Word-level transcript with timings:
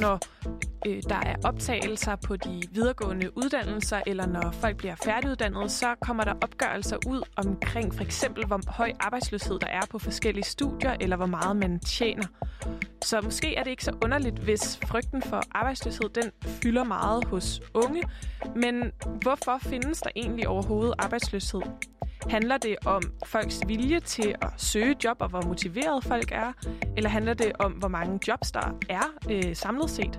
når 0.00 0.20
øh, 0.86 1.02
der 1.08 1.20
er 1.26 1.36
optagelser 1.44 2.16
på 2.16 2.36
de 2.36 2.62
videregående 2.72 3.36
uddannelser, 3.36 4.00
eller 4.06 4.26
når 4.26 4.50
folk 4.50 4.76
bliver 4.76 4.94
færdiguddannet, 4.94 5.70
så 5.70 5.94
kommer 6.00 6.24
der 6.24 6.34
opgørelser 6.42 6.96
ud 7.06 7.22
omkring 7.36 7.94
for 7.94 8.04
eksempel, 8.04 8.46
hvor 8.46 8.60
høj 8.70 8.92
arbejdsløshed 9.00 9.58
der 9.58 9.66
er 9.66 9.82
på 9.90 9.98
forskellige 9.98 10.44
studier, 10.44 10.96
eller 11.00 11.16
hvor 11.16 11.26
meget 11.26 11.56
man 11.56 11.80
tjener. 11.80 12.26
Så 13.04 13.20
måske 13.20 13.54
er 13.54 13.62
det 13.62 13.70
ikke 13.70 13.84
så 13.84 13.92
underligt, 14.04 14.38
hvis 14.38 14.78
frygten 14.86 15.22
for 15.22 15.42
arbejdsløshed 15.50 16.08
den 16.08 16.30
fylder 16.42 16.84
meget 16.84 17.24
hos 17.24 17.60
unge. 17.74 18.02
Men 18.56 18.92
hvorfor 19.22 19.58
findes 19.60 20.00
der 20.00 20.10
egentlig 20.16 20.48
overhovedet 20.48 20.94
arbejdsløshed? 20.98 21.60
Handler 22.30 22.56
det 22.56 22.76
om 22.86 23.02
folks 23.26 23.60
vilje 23.66 24.00
til 24.00 24.34
at 24.42 24.48
søge 24.56 24.96
job, 25.04 25.16
og 25.20 25.28
hvor 25.28 25.42
motiveret 25.42 26.04
folk 26.04 26.32
er? 26.32 26.52
Eller 26.96 27.10
handler 27.10 27.34
det 27.34 27.52
om, 27.58 27.72
hvor 27.72 27.88
mange 27.88 28.20
jobs 28.28 28.52
der 28.52 28.78
er 28.88 29.04
øh, 29.30 29.56
samlet 29.56 29.90
set? 29.90 30.18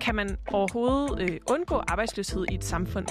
Kan 0.00 0.14
man 0.14 0.38
overhovedet 0.52 1.30
øh, 1.30 1.40
undgå 1.50 1.74
arbejdsløshed 1.88 2.46
i 2.50 2.54
et 2.54 2.64
samfund? 2.64 3.06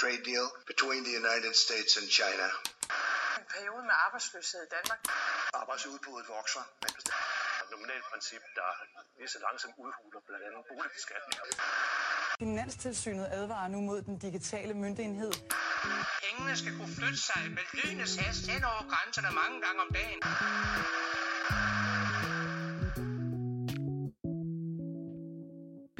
Trade 0.00 0.22
deal 0.30 0.46
between 0.66 1.04
the 1.04 1.14
United 1.22 1.54
States 1.54 1.96
and 1.96 2.08
China. 2.10 2.46
Periode 3.54 3.84
med 3.90 3.96
arbejdsløshed 4.06 4.60
i 4.68 4.70
Danmark. 4.76 5.00
Arbejdsudbuddet 5.62 6.26
vokser, 6.36 6.62
men 6.82 6.92
nominalt 7.72 8.04
princip, 8.10 8.42
der 8.58 8.68
lige 9.18 9.28
så 9.34 9.38
langsomt 9.46 9.74
udhuler 9.84 10.20
blandt 10.26 10.44
andet 10.48 10.62
boligbeskatning. 10.70 11.36
Finanstilsynet 12.42 13.26
advarer 13.38 13.68
nu 13.68 13.80
mod 13.80 14.02
den 14.02 14.18
digitale 14.18 14.74
myndighed. 14.74 15.32
Pengene 16.22 16.56
skal 16.60 16.72
kunne 16.78 16.94
flytte 16.98 17.20
sig 17.28 17.42
med 17.56 17.64
lynets 17.78 18.16
hast 18.16 18.42
hen 18.52 18.64
over 18.64 18.82
grænserne 18.92 19.30
mange 19.40 19.56
gange 19.64 19.78
om 19.84 19.90
dagen. 19.98 20.20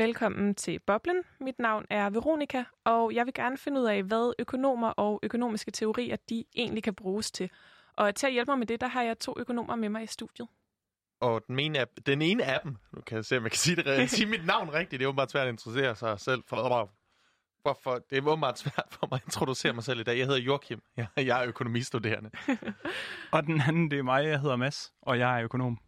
Velkommen 0.01 0.55
til 0.55 0.79
Boblen. 0.79 1.23
Mit 1.41 1.59
navn 1.59 1.85
er 1.91 2.11
Veronika, 2.11 2.65
og 2.85 3.15
jeg 3.15 3.27
vil 3.27 3.35
gerne 3.35 3.59
finde 3.59 3.81
ud 3.81 3.87
af, 3.87 4.03
hvad 4.03 4.33
økonomer 4.39 4.89
og 4.89 5.21
økonomiske 5.23 5.71
teorier 5.71 6.17
de 6.29 6.45
egentlig 6.57 6.83
kan 6.83 6.95
bruges 6.95 7.31
til. 7.31 7.51
Og 7.97 8.15
til 8.15 8.27
at 8.27 8.33
hjælpe 8.33 8.51
mig 8.51 8.59
med 8.59 8.67
det, 8.67 8.81
der 8.81 8.87
har 8.87 9.03
jeg 9.03 9.19
to 9.19 9.35
økonomer 9.37 9.77
med 9.77 9.89
mig 9.89 10.03
i 10.03 10.07
studiet. 10.07 10.49
Og 11.21 11.43
den 11.49 11.59
ene, 11.59 11.79
af, 11.79 11.87
den 12.07 12.23
ene 12.23 12.45
af 12.45 12.61
dem, 12.65 12.77
nu 12.93 13.01
kan 13.01 13.17
jeg 13.17 13.25
se, 13.25 13.37
om 13.37 13.43
jeg 13.43 13.51
kan 13.51 13.59
sige, 13.59 13.77
det, 13.77 14.11
sige 14.11 14.27
mit 14.27 14.47
navn 14.47 14.73
rigtigt, 14.73 15.01
det 15.01 15.05
er 15.05 15.09
åbenbart 15.09 15.31
svært 15.31 15.47
at 15.47 15.53
introducere 15.53 15.97
sig 15.97 16.21
selv. 16.21 16.43
For, 16.47 16.91
hvorfor, 17.63 17.99
det 18.11 18.19
er 18.19 18.27
åbenbart 18.27 18.59
svært 18.59 18.87
for 18.91 19.09
mig 19.11 19.17
at 19.17 19.27
introducere 19.27 19.73
mig 19.73 19.85
selv 19.85 20.01
i 20.01 20.03
dag. 20.03 20.19
Jeg 20.19 20.27
hedder 20.27 20.41
Joachim, 20.41 20.83
jeg, 20.97 21.07
jeg 21.17 21.43
er 21.43 21.49
økonomistuderende. 21.49 22.31
og 23.33 23.47
den 23.47 23.63
anden, 23.69 23.91
det 23.91 23.99
er 23.99 24.03
mig, 24.03 24.25
jeg 24.25 24.41
hedder 24.41 24.57
Mads, 24.57 24.93
og 25.03 25.19
jeg 25.19 25.39
er 25.39 25.45
økonom. 25.45 25.79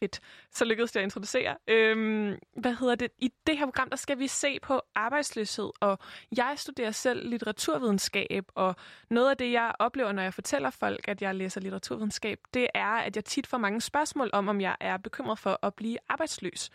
Fedt. 0.00 0.20
Så 0.50 0.64
lykkedes 0.64 0.92
det 0.92 1.00
at 1.00 1.04
introducere. 1.04 1.56
Øhm, 1.68 2.38
hvad 2.56 2.74
hedder 2.74 2.94
det? 2.94 3.10
I 3.18 3.32
det 3.46 3.58
her 3.58 3.66
program, 3.66 3.90
der 3.90 3.96
skal 3.96 4.18
vi 4.18 4.26
se 4.26 4.60
på 4.60 4.82
arbejdsløshed, 4.94 5.70
og 5.80 5.98
jeg 6.36 6.54
studerer 6.56 6.90
selv 6.90 7.28
litteraturvidenskab, 7.28 8.44
og 8.54 8.76
noget 9.10 9.30
af 9.30 9.36
det, 9.36 9.52
jeg 9.52 9.72
oplever, 9.78 10.12
når 10.12 10.22
jeg 10.22 10.34
fortæller 10.34 10.70
folk, 10.70 11.08
at 11.08 11.22
jeg 11.22 11.34
læser 11.34 11.60
litteraturvidenskab, 11.60 12.38
det 12.54 12.68
er, 12.74 12.92
at 12.92 13.16
jeg 13.16 13.24
tit 13.24 13.46
får 13.46 13.58
mange 13.58 13.80
spørgsmål 13.80 14.30
om, 14.32 14.48
om 14.48 14.60
jeg 14.60 14.76
er 14.80 14.96
bekymret 14.96 15.38
for 15.38 15.58
at 15.62 15.74
blive 15.74 15.98
arbejdsløs. 16.08 16.70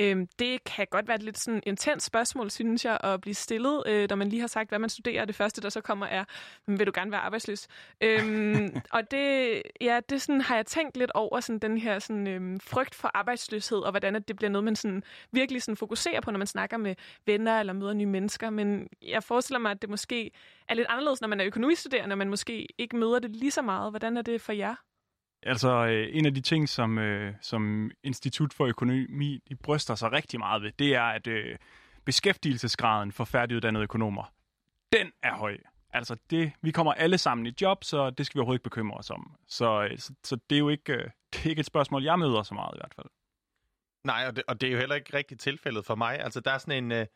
Øhm, 0.00 0.26
det 0.38 0.64
kan 0.64 0.86
godt 0.90 1.08
være 1.08 1.14
et 1.14 1.22
lidt 1.22 1.38
sådan 1.38 1.62
intens 1.66 2.02
spørgsmål, 2.02 2.50
synes 2.50 2.84
jeg, 2.84 2.98
at 3.04 3.20
blive 3.20 3.34
stillet, 3.34 3.82
øh, 3.86 4.08
når 4.08 4.16
man 4.16 4.28
lige 4.28 4.40
har 4.40 4.46
sagt, 4.46 4.68
hvad 4.68 4.78
man 4.78 4.90
studerer. 4.90 5.24
Det 5.24 5.34
første, 5.34 5.60
der 5.60 5.68
så 5.68 5.80
kommer, 5.80 6.06
er, 6.06 6.24
vil 6.66 6.86
du 6.86 6.92
gerne 6.94 7.10
være 7.10 7.20
arbejdsløs? 7.20 7.68
Øhm, 8.00 8.76
og 8.96 9.10
det, 9.10 9.62
ja, 9.80 10.00
det 10.08 10.22
sådan, 10.22 10.40
har 10.40 10.56
jeg 10.56 10.66
tænkt 10.66 10.96
lidt 10.96 11.10
over, 11.14 11.40
sådan, 11.40 11.58
den 11.58 11.78
her 11.78 11.98
sådan, 11.98 12.26
øhm, 12.26 12.60
frygt 12.60 12.94
for 12.94 13.10
arbejdsløshed, 13.14 13.78
og 13.78 13.90
hvordan 13.90 14.16
at 14.16 14.28
det 14.28 14.36
bliver 14.36 14.50
noget, 14.50 14.64
man 14.64 14.76
sådan, 14.76 15.02
virkelig 15.32 15.62
sådan, 15.62 15.76
fokuserer 15.76 16.20
på, 16.20 16.30
når 16.30 16.38
man 16.38 16.46
snakker 16.46 16.76
med 16.76 16.94
venner 17.26 17.60
eller 17.60 17.72
møder 17.72 17.92
nye 17.92 18.06
mennesker. 18.06 18.50
Men 18.50 18.88
jeg 19.02 19.22
forestiller 19.22 19.58
mig, 19.58 19.70
at 19.70 19.82
det 19.82 19.90
måske 19.90 20.30
er 20.68 20.74
lidt 20.74 20.86
anderledes, 20.90 21.20
når 21.20 21.28
man 21.28 21.40
er 21.40 21.46
økonomistuderende, 21.46 22.12
og 22.12 22.18
man 22.18 22.28
måske 22.28 22.68
ikke 22.78 22.96
møder 22.96 23.18
det 23.18 23.30
lige 23.30 23.50
så 23.50 23.62
meget. 23.62 23.92
Hvordan 23.92 24.16
er 24.16 24.22
det 24.22 24.40
for 24.40 24.52
jer? 24.52 24.74
Altså, 25.42 25.86
øh, 25.86 26.08
en 26.12 26.26
af 26.26 26.34
de 26.34 26.40
ting, 26.40 26.68
som, 26.68 26.98
øh, 26.98 27.34
som 27.40 27.90
Institut 28.02 28.52
for 28.52 28.66
Økonomi 28.66 29.38
de 29.48 29.56
bryster 29.56 29.94
sig 29.94 30.12
rigtig 30.12 30.38
meget 30.38 30.62
ved, 30.62 30.72
det 30.78 30.94
er, 30.94 31.02
at 31.02 31.26
øh, 31.26 31.56
beskæftigelsesgraden 32.04 33.12
for 33.12 33.24
færdiguddannede 33.24 33.82
økonomer, 33.82 34.32
den 34.92 35.12
er 35.22 35.34
høj. 35.34 35.58
Altså, 35.90 36.16
det, 36.30 36.52
vi 36.62 36.70
kommer 36.70 36.92
alle 36.92 37.18
sammen 37.18 37.46
i 37.46 37.52
job, 37.60 37.84
så 37.84 38.10
det 38.10 38.26
skal 38.26 38.38
vi 38.38 38.40
overhovedet 38.40 38.58
ikke 38.58 38.70
bekymre 38.70 38.98
os 38.98 39.10
om. 39.10 39.36
Så, 39.48 39.82
øh, 39.82 39.98
så, 39.98 40.14
så 40.24 40.36
det, 40.50 40.56
er 40.56 40.60
jo 40.60 40.68
ikke, 40.68 40.92
øh, 40.92 41.10
det 41.32 41.44
er 41.46 41.50
ikke 41.50 41.60
et 41.60 41.66
spørgsmål, 41.66 42.04
jeg 42.04 42.18
møder 42.18 42.42
så 42.42 42.54
meget 42.54 42.74
i 42.74 42.78
hvert 42.78 42.94
fald. 42.94 43.06
Nej, 44.04 44.24
og 44.28 44.36
det, 44.36 44.44
og 44.48 44.60
det 44.60 44.66
er 44.66 44.72
jo 44.72 44.78
heller 44.78 44.94
ikke 44.94 45.16
rigtig 45.16 45.38
tilfældet 45.38 45.84
for 45.86 45.94
mig. 45.94 46.20
Altså, 46.20 46.40
der 46.40 46.50
er 46.50 46.58
sådan 46.58 46.84
en... 46.84 46.92
Øh 46.92 47.06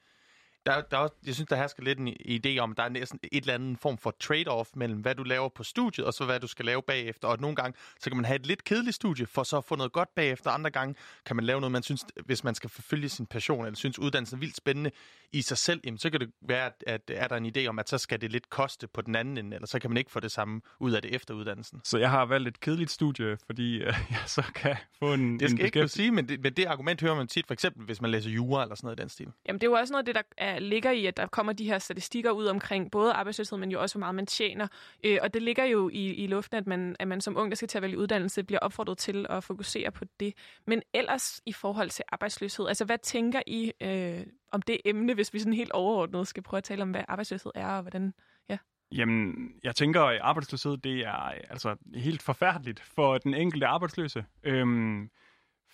der, 0.66 0.80
der 0.80 0.98
er, 0.98 1.08
jeg 1.26 1.34
synes, 1.34 1.48
der 1.48 1.56
hersker 1.56 1.82
lidt 1.82 1.98
en 1.98 2.08
idé 2.08 2.58
om, 2.58 2.70
at 2.70 2.76
der 2.76 2.82
er 2.82 2.88
næsten 2.88 3.18
et 3.22 3.40
eller 3.40 3.54
andet 3.54 3.78
form 3.80 3.98
for 3.98 4.14
trade-off 4.24 4.70
mellem, 4.74 5.00
hvad 5.00 5.14
du 5.14 5.22
laver 5.22 5.48
på 5.48 5.64
studiet, 5.64 6.06
og 6.06 6.14
så 6.14 6.24
hvad 6.24 6.40
du 6.40 6.46
skal 6.46 6.64
lave 6.64 6.82
bagefter. 6.82 7.28
Og 7.28 7.40
nogle 7.40 7.56
gange, 7.56 7.78
så 8.00 8.10
kan 8.10 8.16
man 8.16 8.24
have 8.24 8.36
et 8.36 8.46
lidt 8.46 8.64
kedeligt 8.64 8.96
studie, 8.96 9.26
for 9.26 9.42
så 9.42 9.56
at 9.56 9.64
få 9.64 9.76
noget 9.76 9.92
godt 9.92 10.14
bagefter. 10.14 10.50
Andre 10.50 10.70
gange 10.70 10.94
kan 11.26 11.36
man 11.36 11.44
lave 11.44 11.60
noget, 11.60 11.72
man 11.72 11.82
synes, 11.82 12.04
hvis 12.24 12.44
man 12.44 12.54
skal 12.54 12.70
forfølge 12.70 13.08
sin 13.08 13.26
passion, 13.26 13.64
eller 13.64 13.76
synes, 13.76 13.98
uddannelsen 13.98 14.36
er 14.36 14.40
vildt 14.40 14.56
spændende 14.56 14.90
i 15.32 15.42
sig 15.42 15.58
selv, 15.58 15.80
jamen, 15.84 15.98
så 15.98 16.10
kan 16.10 16.20
det 16.20 16.30
være, 16.40 16.66
at, 16.66 16.84
at 16.86 17.00
er 17.14 17.28
der 17.28 17.36
en 17.36 17.56
idé 17.56 17.66
om, 17.66 17.78
at 17.78 17.88
så 17.88 17.98
skal 17.98 18.20
det 18.20 18.32
lidt 18.32 18.50
koste 18.50 18.86
på 18.86 19.00
den 19.00 19.16
anden 19.16 19.38
ende, 19.38 19.54
eller 19.54 19.66
så 19.66 19.78
kan 19.78 19.90
man 19.90 19.96
ikke 19.96 20.10
få 20.10 20.20
det 20.20 20.32
samme 20.32 20.60
ud 20.80 20.92
af 20.92 21.02
det 21.02 21.14
efter 21.14 21.34
uddannelsen. 21.34 21.80
Så 21.84 21.98
jeg 21.98 22.10
har 22.10 22.24
valgt 22.24 22.48
et 22.48 22.60
kedeligt 22.60 22.90
studie, 22.90 23.38
fordi 23.46 23.76
uh, 23.76 23.86
jeg 24.10 24.22
så 24.26 24.42
kan 24.54 24.76
få 24.98 25.14
en 25.14 25.40
Det 25.40 25.50
skal 25.50 25.60
en 25.60 25.66
ikke 25.66 25.80
kunne 25.80 25.88
sige, 25.88 26.10
men 26.10 26.28
det, 26.28 26.40
men 26.40 26.52
det 26.52 26.64
argument 26.64 27.00
hører 27.00 27.14
man 27.14 27.26
tit, 27.26 27.46
for 27.46 27.54
eksempel 27.54 27.84
hvis 27.84 28.00
man 28.00 28.10
læser 28.10 28.30
jura 28.30 28.62
eller 28.62 28.74
sådan 28.74 28.86
noget 28.86 28.98
i 28.98 29.02
den 29.02 29.08
stil. 29.08 29.28
Jamen, 29.48 29.60
det 29.60 29.66
er 29.66 29.70
jo 29.70 29.76
også 29.76 29.92
noget 29.92 30.02
af 30.02 30.06
det, 30.06 30.14
der 30.14 30.22
er, 30.36 30.55
ligger 30.58 30.90
i, 30.90 31.06
at 31.06 31.16
der 31.16 31.26
kommer 31.26 31.52
de 31.52 31.64
her 31.64 31.78
statistikker 31.78 32.30
ud 32.30 32.46
omkring 32.46 32.90
både 32.90 33.12
arbejdsløshed, 33.12 33.58
men 33.58 33.70
jo 33.70 33.80
også, 33.80 33.94
hvor 33.94 34.00
meget 34.00 34.14
man 34.14 34.26
tjener. 34.26 34.68
Øh, 35.04 35.18
og 35.22 35.34
det 35.34 35.42
ligger 35.42 35.64
jo 35.64 35.88
i, 35.92 36.14
i 36.14 36.26
luften, 36.26 36.56
at 36.56 36.66
man, 36.66 36.96
at 36.98 37.08
man 37.08 37.20
som 37.20 37.36
ung, 37.36 37.50
der 37.50 37.56
skal 37.56 37.68
til 37.68 37.78
at 37.78 37.82
vælge 37.82 37.98
uddannelse, 37.98 38.44
bliver 38.44 38.58
opfordret 38.58 38.98
til 38.98 39.26
at 39.30 39.44
fokusere 39.44 39.90
på 39.90 40.04
det. 40.20 40.34
Men 40.66 40.82
ellers 40.94 41.40
i 41.46 41.52
forhold 41.52 41.90
til 41.90 42.04
arbejdsløshed, 42.12 42.68
altså 42.68 42.84
hvad 42.84 42.98
tænker 42.98 43.42
I 43.46 43.72
øh, 43.82 44.26
om 44.52 44.62
det 44.62 44.78
emne, 44.84 45.14
hvis 45.14 45.34
vi 45.34 45.38
sådan 45.38 45.52
helt 45.52 45.72
overordnet 45.72 46.28
skal 46.28 46.42
prøve 46.42 46.58
at 46.58 46.64
tale 46.64 46.82
om, 46.82 46.90
hvad 46.90 47.04
arbejdsløshed 47.08 47.52
er, 47.54 47.68
og 47.68 47.82
hvordan... 47.82 48.14
Ja. 48.48 48.58
Jamen, 48.92 49.52
jeg 49.64 49.76
tænker, 49.76 50.02
at 50.02 50.20
arbejdsløshed, 50.20 50.76
det 50.76 51.00
er 51.00 51.32
altså 51.50 51.76
helt 51.94 52.22
forfærdeligt 52.22 52.80
for 52.80 53.18
den 53.18 53.34
enkelte 53.34 53.66
arbejdsløse. 53.66 54.24
Øhm, 54.42 55.10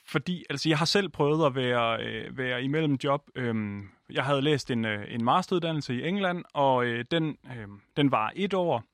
fordi 0.06 0.44
altså, 0.50 0.68
jeg 0.68 0.78
har 0.78 0.84
selv 0.84 1.08
prøvet 1.08 1.46
at 1.46 1.54
være, 1.54 2.04
øh, 2.04 2.38
være 2.38 2.62
imellem 2.62 2.94
job. 3.04 3.30
Øhm, 3.34 3.88
jeg 4.14 4.24
havde 4.24 4.42
læst 4.42 4.70
en, 4.70 4.84
øh, 4.84 5.04
en 5.08 5.24
masteruddannelse 5.24 5.94
i 5.94 6.08
England, 6.08 6.44
og 6.54 6.84
øh, 6.84 7.04
den, 7.10 7.36
øh, 7.46 7.68
den 7.96 8.10
var 8.10 8.32
et 8.36 8.54
år. 8.54 8.84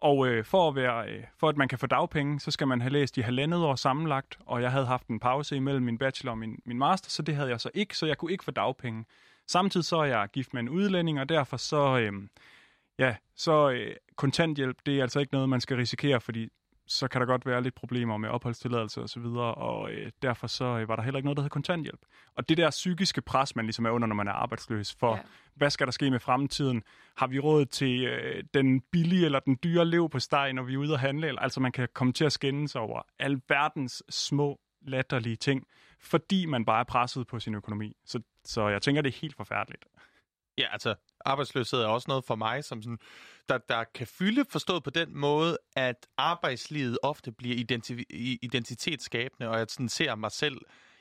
Og 0.00 0.26
øh, 0.28 0.44
for, 0.44 0.68
at 0.68 0.74
være, 0.74 1.10
øh, 1.10 1.24
for 1.38 1.48
at 1.48 1.56
man 1.56 1.68
kan 1.68 1.78
få 1.78 1.86
dagpenge, 1.86 2.40
så 2.40 2.50
skal 2.50 2.68
man 2.68 2.80
have 2.80 2.92
læst 2.92 3.16
i 3.16 3.20
halvandet 3.20 3.64
år 3.64 3.74
sammenlagt, 3.74 4.38
og 4.46 4.62
jeg 4.62 4.70
havde 4.72 4.86
haft 4.86 5.08
en 5.08 5.20
pause 5.20 5.56
imellem 5.56 5.82
min 5.82 5.98
bachelor 5.98 6.32
og 6.32 6.38
min, 6.38 6.58
min 6.64 6.78
master, 6.78 7.10
så 7.10 7.22
det 7.22 7.36
havde 7.36 7.50
jeg 7.50 7.60
så 7.60 7.70
ikke, 7.74 7.96
så 7.96 8.06
jeg 8.06 8.18
kunne 8.18 8.32
ikke 8.32 8.44
få 8.44 8.50
dagpenge. 8.50 9.04
Samtidig 9.46 9.84
så 9.84 9.96
er 9.96 10.04
jeg 10.04 10.28
gift 10.32 10.54
med 10.54 10.62
en 10.62 10.68
udlænding, 10.68 11.20
og 11.20 11.28
derfor 11.28 11.56
så, 11.56 11.98
øh, 11.98 12.12
ja, 12.98 13.16
så 13.36 13.70
øh, 13.70 13.96
kontanthjælp, 14.16 14.76
det 14.86 14.98
er 14.98 15.02
altså 15.02 15.20
ikke 15.20 15.32
noget, 15.32 15.48
man 15.48 15.60
skal 15.60 15.76
risikere, 15.76 16.20
fordi 16.20 16.48
så 16.86 17.08
kan 17.08 17.20
der 17.20 17.26
godt 17.26 17.46
være 17.46 17.62
lidt 17.62 17.74
problemer 17.74 18.16
med 18.16 18.28
opholdstilladelse 18.28 19.00
og 19.00 19.08
så 19.08 19.20
videre, 19.20 19.54
og 19.54 19.90
øh, 19.90 20.12
derfor 20.22 20.46
så 20.46 20.64
øh, 20.64 20.88
var 20.88 20.96
der 20.96 21.02
heller 21.02 21.18
ikke 21.18 21.26
noget, 21.26 21.36
der 21.36 21.42
hed 21.42 21.50
kontanthjælp. 21.50 22.00
Og 22.34 22.48
det 22.48 22.56
der 22.56 22.70
psykiske 22.70 23.20
pres, 23.20 23.56
man 23.56 23.64
ligesom 23.64 23.84
er 23.84 23.90
under, 23.90 24.08
når 24.08 24.14
man 24.14 24.28
er 24.28 24.32
arbejdsløs, 24.32 24.94
for 24.94 25.16
ja. 25.16 25.22
hvad 25.54 25.70
skal 25.70 25.86
der 25.86 25.90
ske 25.92 26.10
med 26.10 26.20
fremtiden? 26.20 26.82
Har 27.16 27.26
vi 27.26 27.38
råd 27.38 27.66
til 27.66 28.04
øh, 28.04 28.44
den 28.54 28.80
billige 28.80 29.24
eller 29.24 29.40
den 29.40 29.58
dyre 29.64 29.84
lev 29.84 30.10
på 30.10 30.18
steg, 30.18 30.52
når 30.52 30.62
vi 30.62 30.74
er 30.74 30.78
ude 30.78 30.94
at 30.94 31.00
handle? 31.00 31.42
Altså 31.42 31.60
man 31.60 31.72
kan 31.72 31.88
komme 31.94 32.12
til 32.12 32.24
at 32.24 32.32
skændes 32.32 32.76
over 32.76 33.02
alverdens 33.18 34.02
små 34.10 34.60
latterlige 34.82 35.36
ting, 35.36 35.66
fordi 36.00 36.46
man 36.46 36.64
bare 36.64 36.80
er 36.80 36.84
presset 36.84 37.26
på 37.26 37.40
sin 37.40 37.54
økonomi. 37.54 37.96
Så, 38.04 38.20
så 38.44 38.68
jeg 38.68 38.82
tænker, 38.82 39.02
det 39.02 39.14
er 39.14 39.20
helt 39.20 39.36
forfærdeligt. 39.36 39.84
Ja, 40.58 40.72
altså 40.72 40.94
arbejdsløshed 41.24 41.80
er 41.80 41.86
også 41.86 42.04
noget 42.08 42.24
for 42.24 42.34
mig, 42.34 42.64
som 42.64 42.82
sådan, 42.82 42.98
der, 43.48 43.58
der 43.58 43.84
kan 43.94 44.06
fylde 44.06 44.44
forstået 44.50 44.82
på 44.82 44.90
den 44.90 45.18
måde, 45.18 45.58
at 45.76 46.06
arbejdslivet 46.16 46.98
ofte 47.02 47.32
bliver 47.32 47.56
identi- 47.56 48.38
identitetsskabende, 48.42 49.50
og 49.50 49.58
jeg 49.58 49.66
sådan 49.68 49.88
ser 49.88 50.14
mig 50.14 50.32
selv 50.32 50.60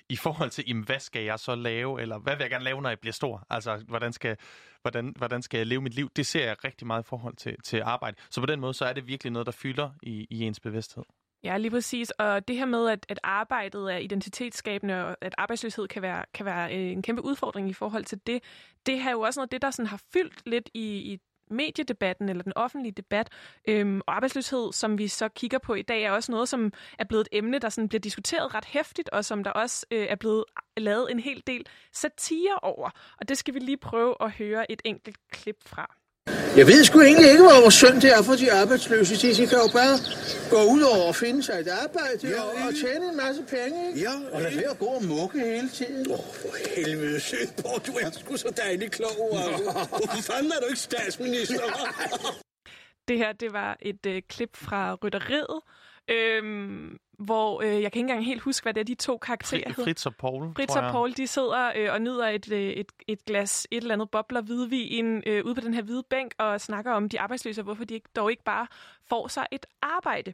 i 0.09 0.15
forhold 0.15 0.49
til, 0.49 0.63
jamen, 0.67 0.83
hvad 0.83 0.99
skal 0.99 1.23
jeg 1.23 1.39
så 1.39 1.55
lave, 1.55 2.01
eller 2.01 2.17
hvad 2.19 2.35
vil 2.35 2.43
jeg 2.43 2.49
gerne 2.49 2.63
lave, 2.63 2.81
når 2.81 2.89
jeg 2.89 2.99
bliver 2.99 3.13
stor? 3.13 3.47
Altså, 3.49 3.83
hvordan 3.87 4.13
skal, 4.13 4.37
hvordan, 4.81 5.13
hvordan 5.17 5.41
skal 5.41 5.57
jeg 5.57 5.67
leve 5.67 5.81
mit 5.81 5.93
liv? 5.93 6.09
Det 6.15 6.25
ser 6.25 6.45
jeg 6.45 6.63
rigtig 6.63 6.87
meget 6.87 7.03
i 7.03 7.07
forhold 7.07 7.35
til, 7.35 7.55
til 7.63 7.81
arbejde. 7.85 8.17
Så 8.29 8.41
på 8.41 8.45
den 8.45 8.59
måde, 8.59 8.73
så 8.73 8.85
er 8.85 8.93
det 8.93 9.07
virkelig 9.07 9.31
noget, 9.31 9.45
der 9.45 9.51
fylder 9.51 9.89
i, 10.03 10.27
i 10.29 10.43
ens 10.43 10.59
bevidsthed. 10.59 11.03
Ja, 11.43 11.57
lige 11.57 11.71
præcis. 11.71 12.11
Og 12.11 12.47
det 12.47 12.57
her 12.57 12.65
med, 12.65 12.89
at, 12.89 13.05
at 13.09 13.19
arbejdet 13.23 13.93
er 13.93 13.97
identitetsskabende, 13.97 15.05
og 15.05 15.17
at 15.21 15.35
arbejdsløshed 15.37 15.87
kan 15.87 16.01
være, 16.01 16.25
kan 16.33 16.45
være 16.45 16.75
øh, 16.75 16.91
en 16.91 17.01
kæmpe 17.01 17.25
udfordring 17.25 17.69
i 17.69 17.73
forhold 17.73 18.05
til 18.05 18.19
det, 18.27 18.43
det 18.85 18.95
er 18.95 19.11
jo 19.11 19.21
også 19.21 19.39
noget 19.39 19.51
det, 19.51 19.61
der 19.61 19.71
sådan 19.71 19.87
har 19.87 20.01
fyldt 20.13 20.41
lidt 20.45 20.69
i, 20.73 21.13
i 21.13 21.19
mediedebatten 21.49 22.29
eller 22.29 22.43
den 22.43 22.53
offentlige 22.55 22.91
debat. 22.91 23.29
Øhm, 23.67 24.01
og 24.07 24.15
arbejdsløshed, 24.15 24.73
som 24.73 24.97
vi 24.97 25.07
så 25.07 25.29
kigger 25.29 25.57
på 25.57 25.73
i 25.73 25.81
dag, 25.81 26.03
er 26.03 26.11
også 26.11 26.31
noget, 26.31 26.49
som 26.49 26.73
er 26.99 27.03
blevet 27.03 27.27
et 27.31 27.37
emne, 27.37 27.59
der 27.59 27.69
sådan 27.69 27.89
bliver 27.89 28.01
diskuteret 28.01 28.55
ret 28.55 28.65
hæftigt, 28.65 29.09
og 29.09 29.25
som 29.25 29.43
der 29.43 29.51
også 29.51 29.85
øh, 29.91 30.07
er 30.09 30.15
blevet 30.15 30.45
lavet 30.77 31.11
en 31.11 31.19
hel 31.19 31.43
del 31.47 31.65
satire 31.91 32.59
over. 32.61 32.89
Og 33.17 33.29
det 33.29 33.37
skal 33.37 33.53
vi 33.53 33.59
lige 33.59 33.77
prøve 33.77 34.15
at 34.19 34.31
høre 34.31 34.71
et 34.71 34.81
enkelt 34.85 35.17
klip 35.31 35.57
fra. 35.65 35.95
Jeg 36.57 36.67
ved 36.67 36.83
sgu 36.83 37.01
egentlig 37.01 37.31
ikke, 37.31 37.43
hvor 37.43 37.69
synd 37.69 38.01
det 38.01 38.11
er 38.17 38.21
for 38.21 38.35
de 38.35 38.51
arbejdsløse. 38.51 39.13
De, 39.21 39.33
de 39.39 39.47
kan 39.47 39.57
jo 39.65 39.69
bare 39.81 39.95
gå 40.53 40.59
ud 40.75 40.81
over 40.81 41.07
og 41.07 41.15
finde 41.15 41.43
sig 41.43 41.55
et 41.59 41.67
arbejde 41.83 42.19
ja, 42.23 42.41
og, 42.41 42.49
og 42.67 42.73
tjene 42.81 43.05
en 43.11 43.17
masse 43.17 43.43
penge. 43.55 43.77
Ikke? 43.87 43.99
Ja, 43.99 44.13
og 44.33 44.41
lade 44.41 44.55
være 44.55 44.69
at 44.69 44.79
gå 44.79 44.85
og 44.85 45.03
mukke 45.05 45.39
hele 45.39 45.69
tiden. 45.69 46.11
Åh, 46.11 46.19
oh, 46.19 46.25
for 46.41 46.53
helvede, 46.75 47.19
Søborg, 47.19 47.87
du 47.87 47.91
er 47.91 48.11
sgu 48.11 48.37
så 48.37 48.51
dejlig 48.57 48.91
klog. 48.91 49.29
Altså. 49.33 49.87
Hvorfor 49.89 50.21
fanden 50.31 50.51
er 50.51 50.59
du 50.61 50.67
ikke 50.67 50.79
statsminister? 50.79 51.63
det 53.07 53.17
her, 53.17 53.31
det 53.31 53.53
var 53.53 53.77
et 53.81 54.05
øh, 54.05 54.21
klip 54.29 54.53
fra 54.65 54.97
Rytteriet, 55.03 55.59
Øhm, 56.07 56.99
hvor 57.19 57.61
øh, 57.61 57.67
jeg 57.67 57.91
kan 57.91 57.99
ikke 57.99 57.99
engang 57.99 58.25
helt 58.25 58.41
huske, 58.41 58.65
hvad 58.65 58.73
det 58.73 58.81
er, 58.81 58.85
de 58.85 58.95
to 58.95 59.17
karakterer 59.17 59.73
Fri, 59.73 59.83
Fritz 59.83 60.05
og 60.05 60.15
Paul, 60.15 60.53
Fritz 60.55 60.75
og 60.75 60.91
Paul, 60.91 61.11
de 61.11 61.27
sidder 61.27 61.71
øh, 61.75 61.93
og 61.93 62.01
nyder 62.01 62.27
et, 62.27 62.51
øh, 62.51 62.59
et, 62.59 62.91
et 63.07 63.25
glas, 63.25 63.67
et 63.71 63.77
eller 63.77 63.93
andet 63.93 64.11
bobler 64.11 64.41
hvidvin 64.41 65.23
øh, 65.25 65.45
ude 65.45 65.55
på 65.55 65.61
den 65.61 65.73
her 65.73 65.81
hvide 65.81 66.03
bænk 66.09 66.33
og 66.37 66.61
snakker 66.61 66.91
om 66.91 67.09
de 67.09 67.19
arbejdsløse, 67.19 67.61
og 67.61 67.63
hvorfor 67.63 67.85
de 67.85 67.93
ikke, 67.93 68.09
dog 68.15 68.31
ikke 68.31 68.43
bare 68.43 68.67
får 69.09 69.27
sig 69.27 69.45
et 69.51 69.65
arbejde. 69.81 70.33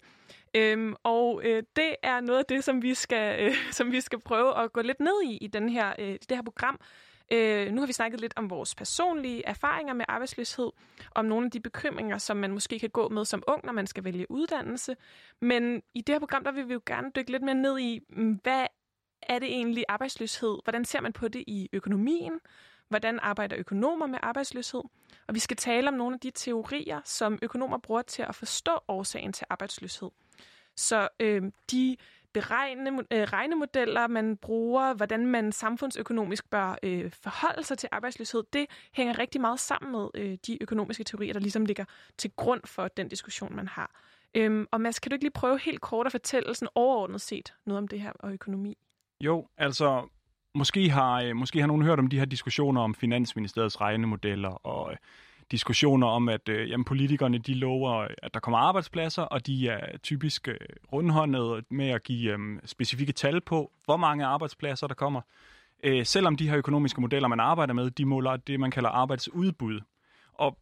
Øhm, 0.53 0.95
og 1.03 1.41
øh, 1.43 1.63
det 1.75 1.95
er 2.03 2.19
noget 2.19 2.39
af 2.39 2.45
det, 2.45 2.63
som 2.63 2.81
vi 2.81 2.93
skal, 2.93 3.45
øh, 3.45 3.55
som 3.77 3.91
vi 3.91 4.01
skal 4.01 4.19
prøve 4.19 4.63
at 4.63 4.73
gå 4.73 4.81
lidt 4.81 4.99
ned 4.99 5.23
i 5.25 5.37
i 5.37 5.47
den 5.47 5.69
her, 5.69 5.93
øh, 5.99 6.17
det 6.29 6.37
her 6.37 6.43
program. 6.43 6.79
Øh, 7.31 7.71
nu 7.71 7.81
har 7.81 7.87
vi 7.87 7.93
snakket 7.93 8.21
lidt 8.21 8.33
om 8.35 8.49
vores 8.49 8.75
personlige 8.75 9.45
erfaringer 9.45 9.93
med 9.93 10.05
arbejdsløshed, 10.07 10.71
om 11.15 11.25
nogle 11.25 11.45
af 11.45 11.51
de 11.51 11.59
bekymringer, 11.59 12.17
som 12.17 12.37
man 12.37 12.51
måske 12.51 12.79
kan 12.79 12.89
gå 12.89 13.09
med 13.09 13.25
som 13.25 13.43
ung, 13.47 13.65
når 13.65 13.73
man 13.73 13.87
skal 13.87 14.03
vælge 14.03 14.31
uddannelse. 14.31 14.95
Men 15.41 15.81
i 15.93 16.01
det 16.01 16.15
her 16.15 16.19
program, 16.19 16.43
der 16.43 16.51
vil 16.51 16.67
vi 16.67 16.73
jo 16.73 16.81
gerne 16.85 17.11
dykke 17.15 17.31
lidt 17.31 17.43
mere 17.43 17.55
ned 17.55 17.79
i, 17.79 17.99
mm, 18.09 18.39
hvad 18.43 18.65
er 19.21 19.39
det 19.39 19.47
egentlig 19.47 19.83
arbejdsløshed? 19.87 20.59
Hvordan 20.63 20.85
ser 20.85 21.01
man 21.01 21.13
på 21.13 21.27
det 21.27 21.43
i 21.47 21.69
økonomien? 21.73 22.33
Hvordan 22.87 23.19
arbejder 23.19 23.57
økonomer 23.57 24.07
med 24.07 24.19
arbejdsløshed? 24.21 24.81
Og 25.27 25.35
vi 25.35 25.39
skal 25.39 25.57
tale 25.57 25.87
om 25.87 25.93
nogle 25.93 26.13
af 26.13 26.19
de 26.19 26.31
teorier, 26.31 27.01
som 27.05 27.39
økonomer 27.41 27.77
bruger 27.77 28.01
til 28.01 28.21
at 28.21 28.35
forstå 28.35 28.79
årsagen 28.87 29.33
til 29.33 29.47
arbejdsløshed. 29.49 30.09
Så 30.75 31.07
øh, 31.19 31.43
de 31.71 31.97
beregne, 32.33 32.91
øh, 33.11 33.21
regnemodeller, 33.21 34.07
man 34.07 34.37
bruger, 34.37 34.93
hvordan 34.93 35.25
man 35.25 35.51
samfundsøkonomisk 35.51 36.49
bør 36.49 36.77
øh, 36.83 37.11
forholde 37.11 37.63
sig 37.63 37.77
til 37.77 37.89
arbejdsløshed, 37.91 38.43
det 38.53 38.65
hænger 38.93 39.19
rigtig 39.19 39.41
meget 39.41 39.59
sammen 39.59 39.91
med 39.91 40.07
øh, 40.15 40.37
de 40.47 40.63
økonomiske 40.63 41.03
teorier, 41.03 41.33
der 41.33 41.39
ligesom 41.39 41.65
ligger 41.65 41.85
til 42.17 42.31
grund 42.35 42.61
for 42.65 42.87
den 42.87 43.07
diskussion, 43.07 43.55
man 43.55 43.67
har. 43.67 43.91
Øhm, 44.35 44.67
og 44.71 44.81
Mads, 44.81 44.99
kan 44.99 45.09
du 45.09 45.13
ikke 45.13 45.25
lige 45.25 45.31
prøve 45.31 45.59
helt 45.59 45.81
kort 45.81 46.05
at 46.05 46.11
fortælle 46.11 46.55
sådan 46.55 46.69
overordnet 46.75 47.21
set 47.21 47.53
noget 47.65 47.77
om 47.77 47.87
det 47.87 48.01
her 48.01 48.11
og 48.19 48.33
økonomi? 48.33 48.77
Jo, 49.23 49.47
altså 49.57 50.07
måske 50.55 50.89
har, 50.89 51.21
øh, 51.21 51.35
måske 51.35 51.59
har 51.59 51.67
nogen 51.67 51.81
hørt 51.81 51.99
om 51.99 52.07
de 52.07 52.19
her 52.19 52.25
diskussioner 52.25 52.81
om 52.81 52.95
Finansministeriets 52.95 53.81
regnemodeller 53.81 54.49
og 54.49 54.91
øh, 54.91 54.97
diskussioner 55.51 56.07
om, 56.07 56.29
at 56.29 56.49
øh, 56.49 56.69
jamen, 56.69 56.85
politikerne 56.85 57.37
de 57.37 57.53
lover, 57.53 58.07
at 58.23 58.33
der 58.33 58.39
kommer 58.39 58.57
arbejdspladser, 58.57 59.21
og 59.21 59.47
de 59.47 59.67
er 59.67 59.97
typisk 59.97 60.47
øh, 60.47 60.55
rundhåndede 60.93 61.61
med 61.69 61.89
at 61.89 62.03
give 62.03 62.33
øh, 62.33 62.39
specifikke 62.65 63.13
tal 63.13 63.41
på, 63.41 63.71
hvor 63.85 63.97
mange 63.97 64.25
arbejdspladser 64.25 64.87
der 64.87 64.95
kommer. 64.95 65.21
Øh, 65.83 66.05
selvom 66.05 66.35
de 66.35 66.49
her 66.49 66.57
økonomiske 66.57 67.01
modeller, 67.01 67.27
man 67.27 67.39
arbejder 67.39 67.73
med, 67.73 67.91
de 67.91 68.05
måler 68.05 68.37
det, 68.37 68.59
man 68.59 68.71
kalder 68.71 68.89
arbejdsudbud. 68.89 69.79
Og 70.33 70.57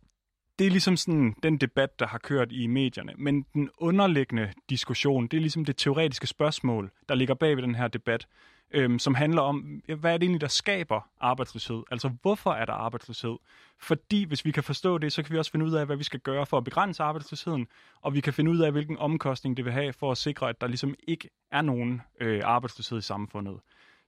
det 0.59 0.67
er 0.67 0.71
ligesom 0.71 0.97
sådan 0.97 1.35
den 1.43 1.57
debat, 1.57 1.99
der 1.99 2.07
har 2.07 2.17
kørt 2.17 2.51
i 2.51 2.67
medierne. 2.67 3.13
Men 3.17 3.45
den 3.53 3.69
underliggende 3.77 4.53
diskussion, 4.69 5.27
det 5.27 5.37
er 5.37 5.41
ligesom 5.41 5.65
det 5.65 5.77
teoretiske 5.77 6.27
spørgsmål, 6.27 6.91
der 7.09 7.15
ligger 7.15 7.33
bag 7.33 7.55
ved 7.55 7.63
den 7.63 7.75
her 7.75 7.87
debat 7.87 8.27
øhm, 8.71 8.99
som 8.99 9.15
handler 9.15 9.41
om, 9.41 9.81
hvad 9.97 10.13
er 10.13 10.17
det 10.17 10.23
egentlig, 10.23 10.41
der 10.41 10.47
skaber 10.47 11.09
arbejdsløshed? 11.19 11.83
Altså, 11.91 12.11
hvorfor 12.21 12.51
er 12.51 12.65
der 12.65 12.73
arbejdsløshed? 12.73 13.37
Fordi 13.79 14.23
hvis 14.23 14.45
vi 14.45 14.51
kan 14.51 14.63
forstå 14.63 14.97
det, 14.97 15.13
så 15.13 15.23
kan 15.23 15.33
vi 15.33 15.37
også 15.37 15.51
finde 15.51 15.65
ud 15.65 15.73
af, 15.73 15.85
hvad 15.85 15.95
vi 15.95 16.03
skal 16.03 16.19
gøre 16.19 16.45
for 16.45 16.57
at 16.57 16.63
begrænse 16.63 17.03
arbejdsløsheden, 17.03 17.67
og 18.01 18.13
vi 18.13 18.21
kan 18.21 18.33
finde 18.33 18.51
ud 18.51 18.59
af, 18.59 18.71
hvilken 18.71 18.97
omkostning 18.97 19.57
det 19.57 19.65
vil 19.65 19.73
have 19.73 19.93
for 19.93 20.11
at 20.11 20.17
sikre, 20.17 20.49
at 20.49 20.61
der 20.61 20.67
ligesom 20.67 20.95
ikke 21.07 21.29
er 21.51 21.61
nogen 21.61 22.01
øh, 22.21 22.41
arbejdsløshed 22.43 22.97
i 22.97 23.01
samfundet. 23.01 23.59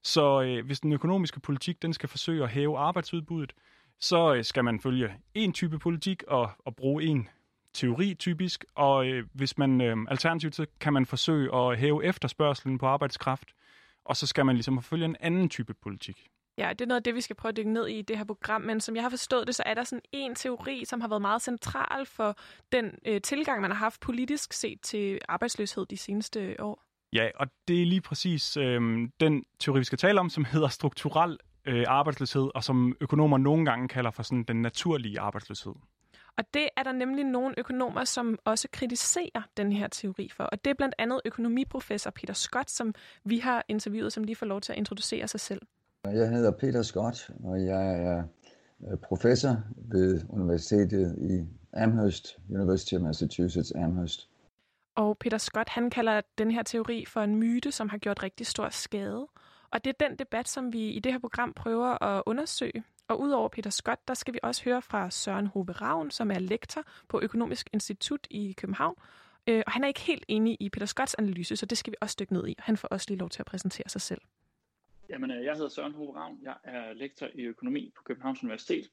Så 0.02 0.42
øh, 0.42 0.66
hvis 0.66 0.80
den 0.80 0.92
økonomiske 0.92 1.40
politik 1.40 1.82
den 1.82 1.92
skal 1.92 2.08
forsøge 2.08 2.42
at 2.42 2.50
hæve 2.50 2.78
arbejdsudbuddet, 2.78 3.52
så 4.00 4.34
øh, 4.34 4.44
skal 4.44 4.64
man 4.64 4.80
følge 4.80 5.14
en 5.34 5.52
type 5.52 5.78
politik 5.78 6.22
og, 6.28 6.50
og 6.64 6.76
bruge 6.76 7.02
en 7.02 7.28
teori 7.74 8.14
typisk, 8.14 8.64
og 8.74 9.06
øh, 9.06 9.26
hvis 9.32 9.58
man 9.58 9.80
øh, 9.80 9.96
alternativt 10.08 10.54
så 10.54 10.66
kan 10.80 10.92
man 10.92 11.06
forsøge 11.06 11.56
at 11.56 11.78
hæve 11.78 12.04
efterspørgselen 12.04 12.78
på 12.78 12.86
arbejdskraft, 12.86 13.48
og 14.10 14.16
så 14.16 14.26
skal 14.26 14.46
man 14.46 14.54
ligesom 14.54 14.82
følge 14.82 15.04
en 15.04 15.16
anden 15.20 15.48
type 15.48 15.74
politik. 15.74 16.26
Ja, 16.58 16.68
det 16.70 16.80
er 16.80 16.86
noget 16.86 17.00
af 17.00 17.02
det, 17.02 17.14
vi 17.14 17.20
skal 17.20 17.36
prøve 17.36 17.50
at 17.50 17.56
dykke 17.56 17.72
ned 17.72 17.86
i 17.86 18.02
det 18.02 18.18
her 18.18 18.24
program, 18.24 18.60
men 18.60 18.80
som 18.80 18.94
jeg 18.94 19.04
har 19.04 19.10
forstået 19.10 19.46
det, 19.46 19.54
så 19.54 19.62
er 19.66 19.74
der 19.74 19.84
sådan 19.84 20.02
en 20.12 20.34
teori, 20.34 20.84
som 20.84 21.00
har 21.00 21.08
været 21.08 21.22
meget 21.22 21.42
central 21.42 22.06
for 22.06 22.36
den 22.72 22.90
øh, 23.06 23.20
tilgang, 23.20 23.60
man 23.60 23.70
har 23.70 23.78
haft 23.78 24.00
politisk 24.00 24.52
set 24.52 24.80
til 24.80 25.18
arbejdsløshed 25.28 25.86
de 25.86 25.96
seneste 25.96 26.56
år. 26.58 26.82
Ja, 27.12 27.28
og 27.34 27.46
det 27.68 27.82
er 27.82 27.86
lige 27.86 28.00
præcis 28.00 28.56
øh, 28.56 29.08
den 29.20 29.44
teori, 29.58 29.78
vi 29.78 29.84
skal 29.84 29.98
tale 29.98 30.20
om, 30.20 30.30
som 30.30 30.44
hedder 30.44 30.68
strukturel 30.68 31.38
øh, 31.64 31.84
arbejdsløshed, 31.88 32.50
og 32.54 32.64
som 32.64 32.96
økonomer 33.00 33.38
nogle 33.38 33.64
gange 33.64 33.88
kalder 33.88 34.10
for 34.10 34.22
sådan 34.22 34.42
den 34.42 34.62
naturlige 34.62 35.20
arbejdsløshed. 35.20 35.74
Og 36.40 36.46
det 36.54 36.68
er 36.76 36.82
der 36.82 36.92
nemlig 36.92 37.24
nogle 37.24 37.54
økonomer, 37.58 38.04
som 38.04 38.38
også 38.44 38.68
kritiserer 38.72 39.42
den 39.56 39.72
her 39.72 39.88
teori 39.88 40.30
for. 40.36 40.44
Og 40.44 40.64
det 40.64 40.70
er 40.70 40.74
blandt 40.74 40.94
andet 40.98 41.20
økonomiprofessor 41.24 42.10
Peter 42.10 42.34
Scott, 42.34 42.70
som 42.70 42.94
vi 43.24 43.38
har 43.38 43.64
interviewet, 43.68 44.12
som 44.12 44.24
lige 44.24 44.36
får 44.36 44.46
lov 44.46 44.60
til 44.60 44.72
at 44.72 44.78
introducere 44.78 45.28
sig 45.28 45.40
selv. 45.40 45.62
Jeg 46.04 46.30
hedder 46.30 46.50
Peter 46.50 46.82
Scott, 46.82 47.30
og 47.44 47.64
jeg 47.64 48.02
er 48.02 48.22
øh, 48.90 48.98
professor 48.98 49.56
ved 49.76 50.20
Universitetet 50.28 51.18
i 51.18 51.46
Amherst, 51.72 52.38
University 52.50 52.94
of 52.94 53.00
Massachusetts 53.00 53.72
Amherst. 53.76 54.28
Og 54.94 55.18
Peter 55.18 55.38
Scott, 55.38 55.68
han 55.68 55.90
kalder 55.90 56.20
den 56.38 56.50
her 56.50 56.62
teori 56.62 57.04
for 57.08 57.20
en 57.20 57.36
myte, 57.36 57.72
som 57.72 57.88
har 57.88 57.98
gjort 57.98 58.22
rigtig 58.22 58.46
stor 58.46 58.68
skade. 58.68 59.26
Og 59.70 59.84
det 59.84 59.90
er 59.90 60.08
den 60.08 60.18
debat, 60.18 60.48
som 60.48 60.72
vi 60.72 60.88
i 60.88 60.98
det 60.98 61.12
her 61.12 61.18
program 61.18 61.52
prøver 61.52 62.02
at 62.02 62.22
undersøge. 62.26 62.84
Og 63.10 63.20
udover 63.20 63.48
Peter 63.48 63.70
Scott, 63.70 64.08
der 64.08 64.14
skal 64.14 64.34
vi 64.34 64.38
også 64.42 64.64
høre 64.64 64.82
fra 64.82 65.10
Søren 65.10 65.46
Hove 65.46 65.72
Ravn, 65.72 66.10
som 66.10 66.30
er 66.30 66.38
lektor 66.38 66.82
på 67.08 67.20
Økonomisk 67.22 67.70
Institut 67.72 68.26
i 68.30 68.52
København. 68.52 68.96
Øh, 69.46 69.62
og 69.66 69.72
han 69.72 69.84
er 69.84 69.88
ikke 69.88 70.00
helt 70.00 70.24
enig 70.28 70.56
i 70.60 70.68
Peter 70.68 70.86
Scotts 70.86 71.14
analyse, 71.14 71.56
så 71.56 71.66
det 71.66 71.78
skal 71.78 71.90
vi 71.90 71.96
også 72.00 72.16
dykke 72.20 72.32
ned 72.32 72.48
i. 72.48 72.54
Han 72.58 72.76
får 72.76 72.88
også 72.88 73.06
lige 73.08 73.18
lov 73.18 73.28
til 73.28 73.42
at 73.42 73.46
præsentere 73.46 73.88
sig 73.88 74.00
selv. 74.00 74.20
Jamen, 75.08 75.30
øh, 75.30 75.44
jeg 75.44 75.54
hedder 75.54 75.68
Søren 75.68 75.92
Hove 75.92 76.16
Ravn. 76.16 76.38
Jeg 76.42 76.54
er 76.64 76.92
lektor 76.92 77.26
i 77.34 77.42
økonomi 77.42 77.92
på 77.96 78.02
Københavns 78.02 78.42
Universitet. 78.42 78.88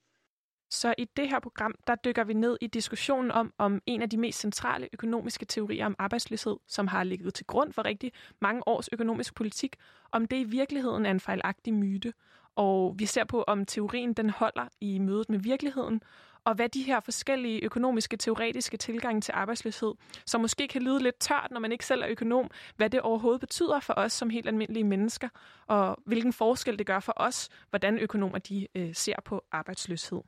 Så 0.69 0.95
i 0.97 1.05
det 1.17 1.29
her 1.29 1.39
program, 1.39 1.75
der 1.87 1.95
dykker 1.95 2.23
vi 2.23 2.33
ned 2.33 2.57
i 2.61 2.67
diskussionen 2.67 3.31
om, 3.31 3.53
om 3.57 3.81
en 3.85 4.01
af 4.01 4.09
de 4.09 4.17
mest 4.17 4.39
centrale 4.39 4.89
økonomiske 4.93 5.45
teorier 5.45 5.85
om 5.85 5.95
arbejdsløshed, 5.99 6.57
som 6.67 6.87
har 6.87 7.03
ligget 7.03 7.33
til 7.33 7.45
grund 7.45 7.73
for 7.73 7.85
rigtig 7.85 8.11
mange 8.39 8.67
års 8.67 8.89
økonomisk 8.91 9.35
politik, 9.35 9.75
om 10.11 10.27
det 10.27 10.37
i 10.37 10.43
virkeligheden 10.43 11.05
er 11.05 11.11
en 11.11 11.19
fejlagtig 11.19 11.73
myte, 11.73 12.13
og 12.57 12.95
vi 12.97 13.05
ser 13.05 13.23
på, 13.23 13.43
om 13.47 13.65
teorien 13.65 14.13
den 14.13 14.29
holder 14.29 14.67
i 14.81 14.99
mødet 14.99 15.29
med 15.29 15.39
virkeligheden, 15.39 16.01
og 16.43 16.55
hvad 16.55 16.69
de 16.69 16.83
her 16.83 16.99
forskellige 16.99 17.63
økonomiske, 17.63 18.17
teoretiske 18.17 18.77
tilgange 18.77 19.21
til 19.21 19.31
arbejdsløshed, 19.35 19.93
som 20.25 20.41
måske 20.41 20.67
kan 20.67 20.81
lyde 20.81 20.99
lidt 21.03 21.19
tørt, 21.19 21.47
når 21.51 21.59
man 21.59 21.71
ikke 21.71 21.85
selv 21.85 22.01
er 22.01 22.07
økonom, 22.09 22.49
hvad 22.75 22.89
det 22.89 23.01
overhovedet 23.01 23.39
betyder 23.39 23.79
for 23.79 23.93
os 23.97 24.13
som 24.13 24.29
helt 24.29 24.47
almindelige 24.47 24.83
mennesker, 24.83 25.29
og 25.67 25.97
hvilken 26.05 26.33
forskel 26.33 26.77
det 26.77 26.85
gør 26.85 26.99
for 26.99 27.13
os, 27.15 27.49
hvordan 27.69 27.97
økonomer 27.97 28.37
de 28.37 28.67
øh, 28.75 28.95
ser 28.95 29.15
på 29.25 29.43
arbejdsløshed. 29.51 30.21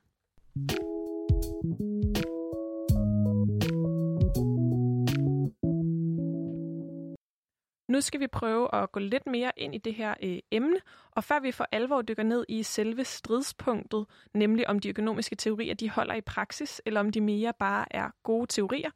Nu 7.90 8.02
skal 8.02 8.20
vi 8.20 8.28
prøve 8.28 8.76
at 8.76 8.92
gå 8.92 9.00
lidt 9.00 9.28
mere 9.28 9.52
ind 9.58 9.76
i 9.76 9.78
det 9.78 9.96
her 9.96 10.14
øh, 10.24 10.40
emne, 10.52 10.78
og 11.12 11.24
før 11.24 11.40
vi 11.40 11.52
for 11.52 11.68
alvor 11.72 12.02
dykker 12.02 12.24
ned 12.24 12.46
i 12.50 12.64
selve 12.64 13.04
stridspunktet, 13.04 14.06
nemlig 14.34 14.70
om 14.70 14.80
de 14.80 14.90
økonomiske 14.90 15.36
teorier 15.36 15.74
de 15.74 15.90
holder 15.90 16.14
i 16.14 16.22
praksis, 16.22 16.82
eller 16.86 17.00
om 17.00 17.12
de 17.12 17.22
mere 17.22 17.54
bare 17.60 17.86
er 17.92 18.10
gode 18.24 18.48
teorier, 18.48 18.90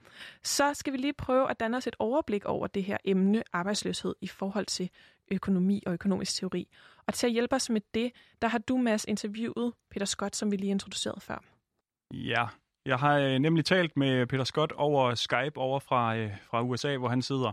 så 0.44 0.74
skal 0.74 0.94
vi 0.94 0.98
lige 0.98 1.14
prøve 1.14 1.50
at 1.50 1.60
danne 1.60 1.78
os 1.78 1.88
et 1.88 1.96
overblik 2.00 2.46
over 2.46 2.68
det 2.68 2.84
her 2.84 2.98
emne 3.06 3.44
arbejdsløshed 3.54 4.16
i 4.22 4.28
forhold 4.28 4.66
til 4.66 4.90
økonomi 5.32 5.84
og 5.86 5.94
økonomisk 5.94 6.36
teori. 6.36 6.68
Og 7.08 7.14
til 7.14 7.28
at 7.28 7.34
hjælpe 7.34 7.56
os 7.56 7.70
med 7.70 7.82
det, 7.94 8.12
der 8.42 8.48
har 8.48 8.58
du, 8.58 8.78
Mads, 8.78 9.06
interviewet 9.06 9.74
Peter 9.92 10.06
Scott, 10.06 10.36
som 10.36 10.52
vi 10.52 10.56
lige 10.56 10.72
introducerede 10.72 11.22
før. 11.22 11.44
Ja, 12.14 12.48
jeg 12.86 12.98
har 12.98 13.18
øh, 13.18 13.40
nemlig 13.40 13.66
talt 13.66 13.98
med 13.98 14.28
Peter 14.28 14.44
Scott 14.44 14.72
over 14.72 15.16
Skype 15.16 15.58
over 15.58 15.80
fra, 15.80 16.18
øh, 16.18 16.32
fra 16.44 16.62
USA, 16.62 16.98
hvor 16.98 17.08
han 17.08 17.22
sidder. 17.22 17.52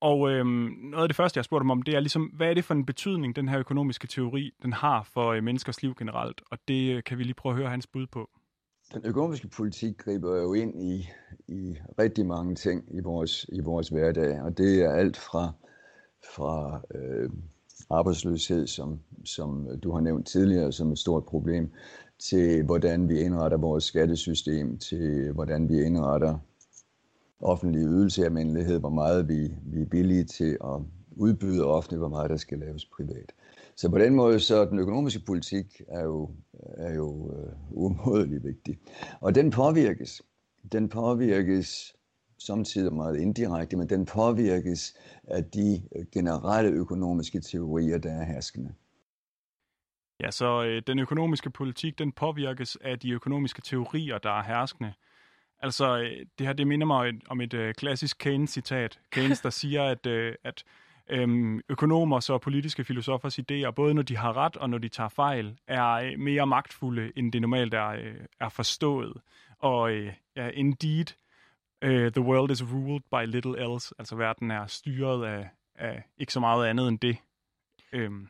Og 0.00 0.30
øhm, 0.30 0.70
noget 0.90 1.02
af 1.02 1.08
det 1.08 1.16
første, 1.16 1.38
jeg 1.38 1.44
spurgte 1.44 1.62
ham 1.62 1.70
om, 1.70 1.82
det 1.82 1.94
er 1.94 2.00
ligesom, 2.00 2.22
hvad 2.22 2.50
er 2.50 2.54
det 2.54 2.64
for 2.64 2.74
en 2.74 2.86
betydning, 2.86 3.36
den 3.36 3.48
her 3.48 3.58
økonomiske 3.58 4.06
teori, 4.06 4.50
den 4.62 4.72
har 4.72 5.02
for 5.14 5.32
øh, 5.32 5.42
menneskers 5.42 5.82
liv 5.82 5.94
generelt? 5.94 6.42
Og 6.50 6.58
det 6.68 6.96
øh, 6.96 7.02
kan 7.06 7.18
vi 7.18 7.22
lige 7.22 7.34
prøve 7.34 7.52
at 7.52 7.58
høre 7.58 7.70
hans 7.70 7.86
bud 7.86 8.06
på. 8.06 8.30
den 8.94 9.02
økonomiske 9.04 9.48
politik 9.48 9.98
griber 9.98 10.36
jo 10.36 10.54
ind 10.54 10.82
i, 10.82 11.08
i 11.48 11.76
rigtig 11.98 12.26
mange 12.26 12.54
ting 12.54 12.84
i 12.90 13.00
vores, 13.00 13.46
i 13.52 13.60
vores 13.60 13.88
hverdag, 13.88 14.42
og 14.42 14.58
det 14.58 14.82
er 14.82 14.92
alt 14.92 15.16
fra, 15.16 15.52
fra 16.34 16.80
øh, 16.94 17.30
arbejdsløshed, 17.90 18.66
som, 18.66 19.00
som 19.24 19.68
du 19.82 19.92
har 19.92 20.00
nævnt 20.00 20.26
tidligere, 20.26 20.72
som 20.72 20.92
et 20.92 20.98
stort 20.98 21.24
problem, 21.24 21.72
til 22.18 22.64
hvordan 22.64 23.08
vi 23.08 23.20
indretter 23.20 23.58
vores 23.58 23.84
skattesystem, 23.84 24.78
til 24.78 25.32
hvordan 25.32 25.68
vi 25.68 25.82
indretter 25.82 26.38
offentlige 27.40 27.86
ydelser 27.86 28.22
i 28.22 28.26
almindelighed, 28.26 28.80
hvor 28.80 28.90
meget 28.90 29.28
vi, 29.28 29.50
vi 29.62 29.82
er 29.82 29.86
billige 29.86 30.24
til 30.24 30.58
at 30.64 30.80
udbyde 31.16 31.64
offentligt, 31.64 32.00
hvor 32.00 32.08
meget 32.08 32.30
der 32.30 32.36
skal 32.36 32.58
laves 32.58 32.84
privat. 32.84 33.32
Så 33.76 33.90
på 33.90 33.98
den 33.98 34.14
måde, 34.14 34.40
så 34.40 34.64
den 34.64 34.78
økonomiske 34.78 35.20
politik 35.26 35.82
er 35.88 36.02
jo, 36.02 36.30
er 36.76 36.94
jo 36.94 37.32
øh, 37.32 37.52
umådelig 37.70 38.44
vigtig. 38.44 38.78
Og 39.20 39.34
den 39.34 39.50
påvirkes. 39.50 40.22
Den 40.72 40.88
påvirkes 40.88 41.96
samtidig 42.38 42.94
meget 42.94 43.16
indirekte, 43.16 43.76
men 43.76 43.88
den 43.88 44.06
påvirkes 44.06 44.94
af 45.24 45.44
de 45.44 45.82
generelle 46.12 46.70
økonomiske 46.70 47.40
teorier, 47.40 47.98
der 47.98 48.12
er 48.12 48.24
herskende. 48.24 48.74
Ja, 50.20 50.30
så 50.30 50.64
øh, 50.64 50.82
den 50.86 50.98
økonomiske 50.98 51.50
politik, 51.50 51.98
den 51.98 52.12
påvirkes 52.12 52.76
af 52.80 52.98
de 52.98 53.10
økonomiske 53.10 53.62
teorier, 53.62 54.18
der 54.18 54.30
er 54.30 54.42
herskende. 54.42 54.92
Altså, 55.62 55.98
øh, 55.98 56.26
det 56.38 56.46
her, 56.46 56.52
det 56.52 56.66
minder 56.66 56.86
mig 56.86 57.12
om 57.28 57.40
et 57.40 57.54
øh, 57.54 57.74
klassisk 57.74 58.18
Keynes-citat. 58.18 59.00
Keynes, 59.10 59.40
der 59.40 59.50
siger, 59.60 59.84
at, 59.84 60.06
øh, 60.06 60.34
at 60.44 60.64
øhm, 61.08 61.60
økonomer 61.68 62.28
og 62.30 62.40
politiske 62.40 62.84
filosofers 62.84 63.38
idéer, 63.38 63.70
både 63.70 63.94
når 63.94 64.02
de 64.02 64.16
har 64.16 64.36
ret 64.36 64.56
og 64.56 64.70
når 64.70 64.78
de 64.78 64.88
tager 64.88 65.08
fejl, 65.08 65.58
er 65.66 65.90
øh, 65.90 66.18
mere 66.18 66.46
magtfulde, 66.46 67.12
end 67.16 67.32
det 67.32 67.40
normalt 67.40 67.74
er, 67.74 67.88
øh, 67.88 68.14
er 68.40 68.48
forstået. 68.48 69.12
Og 69.58 69.92
øh, 69.92 70.12
ja, 70.36 70.48
indeed, 70.48 71.06
uh, 71.84 72.12
the 72.12 72.20
world 72.20 72.50
is 72.50 72.62
ruled 72.62 73.00
by 73.10 73.26
little 73.32 73.72
else. 73.72 73.94
Altså 73.98 74.16
verden 74.16 74.50
er 74.50 74.66
styret 74.66 75.26
af, 75.26 75.48
af 75.74 76.02
ikke 76.18 76.32
så 76.32 76.40
meget 76.40 76.66
andet 76.66 76.88
end 76.88 76.98
det. 76.98 77.16
Øhm. 77.92 78.28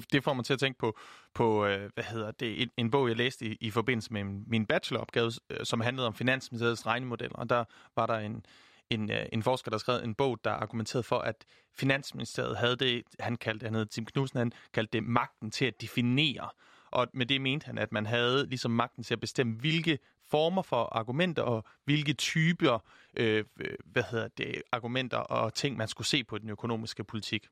Det, 0.00 0.12
det 0.12 0.24
får 0.24 0.34
mig 0.34 0.44
til 0.44 0.52
at 0.52 0.58
tænke 0.58 0.78
på, 0.78 0.98
på 1.34 1.66
øh, 1.66 1.90
hvad 1.94 2.04
hedder 2.04 2.30
det, 2.30 2.62
en, 2.62 2.70
en 2.76 2.90
bog, 2.90 3.08
jeg 3.08 3.16
læste 3.16 3.46
i, 3.46 3.56
i 3.60 3.70
forbindelse 3.70 4.12
med 4.12 4.24
min, 4.24 4.66
bacheloropgave, 4.66 5.32
øh, 5.50 5.64
som 5.64 5.80
handlede 5.80 6.06
om 6.06 6.14
Finansministeriets 6.14 6.86
regnemodeller. 6.86 7.36
Og 7.36 7.50
der 7.50 7.64
var 7.96 8.06
der 8.06 8.18
en, 8.18 8.44
en, 8.90 9.10
øh, 9.10 9.26
en 9.32 9.42
forsker, 9.42 9.70
der 9.70 9.78
skrev 9.78 10.04
en 10.04 10.14
bog, 10.14 10.38
der 10.44 10.50
argumenterede 10.50 11.02
for, 11.02 11.18
at 11.18 11.44
Finansministeriet 11.74 12.56
havde 12.56 12.76
det, 12.76 13.02
han 13.20 13.36
kaldte, 13.36 13.64
han 13.64 13.74
hed 13.74 13.86
Tim 13.86 14.06
Knudsen, 14.06 14.38
han 14.38 14.52
kaldte 14.72 14.92
det 14.92 15.04
magten 15.04 15.50
til 15.50 15.64
at 15.64 15.80
definere. 15.80 16.48
Og 16.90 17.06
med 17.14 17.26
det 17.26 17.40
mente 17.40 17.66
han, 17.66 17.78
at 17.78 17.92
man 17.92 18.06
havde 18.06 18.46
ligesom 18.46 18.70
magten 18.70 19.04
til 19.04 19.14
at 19.14 19.20
bestemme, 19.20 19.54
hvilke 19.54 19.98
former 20.30 20.62
for 20.62 20.84
argumenter 20.92 21.42
og 21.42 21.64
hvilke 21.84 22.12
typer 22.12 22.78
øh, 23.16 23.44
øh 23.60 23.74
hvad 23.84 24.02
hedder 24.10 24.28
det, 24.28 24.62
argumenter 24.72 25.18
og 25.18 25.54
ting, 25.54 25.76
man 25.76 25.88
skulle 25.88 26.08
se 26.08 26.24
på 26.24 26.38
den 26.38 26.50
økonomiske 26.50 27.04
politik. 27.04 27.46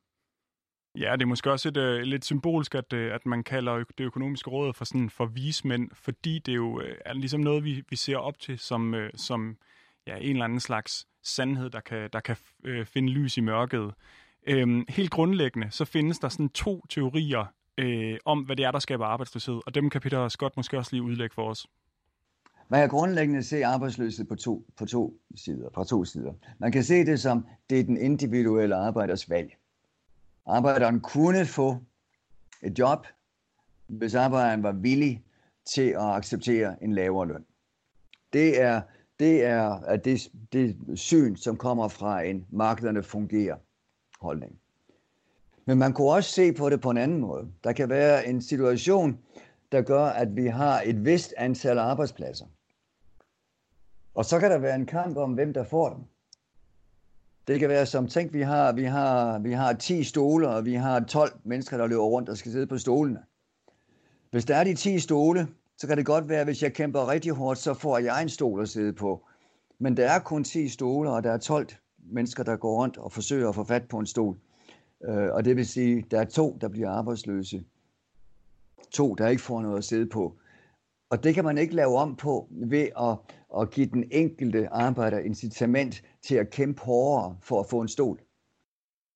Ja, 0.99 1.13
det 1.13 1.23
er 1.23 1.27
måske 1.27 1.51
også 1.51 1.69
et, 1.69 1.77
uh, 1.77 2.01
lidt 2.01 2.25
symbolsk, 2.25 2.75
at, 2.75 2.93
uh, 2.93 2.99
at 2.99 3.27
man 3.27 3.43
kalder 3.43 3.85
det 3.99 4.05
økonomiske 4.05 4.51
råd 4.51 4.73
for 4.73 4.85
sådan 4.85 5.11
for 5.11 5.27
vismænd, 5.27 5.91
fordi 5.93 6.39
det 6.39 6.55
jo 6.55 6.77
uh, 6.77 6.83
er 7.05 7.13
ligesom 7.13 7.41
noget, 7.41 7.65
vi, 7.65 7.83
vi 7.91 7.97
ser 7.97 8.17
op 8.17 8.39
til 8.39 8.59
som, 8.59 8.95
uh, 8.95 9.01
som 9.15 9.57
ja, 10.07 10.17
en 10.17 10.31
eller 10.31 10.45
anden 10.45 10.61
slags 10.61 11.07
sandhed, 11.23 11.71
der 11.71 11.81
kan, 11.81 12.09
der 12.13 12.21
kan 12.21 12.37
uh, 12.69 12.87
finde 12.87 13.09
lys 13.09 13.37
i 13.37 13.41
mørket. 13.41 13.95
Øhm, 14.47 14.85
helt 14.89 15.11
grundlæggende, 15.11 15.71
så 15.71 15.85
findes 15.85 16.19
der 16.19 16.29
sådan 16.29 16.49
to 16.49 16.87
teorier 16.91 17.45
øh, 17.79 18.19
om, 18.25 18.41
hvad 18.41 18.57
det 18.57 18.65
er, 18.65 18.71
der 18.71 18.79
skaber 18.79 19.07
arbejdsløshed, 19.07 19.61
og 19.67 19.75
dem 19.75 19.91
kan 19.91 20.01
Peter 20.01 20.29
Scott 20.29 20.57
måske 20.57 20.79
også 20.79 20.93
lige 20.93 21.03
udlægge 21.03 21.35
for 21.35 21.51
os. 21.51 21.67
Man 22.69 22.81
kan 22.81 22.89
grundlæggende 22.89 23.43
se 23.43 23.65
arbejdsløshed 23.65 24.25
på 24.25 24.35
to, 24.35 24.67
på 24.77 24.87
to 24.87 25.15
sider, 25.37 25.69
fra 25.75 25.85
to 25.85 26.05
sider. 26.05 26.33
Man 26.59 26.73
kan 26.73 26.85
se 26.85 26.95
det 26.95 27.21
som, 27.21 27.47
det 27.71 27.81
er 27.81 27.85
den 27.85 27.97
individuelle 27.97 28.75
arbejders 28.75 29.31
valg. 29.31 29.53
Arbejderen 30.47 31.01
kunne 31.01 31.47
få 31.47 31.77
et 32.63 32.79
job, 32.79 33.07
hvis 33.87 34.15
arbejderen 34.15 34.63
var 34.63 34.73
villig 34.73 35.25
til 35.67 35.89
at 35.89 36.01
acceptere 36.01 36.83
en 36.83 36.93
lavere 36.93 37.29
løn. 37.29 37.45
Det 38.33 38.61
er 38.61 38.81
det, 39.19 39.45
er, 39.45 39.71
at 39.71 40.05
det, 40.05 40.33
det 40.53 40.77
syn, 40.95 41.37
som 41.37 41.57
kommer 41.57 41.89
fra 41.89 42.23
en 42.23 42.47
markederne 42.51 43.03
fungerer 43.03 43.57
holdning. 44.21 44.59
Men 45.67 45.79
man 45.79 45.93
kunne 45.93 46.11
også 46.11 46.31
se 46.31 46.53
på 46.53 46.71
det 46.71 46.81
på 46.81 46.91
en 46.91 46.97
anden 46.97 47.19
måde. 47.19 47.53
Der 47.65 47.73
kan 47.73 47.89
være 47.89 48.27
en 48.27 48.43
situation, 48.43 49.19
der 49.73 49.83
gør, 49.83 50.05
at 50.05 50.37
vi 50.37 50.47
har 50.47 50.83
et 50.87 51.05
vist 51.05 51.35
antal 51.37 51.79
arbejdspladser. 51.79 52.47
Og 54.15 54.25
så 54.25 54.41
kan 54.41 54.51
der 54.51 54.59
være 54.59 54.75
en 54.75 54.87
kamp 54.87 55.17
om, 55.17 55.33
hvem 55.33 55.53
der 55.53 55.65
får 55.65 55.89
dem. 55.89 56.05
Det 57.47 57.61
kan 57.61 57.69
være 57.69 57.87
som, 57.87 58.09
tænk, 58.09 58.33
vi 58.33 58.41
har, 58.41 58.73
vi 58.73 58.85
har, 58.85 59.39
vi 59.39 59.53
har 59.53 59.73
10 59.73 60.05
stole, 60.05 60.49
og 60.49 60.65
vi 60.65 60.75
har 60.75 61.01
12 61.01 61.33
mennesker, 61.45 61.77
der 61.77 61.87
løber 61.87 62.03
rundt 62.03 62.29
og 62.29 62.37
skal 62.37 62.53
sidde 62.53 62.67
på 62.67 62.79
stolene. 62.79 63.19
Hvis 64.31 64.45
der 64.45 64.57
er 64.57 64.65
de 64.65 64.75
10 64.75 64.99
stole, 64.99 65.49
så 65.79 65.87
kan 65.87 65.97
det 65.97 66.07
godt 66.07 66.29
være, 66.29 66.41
at 66.41 66.47
hvis 66.47 66.63
jeg 66.63 66.73
kæmper 66.73 67.09
rigtig 67.09 67.33
hårdt, 67.33 67.59
så 67.59 67.75
får 67.75 67.99
jeg 67.99 68.23
en 68.23 68.29
stol 68.29 68.63
at 68.63 68.69
sidde 68.69 68.93
på. 68.93 69.27
Men 69.79 69.97
der 69.97 70.11
er 70.11 70.19
kun 70.19 70.45
10 70.45 70.69
stole, 70.69 71.11
og 71.11 71.25
der 71.25 71.33
er 71.33 71.39
12 71.39 71.69
mennesker, 71.99 72.43
der 72.43 72.57
går 72.57 72.83
rundt 72.83 72.97
og 72.97 73.13
forsøger 73.13 73.49
at 73.49 73.55
få 73.55 73.65
fat 73.65 73.89
på 73.89 73.99
en 73.99 74.07
stol. 74.07 74.39
Øh, 75.05 75.29
og 75.33 75.45
det 75.45 75.57
vil 75.57 75.67
sige, 75.67 75.99
at 75.99 76.11
der 76.11 76.21
er 76.21 76.25
to, 76.25 76.59
der 76.61 76.69
bliver 76.69 76.91
arbejdsløse. 76.91 77.65
To, 78.91 79.15
der 79.15 79.29
ikke 79.29 79.43
får 79.43 79.63
noget 79.63 79.79
at 79.79 79.85
sidde 79.85 80.07
på. 80.07 80.37
Og 81.11 81.25
det 81.25 81.35
kan 81.35 81.45
man 81.45 81.59
ikke 81.59 81.75
lave 81.75 81.97
om 81.97 82.17
på 82.17 82.49
ved 82.51 82.89
at, 83.01 83.17
at 83.61 83.71
give 83.71 83.87
den 83.87 84.05
enkelte 84.11 84.69
arbejder 84.69 85.19
incitament 85.19 86.03
til 86.27 86.35
at 86.35 86.51
kæmpe 86.51 86.81
hårdere 86.81 87.37
for 87.43 87.61
at 87.61 87.67
få 87.71 87.81
en 87.81 87.89
stol. 87.89 88.21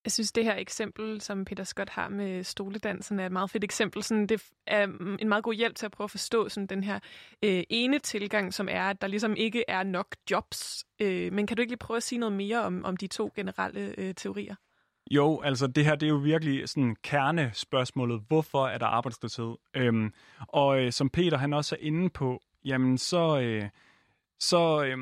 Jeg 0.04 0.12
synes, 0.12 0.32
det 0.32 0.44
her 0.44 0.54
eksempel, 0.54 1.20
som 1.20 1.44
Peter 1.44 1.64
Scott 1.64 1.90
har 1.90 2.08
med 2.08 2.44
stoledansen, 2.44 3.20
er 3.20 3.26
et 3.26 3.32
meget 3.32 3.50
fedt 3.50 3.64
eksempel. 3.64 4.02
Sådan, 4.02 4.26
det 4.26 4.42
er 4.66 4.84
en 5.20 5.28
meget 5.28 5.44
god 5.44 5.54
hjælp 5.54 5.76
til 5.76 5.86
at 5.86 5.92
prøve 5.92 6.04
at 6.04 6.10
forstå 6.10 6.48
sådan, 6.48 6.66
den 6.66 6.84
her 6.84 6.98
øh, 7.44 7.62
ene 7.70 7.98
tilgang, 7.98 8.54
som 8.54 8.68
er, 8.70 8.82
at 8.82 9.00
der 9.00 9.06
ligesom 9.06 9.36
ikke 9.36 9.64
er 9.68 9.82
nok 9.82 10.06
jobs. 10.30 10.84
Øh, 11.00 11.32
men 11.32 11.46
kan 11.46 11.56
du 11.56 11.60
ikke 11.60 11.70
lige 11.70 11.78
prøve 11.78 11.96
at 11.96 12.02
sige 12.02 12.18
noget 12.18 12.32
mere 12.32 12.62
om, 12.62 12.84
om 12.84 12.96
de 12.96 13.06
to 13.06 13.32
generelle 13.36 13.94
øh, 13.98 14.14
teorier? 14.14 14.54
Jo, 15.10 15.40
altså 15.40 15.66
det 15.66 15.84
her 15.84 15.94
det 15.94 16.06
er 16.06 16.10
jo 16.10 16.16
virkelig 16.16 16.68
sådan 16.68 16.96
kernespørgsmålet. 17.02 18.22
Hvorfor 18.28 18.66
er 18.66 18.78
der 18.78 18.86
arbejdsløshed? 18.86 19.54
Øhm, 19.74 20.12
og 20.38 20.80
øh, 20.80 20.92
som 20.92 21.10
Peter 21.10 21.36
han 21.36 21.52
også 21.52 21.74
er 21.74 21.78
inde 21.82 22.10
på, 22.10 22.42
jamen 22.64 22.98
så, 22.98 23.40
øh, 23.40 23.68
så, 24.38 24.84
øh, 24.84 24.98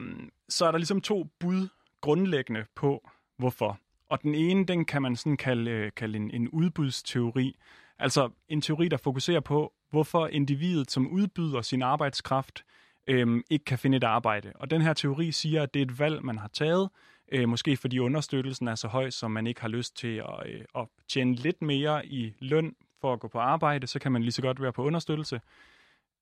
så 0.49 0.67
er 0.67 0.71
der 0.71 0.79
ligesom 0.79 1.01
to 1.01 1.25
bud 1.41 1.69
grundlæggende 2.07 2.65
på, 2.75 3.11
hvorfor. 3.37 3.79
Og 4.11 4.23
den 4.23 4.35
ene, 4.35 4.65
den 4.65 4.85
kan 4.85 5.03
man 5.03 5.17
sådan 5.17 5.37
kalde, 5.37 5.71
øh, 5.71 5.93
kalde 5.97 6.17
en, 6.17 6.31
en 6.31 6.49
udbudsteori. 6.49 7.57
Altså 7.99 8.31
en 8.49 8.61
teori, 8.61 8.89
der 8.89 8.97
fokuserer 8.97 9.41
på, 9.41 9.73
hvorfor 9.91 10.27
individet, 10.27 10.91
som 10.91 11.07
udbyder 11.07 11.63
sin 11.63 11.83
arbejdskraft, 11.83 12.65
øhm, 13.07 13.43
ikke 13.51 13.65
kan 13.65 13.79
finde 13.79 13.97
et 13.97 14.05
arbejde. 14.05 14.53
Og 14.55 14.71
den 14.71 14.83
her 14.83 14.93
teori 14.93 15.33
siger, 15.33 15.63
at 15.63 15.75
det 15.75 15.83
er 15.83 15.87
et 15.87 15.99
valg, 15.99 16.25
man 16.25 16.39
har 16.39 16.49
taget, 16.49 16.91
øh, 17.33 17.49
måske 17.49 17.77
fordi 17.77 17.99
understøttelsen 17.99 18.69
er 18.69 18.75
så 18.75 18.89
høj, 18.89 19.11
som 19.11 19.31
man 19.31 19.47
ikke 19.47 19.61
har 19.61 19.69
lyst 19.69 19.97
til 19.97 20.17
at, 20.17 20.47
øh, 20.47 20.65
at 20.75 20.87
tjene 21.09 21.35
lidt 21.35 21.63
mere 21.63 22.07
i 22.07 22.35
løn 22.39 22.75
for 23.01 23.13
at 23.13 23.21
gå 23.21 23.29
på 23.29 23.39
arbejde, 23.39 23.87
så 23.87 23.99
kan 23.99 24.13
man 24.13 24.23
lige 24.23 24.33
så 24.33 24.43
godt 24.43 24.63
være 24.63 24.73
på 24.73 24.85
understøttelse. 24.85 25.41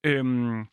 Øhm, 0.05 0.67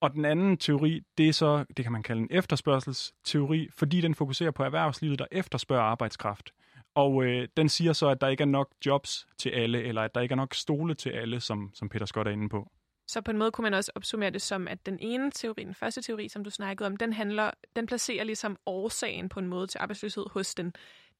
og 0.00 0.12
den 0.12 0.24
anden 0.24 0.56
teori, 0.56 1.00
det 1.18 1.28
er 1.28 1.32
så, 1.32 1.64
det 1.76 1.84
kan 1.84 1.92
man 1.92 2.02
kalde 2.02 2.22
en 2.22 2.28
efterspørgselsteori, 2.30 3.68
fordi 3.76 4.00
den 4.00 4.14
fokuserer 4.14 4.50
på 4.50 4.62
erhvervslivet, 4.62 5.18
der 5.18 5.26
efterspørger 5.32 5.82
arbejdskraft. 5.82 6.50
Og 6.94 7.24
øh, 7.24 7.48
den 7.56 7.68
siger 7.68 7.92
så, 7.92 8.08
at 8.08 8.20
der 8.20 8.28
ikke 8.28 8.42
er 8.42 8.46
nok 8.46 8.68
jobs 8.86 9.26
til 9.38 9.50
alle, 9.50 9.82
eller 9.82 10.02
at 10.02 10.14
der 10.14 10.20
ikke 10.20 10.32
er 10.32 10.36
nok 10.36 10.54
stole 10.54 10.94
til 10.94 11.10
alle, 11.10 11.40
som, 11.40 11.70
som 11.74 11.88
Peter 11.88 12.06
Scott 12.06 12.28
er 12.28 12.32
inde 12.32 12.48
på. 12.48 12.70
Så 13.08 13.20
på 13.20 13.30
en 13.30 13.38
måde 13.38 13.50
kunne 13.50 13.62
man 13.62 13.74
også 13.74 13.92
opsummere 13.94 14.30
det 14.30 14.42
som, 14.42 14.68
at 14.68 14.86
den 14.86 14.98
ene 15.00 15.30
teori, 15.30 15.64
den 15.64 15.74
første 15.74 16.02
teori, 16.02 16.28
som 16.28 16.44
du 16.44 16.50
snakkede 16.50 16.86
om, 16.86 16.96
den 16.96 17.12
handler, 17.12 17.50
den 17.76 17.86
placerer 17.86 18.24
ligesom 18.24 18.56
årsagen 18.66 19.28
på 19.28 19.40
en 19.40 19.46
måde 19.46 19.66
til 19.66 19.78
arbejdsløshed 19.78 20.24
hos 20.32 20.54
den, 20.54 20.72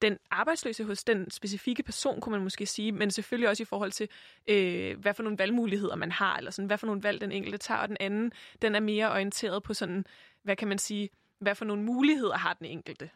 den 0.03 0.19
arbejdsløse, 0.31 0.85
hos 0.85 1.05
den 1.05 1.31
specifikke 1.31 1.83
person, 1.83 2.21
kunne 2.21 2.31
man 2.33 2.43
måske 2.43 2.67
sige, 2.67 2.93
men 2.93 3.11
selvfølgelig 3.11 3.49
også 3.49 3.63
i 3.63 3.67
forhold 3.67 3.93
til, 3.93 4.09
øh, 4.47 4.99
hvad 4.99 5.15
for 5.15 5.23
nogle 5.23 5.39
valgmuligheder 5.39 5.97
man 5.97 6.13
har, 6.13 6.37
eller 6.37 6.51
sådan, 6.51 6.67
hvad 6.67 6.79
for 6.79 6.87
nogle 6.87 7.03
valg 7.03 7.21
den 7.21 7.33
enkelte 7.33 7.59
tager, 7.59 7.81
og 7.81 7.89
den 7.89 7.97
anden, 8.01 8.33
den 8.63 8.75
er 8.75 8.81
mere 8.81 9.13
orienteret 9.13 9.63
på 9.63 9.75
sådan, 9.75 10.05
hvad 10.43 10.57
kan 10.57 10.69
man 10.69 10.79
sige, 10.79 11.09
hvad 11.39 11.55
for 11.55 11.65
nogle 11.65 11.83
muligheder 11.83 12.37
har 12.37 12.53
den 12.53 12.67
enkelte. 12.67 13.11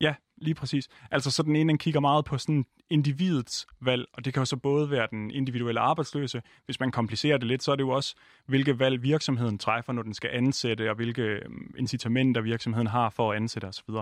Ja, 0.00 0.14
lige 0.36 0.54
præcis. 0.54 0.88
Altså 1.10 1.30
så 1.30 1.42
den 1.42 1.56
ene, 1.56 1.68
den 1.68 1.78
kigger 1.78 2.00
meget 2.00 2.24
på 2.24 2.38
sådan 2.38 2.64
individets 2.90 3.66
valg, 3.80 4.06
og 4.12 4.24
det 4.24 4.34
kan 4.34 4.40
jo 4.40 4.44
så 4.44 4.56
både 4.56 4.90
være 4.90 5.08
den 5.10 5.30
individuelle 5.30 5.80
arbejdsløse. 5.80 6.42
Hvis 6.64 6.80
man 6.80 6.90
komplicerer 6.90 7.38
det 7.38 7.48
lidt, 7.48 7.62
så 7.62 7.72
er 7.72 7.76
det 7.76 7.82
jo 7.82 7.88
også, 7.90 8.14
hvilke 8.46 8.78
valg 8.78 9.02
virksomheden 9.02 9.58
træffer, 9.58 9.92
når 9.92 10.02
den 10.02 10.14
skal 10.14 10.30
ansætte, 10.32 10.90
og 10.90 10.96
hvilke 10.96 11.40
mm, 11.48 11.74
incitamenter 11.78 12.40
virksomheden 12.40 12.86
har 12.86 13.10
for 13.10 13.32
at 13.32 13.36
ansætte 13.36 13.66
osv. 13.66 13.94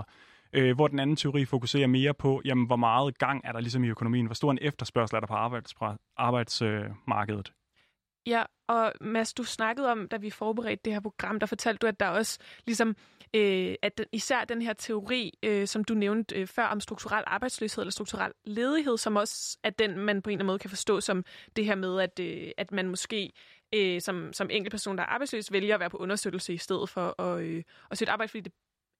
Øh, 0.53 0.75
hvor 0.75 0.87
den 0.87 0.99
anden 0.99 1.15
teori 1.15 1.45
fokuserer 1.45 1.87
mere 1.87 2.13
på, 2.13 2.41
jamen, 2.45 2.67
hvor 2.67 2.75
meget 2.75 3.17
gang 3.17 3.41
er 3.43 3.51
der 3.51 3.59
ligesom 3.59 3.83
i 3.83 3.87
økonomien, 3.87 4.25
hvor 4.25 4.35
stor 4.35 4.51
en 4.51 4.59
efterspørgsel 4.61 5.15
er 5.15 5.19
der 5.19 5.27
på 5.27 5.33
arbejdsmarkedet. 6.17 7.53
Ja, 8.27 8.43
og 8.67 8.93
Mads, 9.01 9.33
du 9.33 9.43
snakkede 9.43 9.91
om, 9.91 10.07
da 10.07 10.17
vi 10.17 10.29
forberedte 10.29 10.81
det 10.85 10.93
her 10.93 10.99
program, 10.99 11.39
der 11.39 11.47
fortalte 11.47 11.77
du, 11.79 11.87
at 11.87 11.99
der 11.99 12.07
også 12.07 12.39
ligesom, 12.65 12.95
øh, 13.33 13.75
at 13.81 13.97
den, 13.97 14.05
især 14.11 14.45
den 14.45 14.61
her 14.61 14.73
teori, 14.73 15.37
øh, 15.43 15.67
som 15.67 15.83
du 15.83 15.93
nævnte 15.93 16.35
øh, 16.35 16.47
før, 16.47 16.65
om 16.65 16.79
strukturel 16.79 17.23
arbejdsløshed 17.27 17.81
eller 17.81 17.91
strukturel 17.91 18.31
ledighed, 18.45 18.97
som 18.97 19.15
også 19.15 19.57
er 19.63 19.69
den, 19.69 19.99
man 19.99 20.21
på 20.21 20.29
en 20.29 20.33
eller 20.33 20.39
anden 20.39 20.47
måde 20.47 20.59
kan 20.59 20.69
forstå 20.69 21.01
som 21.01 21.25
det 21.55 21.65
her 21.65 21.75
med, 21.75 22.01
at, 22.01 22.19
øh, 22.19 22.51
at 22.57 22.71
man 22.71 22.87
måske 22.87 23.31
øh, 23.75 24.01
som, 24.01 24.33
som 24.33 24.49
enkeltperson, 24.51 24.97
der 24.97 25.03
er 25.03 25.07
arbejdsløs, 25.07 25.51
vælger 25.51 25.73
at 25.73 25.79
være 25.79 25.89
på 25.89 25.97
understøttelse 25.97 26.53
i 26.53 26.57
stedet 26.57 26.89
for 26.89 27.21
at, 27.21 27.41
øh, 27.41 27.63
at 27.91 27.97
søge 27.97 28.07
et 28.07 28.11
arbejde, 28.11 28.29
fordi 28.29 28.41
det 28.41 28.53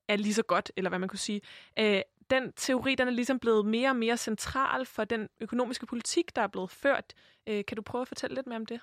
er 0.10 0.16
lige 0.16 0.34
så 0.34 0.44
godt, 0.44 0.72
eller 0.78 0.90
hvad 0.90 1.00
man 1.00 1.10
kunne 1.10 1.20
sige. 1.20 1.42
Øh, 1.80 2.02
den 2.30 2.52
teori, 2.56 2.96
den 2.96 3.08
er 3.08 3.12
ligesom 3.12 3.40
blevet 3.40 3.66
mere 3.66 3.90
og 3.90 3.96
mere 3.96 4.18
central 4.18 4.86
for 4.86 5.04
den 5.04 5.28
økonomiske 5.42 5.86
politik, 5.86 6.36
der 6.36 6.42
er 6.42 6.48
blevet 6.48 6.72
ført. 6.72 7.14
Øh, 7.48 7.66
kan 7.66 7.76
du 7.76 7.82
prøve 7.82 8.02
at 8.02 8.08
fortælle 8.08 8.36
lidt 8.36 8.48
mere 8.48 8.56
om 8.56 8.66
det? 8.66 8.80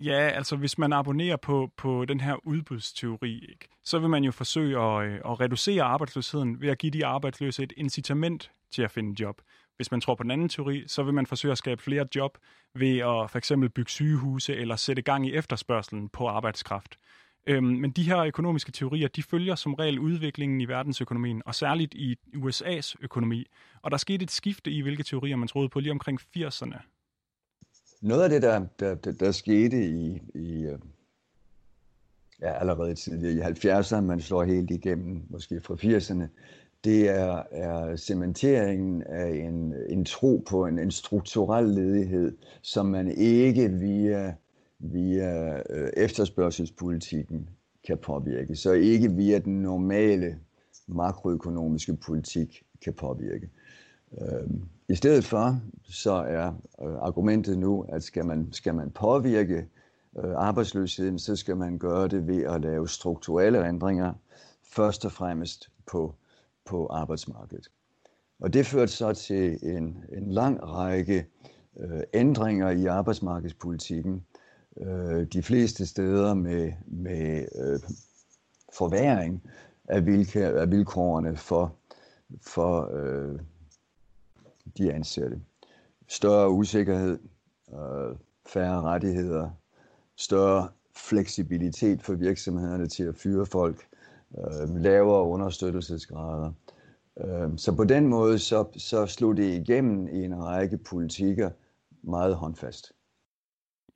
Ja, 0.00 0.28
altså 0.28 0.56
hvis 0.56 0.78
man 0.78 0.92
abonnerer 0.92 1.36
på, 1.36 1.70
på 1.76 2.04
den 2.04 2.20
her 2.20 2.46
udbudsteori, 2.46 3.34
ikke, 3.48 3.68
så 3.84 3.98
vil 3.98 4.08
man 4.08 4.24
jo 4.24 4.32
forsøge 4.32 4.80
at, 4.80 5.06
øh, 5.06 5.14
at 5.14 5.40
reducere 5.40 5.82
arbejdsløsheden 5.82 6.60
ved 6.60 6.68
at 6.68 6.78
give 6.78 6.90
de 6.90 7.06
arbejdsløse 7.06 7.62
et 7.62 7.72
incitament 7.76 8.50
til 8.70 8.82
at 8.82 8.90
finde 8.90 9.22
job. 9.22 9.40
Hvis 9.76 9.90
man 9.90 10.00
tror 10.00 10.14
på 10.14 10.22
den 10.22 10.30
anden 10.30 10.48
teori, 10.48 10.84
så 10.86 11.02
vil 11.02 11.14
man 11.14 11.26
forsøge 11.26 11.52
at 11.52 11.58
skabe 11.58 11.82
flere 11.82 12.06
job 12.16 12.38
ved 12.74 12.98
at 12.98 13.30
for 13.30 13.36
eksempel 13.36 13.68
bygge 13.68 13.90
sygehuse 13.90 14.56
eller 14.56 14.76
sætte 14.76 15.02
gang 15.02 15.26
i 15.26 15.34
efterspørgselen 15.34 16.08
på 16.08 16.26
arbejdskraft. 16.26 16.96
Øhm, 17.48 17.66
men 17.66 17.90
de 17.90 18.02
her 18.02 18.18
økonomiske 18.18 18.72
teorier, 18.72 19.08
de 19.08 19.22
følger 19.22 19.54
som 19.54 19.74
regel 19.74 19.98
udviklingen 19.98 20.60
i 20.60 20.68
verdensøkonomien, 20.68 21.42
og 21.46 21.54
særligt 21.54 21.94
i 21.94 22.16
USA's 22.36 22.94
økonomi. 23.00 23.46
Og 23.82 23.90
der 23.90 23.96
skete 23.96 24.22
et 24.22 24.30
skifte 24.30 24.70
i, 24.70 24.80
hvilke 24.80 25.02
teorier 25.02 25.36
man 25.36 25.48
troede 25.48 25.68
på 25.68 25.80
lige 25.80 25.92
omkring 25.92 26.20
80'erne. 26.36 26.78
Noget 28.00 28.22
af 28.22 28.30
det, 28.30 28.42
der, 28.42 28.66
der, 28.80 28.94
der, 28.94 29.12
der 29.12 29.32
skete 29.32 29.86
i, 29.86 30.20
i 30.34 30.62
øh, 30.62 30.78
ja, 32.40 32.52
allerede 32.52 32.94
tidligere 32.94 33.50
i 33.50 33.52
70'erne, 33.52 34.00
man 34.00 34.20
slår 34.20 34.44
helt 34.44 34.70
igennem, 34.70 35.22
måske 35.30 35.60
fra 35.60 35.74
80'erne, 35.74 36.28
det 36.84 37.08
er, 37.08 37.42
er 37.50 37.96
cementeringen 37.96 39.02
af 39.02 39.28
en, 39.28 39.74
en 39.88 40.04
tro 40.04 40.44
på 40.48 40.66
en, 40.66 40.78
en 40.78 40.90
strukturel 40.90 41.66
ledighed, 41.66 42.36
som 42.62 42.86
man 42.86 43.10
ikke 43.10 43.68
via, 43.68 44.34
via 44.78 45.62
øh, 45.70 45.90
efterspørgselspolitikken 45.96 47.48
kan 47.86 47.98
påvirke. 47.98 48.56
Så 48.56 48.72
ikke 48.72 49.12
via 49.12 49.38
den 49.38 49.62
normale 49.62 50.38
makroøkonomiske 50.86 51.96
politik 51.96 52.62
kan 52.84 52.92
påvirke. 52.92 53.50
Øh, 54.20 54.50
I 54.88 54.94
stedet 54.94 55.24
for, 55.24 55.60
så 55.84 56.12
er 56.12 56.46
øh, 56.82 56.94
argumentet 56.94 57.58
nu, 57.58 57.82
at 57.88 58.02
skal 58.02 58.26
man, 58.26 58.48
skal 58.52 58.74
man 58.74 58.90
påvirke 58.90 59.66
øh, 60.18 60.34
arbejdsløsheden, 60.34 61.18
så 61.18 61.36
skal 61.36 61.56
man 61.56 61.78
gøre 61.78 62.08
det 62.08 62.26
ved 62.26 62.42
at 62.42 62.60
lave 62.60 62.88
strukturelle 62.88 63.68
ændringer, 63.68 64.12
først 64.62 65.04
og 65.04 65.12
fremmest 65.12 65.70
på, 65.86 66.14
på 66.64 66.86
arbejdsmarkedet. 66.86 67.70
Og 68.40 68.52
det 68.52 68.66
førte 68.66 68.92
så 68.92 69.12
til 69.12 69.58
en, 69.62 70.04
en 70.12 70.32
lang 70.32 70.62
række 70.62 71.26
øh, 71.80 72.02
ændringer 72.14 72.70
i 72.70 72.86
arbejdsmarkedspolitikken, 72.86 74.24
øh, 74.76 75.26
de 75.26 75.42
fleste 75.42 75.86
steder 75.86 76.34
med, 76.34 76.72
med 76.86 77.48
øh, 77.54 77.80
forværing 78.72 79.42
af, 79.88 80.06
vilke, 80.06 80.46
af 80.46 80.70
vilkårene 80.70 81.36
for, 81.36 81.74
for 82.42 82.90
øh, 82.92 83.40
de 84.78 84.92
ansatte. 84.92 85.40
Større 86.08 86.50
usikkerhed, 86.50 87.18
øh, 87.72 88.16
færre 88.46 88.82
rettigheder, 88.82 89.50
større 90.16 90.68
fleksibilitet 90.96 92.02
for 92.02 92.14
virksomhederne 92.14 92.86
til 92.86 93.04
at 93.04 93.16
fyre 93.16 93.46
folk, 93.46 93.86
øh, 94.38 94.76
lavere 94.76 95.24
understøttelsesgrader. 95.24 96.52
Øh, 97.20 97.50
så 97.56 97.74
på 97.76 97.84
den 97.84 98.06
måde 98.06 98.38
så, 98.38 98.64
så 98.76 99.06
slog 99.06 99.36
det 99.36 99.54
igennem 99.54 100.08
i 100.08 100.24
en 100.24 100.44
række 100.44 100.78
politikker 100.78 101.50
meget 102.02 102.34
håndfast. 102.34 102.92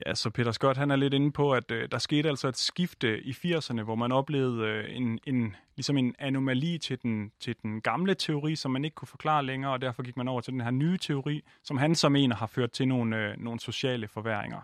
Ja, 0.05 0.15
så 0.15 0.29
Peter 0.29 0.51
Scott 0.51 0.77
han 0.77 0.91
er 0.91 0.95
lidt 0.95 1.13
inde 1.13 1.31
på, 1.31 1.51
at 1.51 1.71
øh, 1.71 1.87
der 1.91 1.97
skete 1.97 2.29
altså 2.29 2.47
et 2.47 2.57
skifte 2.57 3.21
i 3.21 3.31
80'erne, 3.31 3.81
hvor 3.81 3.95
man 3.95 4.11
oplevede 4.11 4.67
øh, 4.67 4.95
en, 4.95 5.19
en, 5.25 5.55
ligesom 5.75 5.97
en 5.97 6.15
anomali 6.19 6.77
til 6.77 7.01
den, 7.03 7.31
til 7.39 7.55
den 7.63 7.81
gamle 7.81 8.15
teori, 8.15 8.55
som 8.55 8.71
man 8.71 8.85
ikke 8.85 8.95
kunne 8.95 9.07
forklare 9.07 9.45
længere, 9.45 9.71
og 9.71 9.81
derfor 9.81 10.03
gik 10.03 10.17
man 10.17 10.27
over 10.27 10.41
til 10.41 10.53
den 10.53 10.61
her 10.61 10.71
nye 10.71 10.97
teori, 10.97 11.43
som 11.63 11.77
han 11.77 11.95
så 11.95 12.09
mener 12.09 12.35
har 12.35 12.47
ført 12.47 12.71
til 12.71 12.87
nogle, 12.87 13.17
øh, 13.17 13.33
nogle 13.37 13.59
sociale 13.59 14.07
forværinger. 14.07 14.61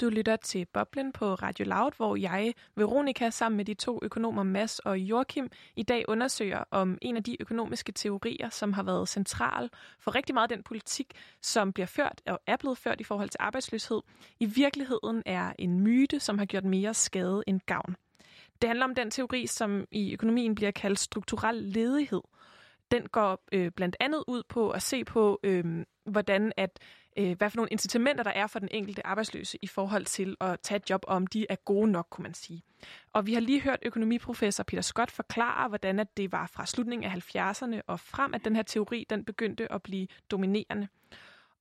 Du 0.00 0.08
lytter 0.08 0.36
til 0.36 0.66
Boblen 0.72 1.12
på 1.12 1.34
Radio 1.34 1.64
Loud, 1.64 1.90
hvor 1.96 2.16
jeg, 2.16 2.54
Veronika, 2.74 3.30
sammen 3.30 3.56
med 3.56 3.64
de 3.64 3.74
to 3.74 4.00
økonomer 4.02 4.42
Mads 4.42 4.78
og 4.78 4.98
Joachim, 4.98 5.50
i 5.76 5.82
dag 5.82 6.04
undersøger 6.08 6.64
om 6.70 6.98
en 7.02 7.16
af 7.16 7.24
de 7.24 7.36
økonomiske 7.40 7.92
teorier, 7.92 8.50
som 8.50 8.72
har 8.72 8.82
været 8.82 9.08
central 9.08 9.70
for 9.98 10.14
rigtig 10.14 10.34
meget 10.34 10.50
den 10.50 10.62
politik, 10.62 11.12
som 11.42 11.72
bliver 11.72 11.86
ført 11.86 12.22
og 12.26 12.40
er 12.46 12.56
blevet 12.56 12.78
ført 12.78 13.00
i 13.00 13.04
forhold 13.04 13.28
til 13.28 13.38
arbejdsløshed, 13.40 14.00
i 14.40 14.46
virkeligheden 14.46 15.22
er 15.26 15.52
en 15.58 15.80
myte, 15.80 16.20
som 16.20 16.38
har 16.38 16.46
gjort 16.46 16.64
mere 16.64 16.94
skade 16.94 17.42
end 17.46 17.60
gavn. 17.66 17.96
Det 18.62 18.68
handler 18.68 18.84
om 18.84 18.94
den 18.94 19.10
teori, 19.10 19.46
som 19.46 19.84
i 19.90 20.12
økonomien 20.12 20.54
bliver 20.54 20.70
kaldt 20.70 20.98
strukturel 20.98 21.54
ledighed. 21.54 22.22
Den 22.90 23.06
går 23.06 23.44
øh, 23.52 23.70
blandt 23.70 23.96
andet 24.00 24.24
ud 24.26 24.42
på 24.48 24.70
at 24.70 24.82
se 24.82 25.04
på, 25.04 25.40
øh, 25.42 25.84
hvordan 26.04 26.52
at 26.56 26.78
øh, 27.18 27.36
hvad 27.38 27.50
for 27.50 27.56
nogle 27.56 27.68
incitamenter 27.70 28.24
der 28.24 28.30
er 28.30 28.46
for 28.46 28.58
den 28.58 28.68
enkelte 28.70 29.06
arbejdsløse 29.06 29.58
i 29.62 29.66
forhold 29.66 30.04
til 30.04 30.36
at 30.40 30.60
tage 30.60 30.76
et 30.76 30.90
job, 30.90 31.04
og 31.08 31.16
om 31.16 31.26
de 31.26 31.46
er 31.48 31.56
gode 31.56 31.90
nok, 31.90 32.06
kunne 32.10 32.22
man 32.22 32.34
sige. 32.34 32.62
Og 33.12 33.26
vi 33.26 33.34
har 33.34 33.40
lige 33.40 33.60
hørt 33.60 33.78
økonomiprofessor 33.82 34.64
Peter 34.64 34.82
Scott 34.82 35.10
forklare, 35.10 35.68
hvordan 35.68 36.00
at 36.00 36.16
det 36.16 36.32
var 36.32 36.46
fra 36.46 36.66
slutningen 36.66 37.10
af 37.10 37.16
70'erne 37.16 37.80
og 37.86 38.00
frem, 38.00 38.34
at 38.34 38.44
den 38.44 38.56
her 38.56 38.62
teori 38.62 39.06
den 39.10 39.24
begyndte 39.24 39.72
at 39.72 39.82
blive 39.82 40.06
dominerende. 40.30 40.88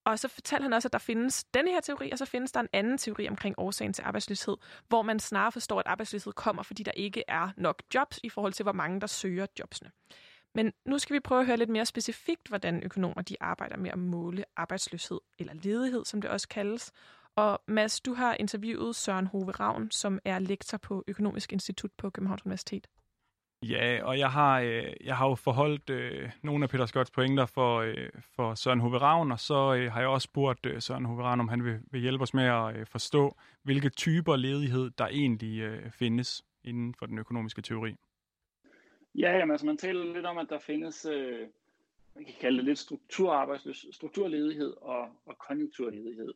Og 0.06 0.20
så 0.20 0.28
fortalte 0.28 0.64
han 0.64 0.74
også, 0.74 0.88
at 0.88 0.94
der 0.94 1.00
findes 1.00 1.44
denne 1.44 1.72
her 1.72 1.82
teori, 1.82 2.12
og 2.12 2.18
så 2.18 2.26
findes 2.26 2.52
der 2.52 2.60
en 2.60 2.68
anden 2.74 2.98
teori 2.98 3.28
omkring 3.28 3.56
årsagen 3.58 3.94
til 3.94 4.02
arbejdsløshed, 4.02 4.58
hvor 4.88 5.02
man 5.02 5.20
snarere 5.20 5.52
forstår, 5.52 5.80
at 5.80 5.88
arbejdsløshed 5.88 6.34
kommer, 6.34 6.64
fordi 6.64 6.84
der 6.84 6.92
ikke 6.92 7.24
er 7.28 7.50
nok 7.58 7.84
jobs 7.94 8.20
i 8.24 8.30
forhold 8.30 8.54
til, 8.54 8.64
hvor 8.64 8.72
mange 8.72 9.02
der 9.02 9.08
søger 9.08 9.46
jobsene. 9.60 9.92
Men 10.56 10.74
nu 10.86 10.98
skal 11.00 11.14
vi 11.14 11.20
prøve 11.20 11.42
at 11.42 11.48
høre 11.48 11.58
lidt 11.58 11.70
mere 11.70 11.86
specifikt, 11.86 12.48
hvordan 12.48 12.84
økonomer 12.84 13.22
de 13.22 13.36
arbejder 13.40 13.78
med 13.78 13.92
at 13.92 14.00
måle 14.00 14.46
arbejdsløshed, 14.56 15.20
eller 15.40 15.54
ledighed, 15.54 16.06
som 16.06 16.22
det 16.22 16.30
også 16.30 16.48
kaldes. 16.48 16.92
Og 17.36 17.62
Mads, 17.68 18.02
du 18.02 18.14
har 18.14 18.36
interviewet 18.40 18.96
Søren 18.96 19.28
Hove 19.28 19.52
Ravn, 19.52 19.92
som 19.92 20.20
er 20.26 20.40
lektor 20.40 20.78
på 20.78 21.04
Økonomisk 21.08 21.54
Institut 21.54 21.92
på 21.98 22.10
Københavns 22.10 22.46
Universitet. 22.46 22.88
Ja, 23.64 24.04
og 24.04 24.20
jeg 24.20 24.32
har, 24.32 24.60
øh, 24.60 24.84
jeg 25.04 25.18
har 25.18 25.28
jo 25.28 25.36
forholdt 25.36 25.90
øh, 25.90 26.30
nogle 26.44 26.64
af 26.64 26.70
Peter 26.70 26.86
Skotts 26.86 27.12
pointer 27.12 27.46
for, 27.46 27.80
øh, 27.80 28.10
for 28.36 28.56
Søren 28.56 28.80
Hove 28.80 28.98
Ravn, 28.98 29.32
og 29.32 29.40
så 29.40 29.74
øh, 29.74 29.92
har 29.92 30.00
jeg 30.00 30.10
også 30.10 30.26
spurgt 30.26 30.66
øh, 30.66 30.82
Søren 30.82 31.06
Hove 31.06 31.24
Ravn, 31.24 31.40
om 31.40 31.48
han 31.48 31.64
vil, 31.64 31.80
vil 31.92 32.02
hjælpe 32.02 32.22
os 32.22 32.34
med 32.34 32.44
at 32.44 32.76
øh, 32.78 32.86
forstå, 32.86 33.38
hvilke 33.64 33.90
typer 33.90 34.36
ledighed, 34.36 34.92
der 34.98 35.08
egentlig 35.08 35.60
øh, 35.60 35.92
findes 35.92 36.44
inden 36.64 36.94
for 37.00 37.06
den 37.06 37.18
økonomiske 37.18 37.62
teori. 37.62 37.96
Ja, 39.18 39.38
jamen, 39.38 39.52
altså 39.52 39.66
man 39.66 39.78
taler 39.78 40.14
lidt 40.14 40.26
om, 40.26 40.38
at 40.38 40.50
der 40.50 40.60
findes, 40.60 41.06
øh, 41.06 41.48
man 42.16 42.26
kan 42.26 42.34
kalde 42.40 42.58
det 42.58 42.66
lidt 42.66 42.80
strukturarbejdsløs, 42.80 43.86
strukturledighed 43.92 44.74
og, 44.82 45.10
og 45.26 45.38
konjunkturledighed. 45.38 46.34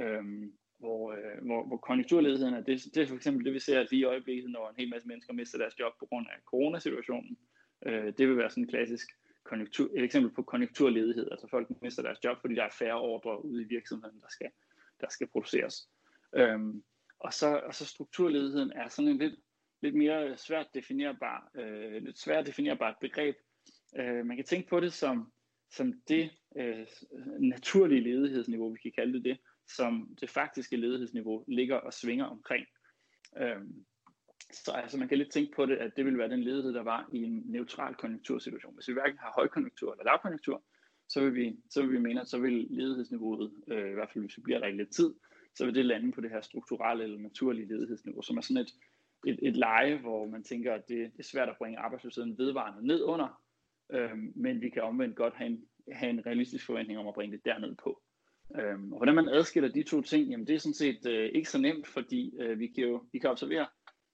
Øhm, 0.00 0.52
hvor, 0.78 1.12
øh, 1.12 1.46
hvor, 1.46 1.66
hvor 1.66 1.76
konjunkturledigheden 1.76 2.54
er, 2.54 2.60
det, 2.60 2.84
det 2.94 3.02
er 3.02 3.06
for 3.06 3.14
eksempel 3.14 3.44
det, 3.44 3.54
vi 3.54 3.58
ser 3.58 3.86
lige 3.90 4.00
i 4.00 4.04
øjeblikket, 4.04 4.50
når 4.50 4.68
en 4.68 4.74
hel 4.78 4.90
masse 4.90 5.08
mennesker 5.08 5.32
mister 5.32 5.58
deres 5.58 5.78
job 5.78 5.92
på 5.98 6.06
grund 6.06 6.26
af 6.30 6.36
coronasituationen. 6.44 7.38
Øh, 7.86 8.12
det 8.18 8.28
vil 8.28 8.36
være 8.36 8.50
sådan 8.50 8.64
en 8.64 8.68
klassisk 8.68 9.08
konjunktur, 9.44 9.90
et 9.94 10.04
eksempel 10.04 10.32
på 10.32 10.42
konjunkturledighed, 10.42 11.30
altså 11.30 11.46
folk 11.46 11.82
mister 11.82 12.02
deres 12.02 12.24
job, 12.24 12.40
fordi 12.40 12.54
der 12.54 12.64
er 12.64 12.76
færre 12.78 13.00
ordre 13.00 13.44
ude 13.44 13.62
i 13.62 13.64
virksomheden, 13.64 14.20
der 14.20 14.28
skal, 14.28 14.50
der 15.00 15.06
skal 15.10 15.26
produceres. 15.26 15.88
Øhm, 16.34 16.82
og, 17.18 17.32
så, 17.32 17.60
og 17.66 17.74
så 17.74 17.86
strukturledigheden 17.86 18.72
er 18.72 18.88
sådan 18.88 19.10
en 19.10 19.18
lidt 19.18 19.34
lidt 19.82 19.94
mere 19.94 20.28
øh, 20.28 20.36
svært 20.36 20.66
definerbar, 20.74 21.50
øh, 21.56 22.02
lidt 22.02 22.18
svært 22.18 22.46
definerbart 22.46 22.94
begreb. 23.00 23.36
Øh, 23.98 24.26
man 24.26 24.36
kan 24.36 24.46
tænke 24.46 24.68
på 24.68 24.80
det 24.80 24.92
som, 24.92 25.32
som 25.70 25.92
det 26.08 26.30
øh, 26.56 26.86
naturlige 27.38 28.00
ledighedsniveau, 28.00 28.72
vi 28.72 28.78
kan 28.78 28.92
kalde 28.92 29.12
det 29.12 29.24
det, 29.24 29.38
som 29.76 30.16
det 30.20 30.30
faktiske 30.30 30.76
ledighedsniveau 30.76 31.44
ligger 31.48 31.76
og 31.76 31.92
svinger 31.92 32.24
omkring. 32.24 32.66
Øh, 33.38 33.60
så 34.52 34.72
altså 34.72 34.98
man 34.98 35.08
kan 35.08 35.18
lidt 35.18 35.32
tænke 35.32 35.52
på 35.56 35.66
det, 35.66 35.76
at 35.76 35.96
det 35.96 36.04
vil 36.04 36.18
være 36.18 36.28
den 36.28 36.42
ledighed, 36.42 36.72
der 36.72 36.82
var 36.82 37.08
i 37.12 37.22
en 37.22 37.42
neutral 37.46 37.94
konjunktursituation. 37.94 38.74
Hvis 38.74 38.88
vi 38.88 38.92
hverken 38.92 39.18
har 39.18 39.32
højkonjunktur 39.36 39.92
eller 39.92 40.04
lavkonjunktur, 40.04 40.64
så 41.08 41.20
vil 41.24 41.34
vi, 41.34 41.56
så 41.70 41.82
vil 41.82 41.92
vi 41.92 41.98
mene, 41.98 42.20
at 42.20 42.28
så 42.28 42.38
vil 42.38 42.66
ledighedsniveauet, 42.70 43.52
øh, 43.68 43.90
i 43.90 43.94
hvert 43.94 44.10
fald 44.12 44.24
hvis 44.24 44.36
vi 44.36 44.42
bliver 44.42 44.58
der 44.58 44.66
i 44.66 44.76
lidt 44.76 44.92
tid, 44.92 45.14
så 45.54 45.64
vil 45.64 45.74
det 45.74 45.84
lande 45.84 46.12
på 46.12 46.20
det 46.20 46.30
her 46.30 46.40
strukturelle 46.40 47.04
eller 47.04 47.18
naturlige 47.18 47.68
ledighedsniveau, 47.68 48.22
som 48.22 48.36
er 48.36 48.40
sådan 48.40 48.62
et, 48.62 48.72
et, 49.26 49.38
et 49.42 49.56
leje, 49.56 49.96
hvor 49.96 50.26
man 50.26 50.42
tænker, 50.42 50.74
at 50.74 50.88
det, 50.88 51.12
det 51.12 51.18
er 51.18 51.28
svært 51.28 51.48
at 51.48 51.56
bringe 51.58 51.78
arbejdsløsheden 51.78 52.38
vedvarende 52.38 52.86
ned 52.86 53.02
under, 53.02 53.42
øhm, 53.90 54.32
men 54.34 54.60
vi 54.60 54.68
kan 54.68 54.82
omvendt 54.82 55.16
godt 55.16 55.34
have 55.34 55.50
en, 55.50 55.64
have 55.92 56.10
en 56.10 56.26
realistisk 56.26 56.66
forventning 56.66 56.98
om 56.98 57.08
at 57.08 57.14
bringe 57.14 57.36
det 57.36 57.44
derned 57.44 57.74
på. 57.74 58.02
Øhm, 58.56 58.92
og 58.92 58.98
hvordan 58.98 59.14
man 59.14 59.28
adskiller 59.28 59.68
de 59.68 59.82
to 59.82 60.02
ting, 60.02 60.30
jamen 60.30 60.46
det 60.46 60.54
er 60.54 60.58
sådan 60.58 60.74
set 60.74 61.06
øh, 61.06 61.30
ikke 61.34 61.50
så 61.50 61.58
nemt, 61.58 61.86
fordi 61.86 62.36
øh, 62.40 62.58
vi 62.58 62.66
kan 62.66 62.84
jo 62.84 63.04
vi 63.12 63.18
kan 63.18 63.30
observere 63.30 63.66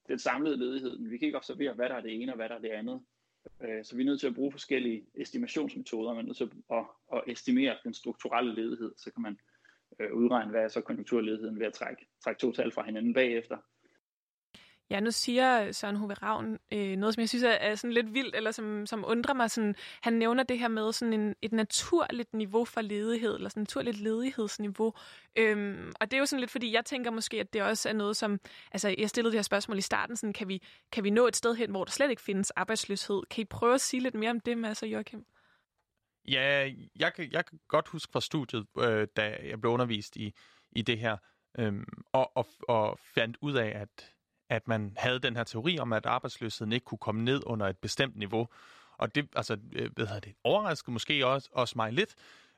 den 0.07 0.19
samlede 0.19 0.57
ledighed, 0.57 0.97
men 0.97 1.11
vi 1.11 1.17
kan 1.17 1.25
ikke 1.25 1.37
observere, 1.37 1.73
hvad 1.73 1.89
der 1.89 1.95
er 1.95 2.01
det 2.01 2.21
ene 2.21 2.31
og 2.31 2.35
hvad 2.35 2.49
der 2.49 2.55
er 2.55 2.59
det 2.59 2.69
andet. 2.69 3.01
Øh, 3.61 3.85
så 3.85 3.95
vi 3.95 4.01
er 4.01 4.05
nødt 4.05 4.19
til 4.19 4.27
at 4.27 4.35
bruge 4.35 4.51
forskellige 4.51 5.05
estimationsmetoder. 5.15 6.13
Man 6.13 6.23
er 6.23 6.27
nødt 6.27 6.37
til 6.37 6.49
at, 6.71 6.77
at, 6.77 6.85
at 7.13 7.23
estimere 7.27 7.77
den 7.83 7.93
strukturelle 7.93 8.55
ledighed, 8.55 8.93
så 8.97 9.11
kan 9.11 9.21
man 9.21 9.39
øh, 9.99 10.13
udregne, 10.13 10.51
hvad 10.51 10.63
er 10.63 10.67
så 10.67 10.81
konjunkturledigheden 10.81 11.59
ved 11.59 11.65
at 11.65 11.73
trække, 11.73 12.07
trække 12.23 12.39
to 12.39 12.51
tal 12.51 12.71
fra 12.71 12.83
hinanden 12.83 13.13
bagefter. 13.13 13.57
Ja, 14.89 14.99
nu 14.99 15.11
siger 15.11 15.71
Søren 15.71 15.95
Hove 15.95 16.13
Ravn 16.13 16.59
øh, 16.73 16.95
noget, 16.95 17.15
som 17.15 17.21
jeg 17.21 17.29
synes 17.29 17.43
er, 17.43 17.49
er 17.49 17.75
sådan 17.75 17.93
lidt 17.93 18.13
vildt, 18.13 18.35
eller 18.35 18.51
som, 18.51 18.85
som 18.85 19.03
undrer 19.07 19.33
mig. 19.33 19.51
Sådan, 19.51 19.75
han 20.01 20.13
nævner 20.13 20.43
det 20.43 20.59
her 20.59 20.67
med 20.67 20.91
sådan 20.93 21.13
en, 21.13 21.35
et 21.41 21.51
naturligt 21.51 22.33
niveau 22.33 22.65
for 22.65 22.81
ledighed, 22.81 23.35
eller 23.35 23.49
sådan 23.49 23.63
et 23.63 23.67
naturligt 23.67 23.97
ledighedsniveau. 23.97 24.93
Øhm, 25.35 25.91
og 25.99 26.11
det 26.11 26.17
er 26.17 26.19
jo 26.19 26.25
sådan 26.25 26.39
lidt, 26.39 26.51
fordi 26.51 26.73
jeg 26.73 26.85
tænker 26.85 27.11
måske, 27.11 27.39
at 27.39 27.53
det 27.53 27.61
også 27.61 27.89
er 27.89 27.93
noget, 27.93 28.17
som... 28.17 28.39
Altså, 28.71 28.95
jeg 28.97 29.09
stillede 29.09 29.31
det 29.31 29.37
her 29.37 29.43
spørgsmål 29.43 29.77
i 29.77 29.81
starten, 29.81 30.15
sådan, 30.15 30.33
kan, 30.33 30.47
vi, 30.47 30.63
kan 30.91 31.03
vi 31.03 31.09
nå 31.09 31.27
et 31.27 31.35
sted 31.35 31.55
hen, 31.55 31.71
hvor 31.71 31.83
der 31.83 31.91
slet 31.91 32.09
ikke 32.09 32.21
findes 32.21 32.51
arbejdsløshed? 32.51 33.21
Kan 33.29 33.41
I 33.41 33.45
prøve 33.45 33.73
at 33.73 33.81
sige 33.81 34.01
lidt 34.01 34.15
mere 34.15 34.31
om 34.31 34.39
det, 34.39 34.57
Mads 34.57 34.83
og 34.83 34.89
Joachim? 34.89 35.25
Ja, 36.27 36.71
jeg 36.95 37.13
kan, 37.13 37.31
jeg 37.31 37.45
kan 37.45 37.59
godt 37.67 37.87
huske 37.87 38.11
fra 38.11 38.21
studiet, 38.21 38.65
øh, 38.79 39.07
da 39.15 39.37
jeg 39.43 39.61
blev 39.61 39.71
undervist 39.71 40.15
i, 40.15 40.33
i 40.71 40.81
det 40.81 40.99
her, 40.99 41.17
øh, 41.59 41.73
og, 42.11 42.37
og, 42.37 42.47
og 42.67 42.99
fandt 42.99 43.37
ud 43.41 43.53
af, 43.53 43.81
at 43.81 44.16
at 44.49 44.67
man 44.67 44.93
havde 44.97 45.19
den 45.19 45.35
her 45.35 45.43
teori 45.43 45.79
om, 45.79 45.93
at 45.93 46.05
arbejdsløsheden 46.05 46.71
ikke 46.71 46.83
kunne 46.83 46.97
komme 46.97 47.23
ned 47.23 47.41
under 47.45 47.67
et 47.67 47.77
bestemt 47.77 48.15
niveau. 48.15 48.47
Og 48.97 49.15
det, 49.15 49.27
altså, 49.35 49.57
øh, 49.73 49.89
hvad 49.95 50.05
hedder 50.05 50.19
det, 50.19 50.33
overraskede 50.43 50.91
måske 50.91 51.27
også, 51.27 51.49
også 51.51 51.73
mig 51.75 51.93
lidt. 51.93 52.15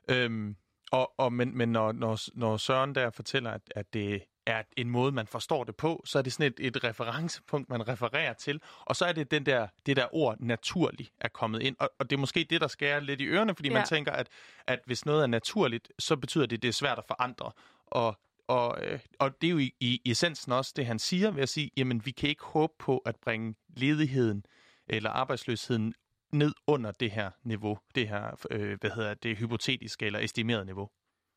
Øhm, 0.08 0.56
og, 0.92 1.12
og, 1.18 1.32
men 1.32 1.56
men 1.56 1.72
når, 1.72 1.92
når, 1.92 2.38
når 2.38 2.56
Søren 2.56 2.94
der 2.94 3.10
fortæller, 3.10 3.50
at, 3.50 3.62
at 3.76 3.94
det 3.94 4.22
er 4.46 4.62
en 4.76 4.90
måde, 4.90 5.12
man 5.12 5.26
forstår 5.26 5.64
det 5.64 5.76
på, 5.76 6.02
så 6.04 6.18
er 6.18 6.22
det 6.22 6.32
sådan 6.32 6.52
et, 6.58 6.66
et 6.66 6.84
referencepunkt, 6.84 7.68
man 7.68 7.88
refererer 7.88 8.32
til, 8.32 8.60
og 8.80 8.96
så 8.96 9.04
er 9.04 9.12
det 9.12 9.30
den 9.30 9.46
der, 9.46 9.68
det 9.86 9.96
der 9.96 10.14
ord 10.14 10.36
naturlig 10.40 11.08
er 11.20 11.28
kommet 11.28 11.62
ind, 11.62 11.76
og, 11.78 11.90
og 11.98 12.10
det 12.10 12.16
er 12.16 12.20
måske 12.20 12.46
det, 12.50 12.60
der 12.60 12.68
skærer 12.68 13.00
lidt 13.00 13.20
i 13.20 13.26
ørerne, 13.26 13.54
fordi 13.54 13.68
ja. 13.68 13.74
man 13.74 13.86
tænker, 13.86 14.12
at, 14.12 14.28
at 14.66 14.80
hvis 14.86 15.06
noget 15.06 15.22
er 15.22 15.26
naturligt, 15.26 15.92
så 15.98 16.16
betyder 16.16 16.46
det, 16.46 16.56
at 16.56 16.62
det 16.62 16.68
er 16.68 16.72
svært 16.72 16.98
at 16.98 17.04
forandre, 17.04 17.52
og 17.86 18.18
og, 18.50 18.84
øh, 18.84 18.98
og 19.18 19.40
det 19.40 19.46
er 19.46 19.50
jo 19.50 19.58
i, 19.58 19.72
i 19.80 20.10
essensen 20.10 20.52
også 20.52 20.72
det, 20.76 20.86
han 20.86 20.98
siger 20.98 21.30
ved 21.30 21.42
at 21.42 21.48
sige, 21.48 21.70
jamen 21.76 22.02
vi 22.04 22.10
kan 22.10 22.28
ikke 22.28 22.44
håbe 22.44 22.72
på 22.78 22.98
at 22.98 23.16
bringe 23.16 23.54
ledigheden 23.76 24.44
eller 24.88 25.10
arbejdsløsheden 25.10 25.94
ned 26.32 26.52
under 26.66 26.90
det 26.90 27.10
her 27.10 27.30
niveau, 27.44 27.78
det 27.94 28.08
her, 28.08 28.46
øh, 28.50 28.78
hvad 28.80 28.90
hedder 28.90 29.14
det, 29.14 29.36
hypotetiske 29.36 30.06
eller 30.06 30.18
estimerede 30.18 30.64
niveau. 30.64 30.88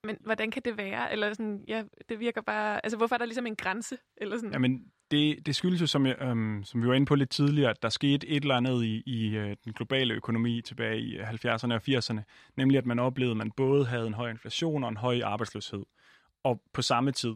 Men 0.03 0.17
hvordan 0.21 0.51
kan 0.51 0.61
det 0.65 0.77
være? 0.77 1.11
Eller 1.11 1.33
sådan, 1.33 1.63
ja, 1.67 1.83
det 2.09 2.19
virker 2.19 2.41
bare... 2.41 2.85
Altså, 2.85 2.97
hvorfor 2.97 3.15
er 3.15 3.17
der 3.17 3.25
ligesom 3.25 3.47
en 3.47 3.55
grænse? 3.55 3.97
Eller 4.17 4.37
sådan? 4.37 4.51
Jamen, 4.51 4.91
det, 5.11 5.45
det 5.45 5.55
skyldes 5.55 5.81
jo, 5.81 5.87
som, 5.87 6.05
jeg, 6.05 6.21
øhm, 6.21 6.63
som 6.63 6.81
vi 6.81 6.87
var 6.87 6.93
inde 6.93 7.05
på 7.05 7.15
lidt 7.15 7.29
tidligere, 7.29 7.69
at 7.69 7.81
der 7.81 7.89
skete 7.89 8.27
et 8.27 8.41
eller 8.41 8.55
andet 8.55 8.83
i, 8.83 9.03
i 9.05 9.35
øh, 9.35 9.55
den 9.65 9.73
globale 9.73 10.13
økonomi 10.13 10.61
tilbage 10.61 10.99
i 10.99 11.19
70'erne 11.19 11.73
og 11.73 11.81
80'erne. 11.89 12.21
Nemlig, 12.57 12.77
at 12.77 12.85
man 12.85 12.99
oplevede, 12.99 13.31
at 13.31 13.37
man 13.37 13.51
både 13.51 13.85
havde 13.85 14.07
en 14.07 14.13
høj 14.13 14.29
inflation 14.29 14.83
og 14.83 14.89
en 14.89 14.97
høj 14.97 15.21
arbejdsløshed 15.23 15.83
og 16.43 16.61
på 16.73 16.81
samme 16.81 17.11
tid. 17.11 17.35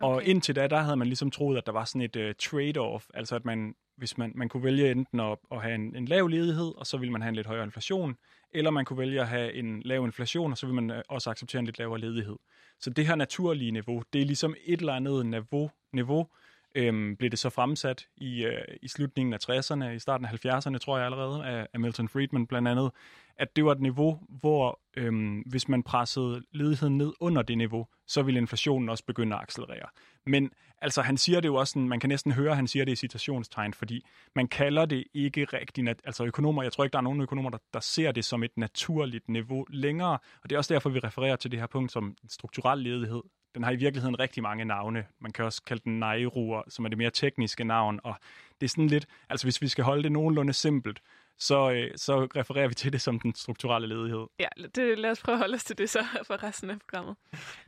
Okay. 0.00 0.14
Og 0.14 0.24
indtil 0.24 0.56
da, 0.56 0.66
der 0.66 0.80
havde 0.80 0.96
man 0.96 1.06
ligesom 1.06 1.30
troet, 1.30 1.58
at 1.58 1.66
der 1.66 1.72
var 1.72 1.84
sådan 1.84 2.00
et 2.00 2.16
uh, 2.16 2.30
trade-off, 2.42 3.08
altså 3.14 3.36
at 3.36 3.44
man, 3.44 3.74
hvis 3.96 4.18
man, 4.18 4.32
man 4.34 4.48
kunne 4.48 4.64
vælge 4.64 4.90
enten 4.90 5.20
at, 5.20 5.38
at 5.52 5.62
have 5.62 5.74
en, 5.74 5.96
en 5.96 6.04
lav 6.04 6.26
ledighed, 6.26 6.72
og 6.76 6.86
så 6.86 6.96
ville 6.96 7.12
man 7.12 7.22
have 7.22 7.28
en 7.28 7.34
lidt 7.34 7.46
højere 7.46 7.64
inflation, 7.64 8.16
eller 8.50 8.70
man 8.70 8.84
kunne 8.84 8.98
vælge 8.98 9.20
at 9.20 9.28
have 9.28 9.52
en 9.52 9.82
lav 9.82 10.04
inflation, 10.04 10.52
og 10.52 10.58
så 10.58 10.66
ville 10.66 10.80
man 10.82 10.90
øh, 10.90 11.02
også 11.08 11.30
acceptere 11.30 11.60
en 11.60 11.66
lidt 11.66 11.78
lavere 11.78 12.00
ledighed. 12.00 12.36
Så 12.80 12.90
det 12.90 13.06
her 13.06 13.14
naturlige 13.14 13.70
niveau, 13.70 14.02
det 14.12 14.20
er 14.20 14.26
ligesom 14.26 14.54
et 14.64 14.80
eller 14.80 14.94
andet 14.94 15.26
niveau, 15.26 15.70
niveau 15.92 16.28
øhm, 16.74 17.16
blev 17.16 17.30
det 17.30 17.38
så 17.38 17.50
fremsat 17.50 18.06
i, 18.16 18.44
øh, 18.44 18.62
i 18.82 18.88
slutningen 18.88 19.34
af 19.34 19.38
60'erne, 19.50 19.84
i 19.84 19.98
starten 19.98 20.26
af 20.26 20.30
70'erne, 20.30 20.78
tror 20.78 20.96
jeg 20.96 21.06
allerede, 21.06 21.44
af, 21.44 21.66
af 21.72 21.80
Milton 21.80 22.08
Friedman 22.08 22.46
blandt 22.46 22.68
andet, 22.68 22.90
at 23.38 23.56
det 23.56 23.64
var 23.64 23.72
et 23.72 23.80
niveau, 23.80 24.20
hvor 24.28 24.80
øhm, 24.96 25.38
hvis 25.38 25.68
man 25.68 25.82
pressede 25.82 26.42
ledigheden 26.52 26.98
ned 26.98 27.12
under 27.20 27.42
det 27.42 27.58
niveau, 27.58 27.86
så 28.06 28.22
ville 28.22 28.40
inflationen 28.40 28.88
også 28.88 29.04
begynde 29.04 29.36
at 29.36 29.42
accelerere. 29.42 29.88
Men 30.26 30.50
altså, 30.82 31.02
han 31.02 31.16
siger 31.16 31.40
det 31.40 31.48
jo 31.48 31.54
også 31.54 31.70
sådan, 31.70 31.88
man 31.88 32.00
kan 32.00 32.08
næsten 32.08 32.32
høre, 32.32 32.50
at 32.50 32.56
han 32.56 32.68
siger 32.68 32.84
det 32.84 32.92
i 32.92 32.96
citationstegn, 32.96 33.74
fordi 33.74 34.06
man 34.34 34.48
kalder 34.48 34.86
det 34.86 35.04
ikke 35.14 35.44
rigtigt, 35.44 35.88
altså 36.04 36.24
økonomer, 36.24 36.62
jeg 36.62 36.72
tror 36.72 36.84
ikke, 36.84 36.92
der 36.92 36.98
er 36.98 37.02
nogen 37.02 37.20
økonomer, 37.20 37.50
der, 37.50 37.58
der 37.74 37.80
ser 37.80 38.12
det 38.12 38.24
som 38.24 38.42
et 38.42 38.56
naturligt 38.56 39.28
niveau 39.28 39.66
længere, 39.70 40.18
og 40.42 40.50
det 40.50 40.52
er 40.52 40.58
også 40.58 40.74
derfor, 40.74 40.90
vi 40.90 40.98
refererer 40.98 41.36
til 41.36 41.50
det 41.50 41.60
her 41.60 41.66
punkt 41.66 41.92
som 41.92 42.16
strukturel 42.28 42.78
ledighed, 42.78 43.22
den 43.54 43.62
har 43.62 43.70
i 43.70 43.76
virkeligheden 43.76 44.18
rigtig 44.18 44.42
mange 44.42 44.64
navne. 44.64 45.06
Man 45.20 45.32
kan 45.32 45.44
også 45.44 45.62
kalde 45.62 45.82
den 45.84 45.98
Nairur, 45.98 46.64
som 46.68 46.84
er 46.84 46.88
det 46.88 46.98
mere 46.98 47.10
tekniske 47.10 47.64
navn. 47.64 48.00
Og 48.04 48.14
det 48.60 48.66
er 48.66 48.68
sådan 48.68 48.86
lidt, 48.86 49.06
altså 49.28 49.46
hvis 49.46 49.62
vi 49.62 49.68
skal 49.68 49.84
holde 49.84 50.02
det 50.02 50.12
nogenlunde 50.12 50.52
simpelt, 50.52 51.00
så, 51.38 51.70
øh, 51.70 51.90
så 51.96 52.28
refererer 52.36 52.68
vi 52.68 52.74
til 52.74 52.92
det 52.92 53.00
som 53.00 53.20
den 53.20 53.34
strukturelle 53.34 53.88
ledighed. 53.88 54.26
Ja, 54.40 54.48
det, 54.74 54.98
lad 54.98 55.10
os 55.10 55.22
prøve 55.22 55.34
at 55.34 55.38
holde 55.38 55.54
os 55.54 55.64
til 55.64 55.78
det 55.78 55.90
så 55.90 56.06
for 56.26 56.42
resten 56.42 56.70
af 56.70 56.78
programmet. 56.78 57.16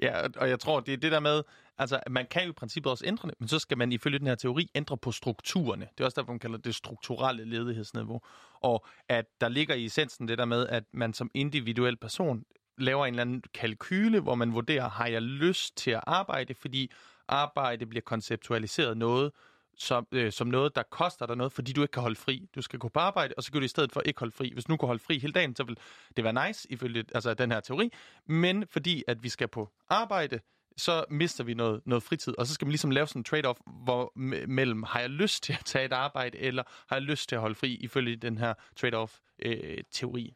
Ja, 0.03 0.23
og 0.37 0.49
jeg 0.49 0.61
tror, 0.61 0.81
det 0.81 0.95
er 0.95 0.99
det 0.99 1.13
der 1.13 1.21
med, 1.21 1.43
altså 1.79 2.01
man 2.11 2.27
kan 2.27 2.45
jo 2.45 2.51
i 2.51 2.53
princippet 2.53 2.91
også 2.91 3.07
ændre 3.07 3.29
det, 3.29 3.35
men 3.39 3.49
så 3.49 3.59
skal 3.59 3.79
man 3.79 3.93
ifølge 3.93 4.19
den 4.19 4.27
her 4.27 4.35
teori 4.35 4.71
ændre 4.75 4.97
på 4.97 5.13
strukturerne. 5.13 5.89
Det 5.99 6.01
er 6.01 6.05
også 6.05 6.21
derfor, 6.21 6.33
man 6.33 6.39
kalder 6.39 6.59
det 6.59 6.75
strukturelle 6.75 7.45
ledighedsniveau. 7.45 8.21
Og 8.61 8.87
at 9.09 9.27
der 9.41 9.49
ligger 9.49 9.75
i 9.75 9.85
essensen 9.85 10.29
det 10.29 10.39
der 10.39 10.45
med, 10.45 10.67
at 10.67 10.85
man 10.93 11.13
som 11.13 11.31
individuel 11.35 11.97
person 11.97 12.45
laver 12.81 13.07
en 13.07 13.15
eller 13.15 13.23
anden 13.23 13.43
kalkyle, 13.55 14.21
hvor 14.21 14.35
man 14.35 14.55
vurderer, 14.55 14.89
har 14.89 15.07
jeg 15.07 15.23
lyst 15.23 15.77
til 15.77 15.91
at 15.91 16.01
arbejde, 16.07 16.55
fordi 16.55 16.91
arbejde 17.29 17.87
bliver 17.87 18.03
konceptualiseret 18.03 18.97
noget, 18.97 19.33
som, 19.77 20.07
øh, 20.13 20.33
som 20.33 20.47
noget, 20.47 20.77
der 20.77 20.83
koster 20.83 21.27
dig 21.27 21.37
noget, 21.37 21.53
fordi 21.53 21.73
du 21.73 21.83
ikke 21.83 21.93
kan 21.93 22.03
holde 22.03 22.17
fri. 22.17 22.49
Du 22.55 22.63
skal 22.63 22.79
gå 22.79 22.89
på 22.89 23.01
arbejde, 23.01 23.35
og 23.37 23.43
så 23.43 23.53
kan 23.53 23.61
du 23.61 23.65
i 23.65 23.69
stedet 23.69 23.93
for 23.93 24.01
ikke 24.01 24.21
holde 24.21 24.33
fri. 24.33 24.51
Hvis 24.53 24.65
du 24.65 24.73
nu 24.73 24.77
kunne 24.77 24.87
holde 24.87 25.03
fri 25.03 25.19
hele 25.19 25.33
dagen, 25.33 25.57
så 25.57 25.65
vil 25.65 25.79
det 26.17 26.25
være 26.25 26.47
nice, 26.47 26.73
ifølge 26.73 27.05
altså, 27.15 27.35
den 27.35 27.53
her 27.53 27.61
teori. 27.61 27.91
Men 28.27 28.67
fordi 28.67 29.05
at 29.09 29.23
vi 29.23 29.29
skal 29.29 29.49
på 29.49 29.69
arbejde, 29.89 30.41
så 30.77 31.05
mister 31.11 31.45
vi 31.45 31.55
noget, 31.55 31.81
noget 31.87 32.03
fritid, 32.03 32.39
og 32.39 32.47
så 32.47 32.55
skal 32.55 32.67
man 32.67 32.71
ligesom 32.71 32.91
lave 32.91 33.07
sådan 33.07 33.21
en 33.21 33.25
trade-off 33.25 33.63
hvor, 33.85 34.13
mellem, 34.47 34.83
har 34.83 35.01
jeg 35.01 35.11
lyst 35.11 35.43
til 35.43 35.53
at 35.53 35.65
tage 35.65 35.85
et 35.85 35.93
arbejde, 35.93 36.39
eller 36.39 36.63
har 36.89 36.97
jeg 36.97 37.03
lyst 37.03 37.29
til 37.29 37.37
at 37.37 37.41
holde 37.41 37.55
fri, 37.55 37.75
ifølge 37.75 38.17
den 38.17 38.39
her 38.39 38.55
trade-off-teori. 38.77 40.27
Øh, 40.27 40.33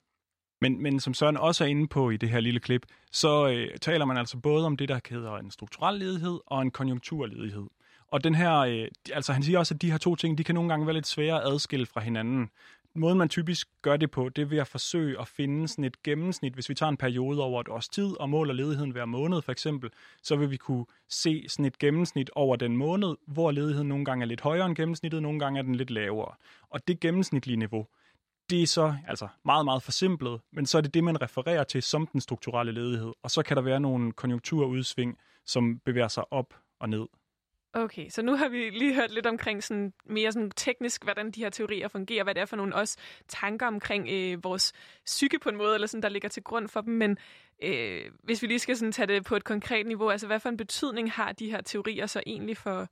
men, 0.64 0.82
men 0.82 1.00
som 1.00 1.14
Søren 1.14 1.36
også 1.36 1.64
er 1.64 1.68
inde 1.68 1.88
på 1.88 2.10
i 2.10 2.16
det 2.16 2.30
her 2.30 2.40
lille 2.40 2.60
klip, 2.60 2.86
så 3.12 3.48
øh, 3.48 3.78
taler 3.80 4.04
man 4.04 4.16
altså 4.16 4.36
både 4.36 4.66
om 4.66 4.76
det, 4.76 4.88
der 4.88 5.00
hedder 5.10 5.36
en 5.36 5.50
strukturel 5.50 5.98
ledighed 5.98 6.38
og 6.46 6.62
en 6.62 6.70
konjunkturledighed. 6.70 7.66
Og 8.08 8.24
den 8.24 8.34
her, 8.34 8.58
øh, 8.58 8.88
altså 9.12 9.32
han 9.32 9.42
siger 9.42 9.58
også, 9.58 9.74
at 9.74 9.82
de 9.82 9.90
her 9.90 9.98
to 9.98 10.16
ting, 10.16 10.38
de 10.38 10.44
kan 10.44 10.54
nogle 10.54 10.70
gange 10.70 10.86
være 10.86 10.94
lidt 10.94 11.06
svære 11.06 11.42
at 11.42 11.52
adskille 11.52 11.86
fra 11.86 12.00
hinanden. 12.00 12.50
Måden, 12.94 13.18
man 13.18 13.28
typisk 13.28 13.68
gør 13.82 13.96
det 13.96 14.10
på, 14.10 14.28
det 14.28 14.42
er 14.42 14.46
ved 14.46 14.58
at 14.58 14.66
forsøge 14.66 15.20
at 15.20 15.28
finde 15.28 15.68
sådan 15.68 15.84
et 15.84 16.02
gennemsnit. 16.02 16.54
Hvis 16.54 16.68
vi 16.68 16.74
tager 16.74 16.90
en 16.90 16.96
periode 16.96 17.42
over 17.42 17.60
et 17.60 17.68
års 17.68 17.88
tid 17.88 18.20
og 18.20 18.30
måler 18.30 18.54
ledigheden 18.54 18.90
hver 18.90 19.04
måned 19.04 19.42
for 19.42 19.52
eksempel, 19.52 19.90
så 20.22 20.36
vil 20.36 20.50
vi 20.50 20.56
kunne 20.56 20.86
se 21.08 21.44
sådan 21.48 21.64
et 21.64 21.78
gennemsnit 21.78 22.30
over 22.34 22.56
den 22.56 22.76
måned, 22.76 23.16
hvor 23.26 23.50
ledigheden 23.50 23.88
nogle 23.88 24.04
gange 24.04 24.22
er 24.22 24.26
lidt 24.26 24.40
højere 24.40 24.66
end 24.66 24.76
gennemsnittet, 24.76 25.22
nogle 25.22 25.38
gange 25.38 25.58
er 25.58 25.62
den 25.62 25.74
lidt 25.74 25.90
lavere. 25.90 26.34
Og 26.70 26.88
det 26.88 27.00
gennemsnitlige 27.00 27.56
niveau, 27.56 27.86
det 28.50 28.62
er 28.62 28.66
så 28.66 28.94
altså 29.08 29.28
meget, 29.44 29.64
meget 29.64 29.82
forsimplet, 29.82 30.40
men 30.52 30.66
så 30.66 30.78
er 30.78 30.82
det 30.82 30.94
det, 30.94 31.04
man 31.04 31.22
refererer 31.22 31.64
til 31.64 31.82
som 31.82 32.06
den 32.06 32.20
strukturelle 32.20 32.72
ledighed. 32.72 33.12
Og 33.22 33.30
så 33.30 33.42
kan 33.42 33.56
der 33.56 33.62
være 33.62 33.80
nogle 33.80 34.12
konjunkturudsving, 34.12 35.18
som 35.44 35.78
bevæger 35.78 36.08
sig 36.08 36.32
op 36.32 36.54
og 36.80 36.88
ned. 36.88 37.06
Okay, 37.76 38.08
så 38.08 38.22
nu 38.22 38.36
har 38.36 38.48
vi 38.48 38.70
lige 38.70 38.94
hørt 38.94 39.10
lidt 39.10 39.26
omkring 39.26 39.62
sådan 39.62 39.92
mere 40.04 40.32
sådan 40.32 40.50
teknisk, 40.50 41.04
hvordan 41.04 41.30
de 41.30 41.40
her 41.40 41.50
teorier 41.50 41.88
fungerer, 41.88 42.24
hvad 42.24 42.34
det 42.34 42.40
er 42.40 42.44
for 42.46 42.56
nogle 42.56 42.74
også 42.74 42.96
tanker 43.28 43.66
omkring 43.66 44.08
øh, 44.10 44.44
vores 44.44 44.72
psyke 45.04 45.38
på 45.38 45.48
en 45.48 45.56
måde, 45.56 45.74
eller 45.74 45.86
sådan, 45.86 46.02
der 46.02 46.08
ligger 46.08 46.28
til 46.28 46.42
grund 46.42 46.68
for 46.68 46.80
dem. 46.80 46.94
Men 46.94 47.18
øh, 47.62 48.02
hvis 48.22 48.42
vi 48.42 48.46
lige 48.46 48.58
skal 48.58 48.76
sådan 48.76 48.92
tage 48.92 49.06
det 49.06 49.24
på 49.24 49.36
et 49.36 49.44
konkret 49.44 49.86
niveau, 49.86 50.10
altså 50.10 50.26
hvad 50.26 50.40
for 50.40 50.48
en 50.48 50.56
betydning 50.56 51.12
har 51.12 51.32
de 51.32 51.50
her 51.50 51.60
teorier 51.60 52.06
så 52.06 52.22
egentlig 52.26 52.56
for, 52.56 52.88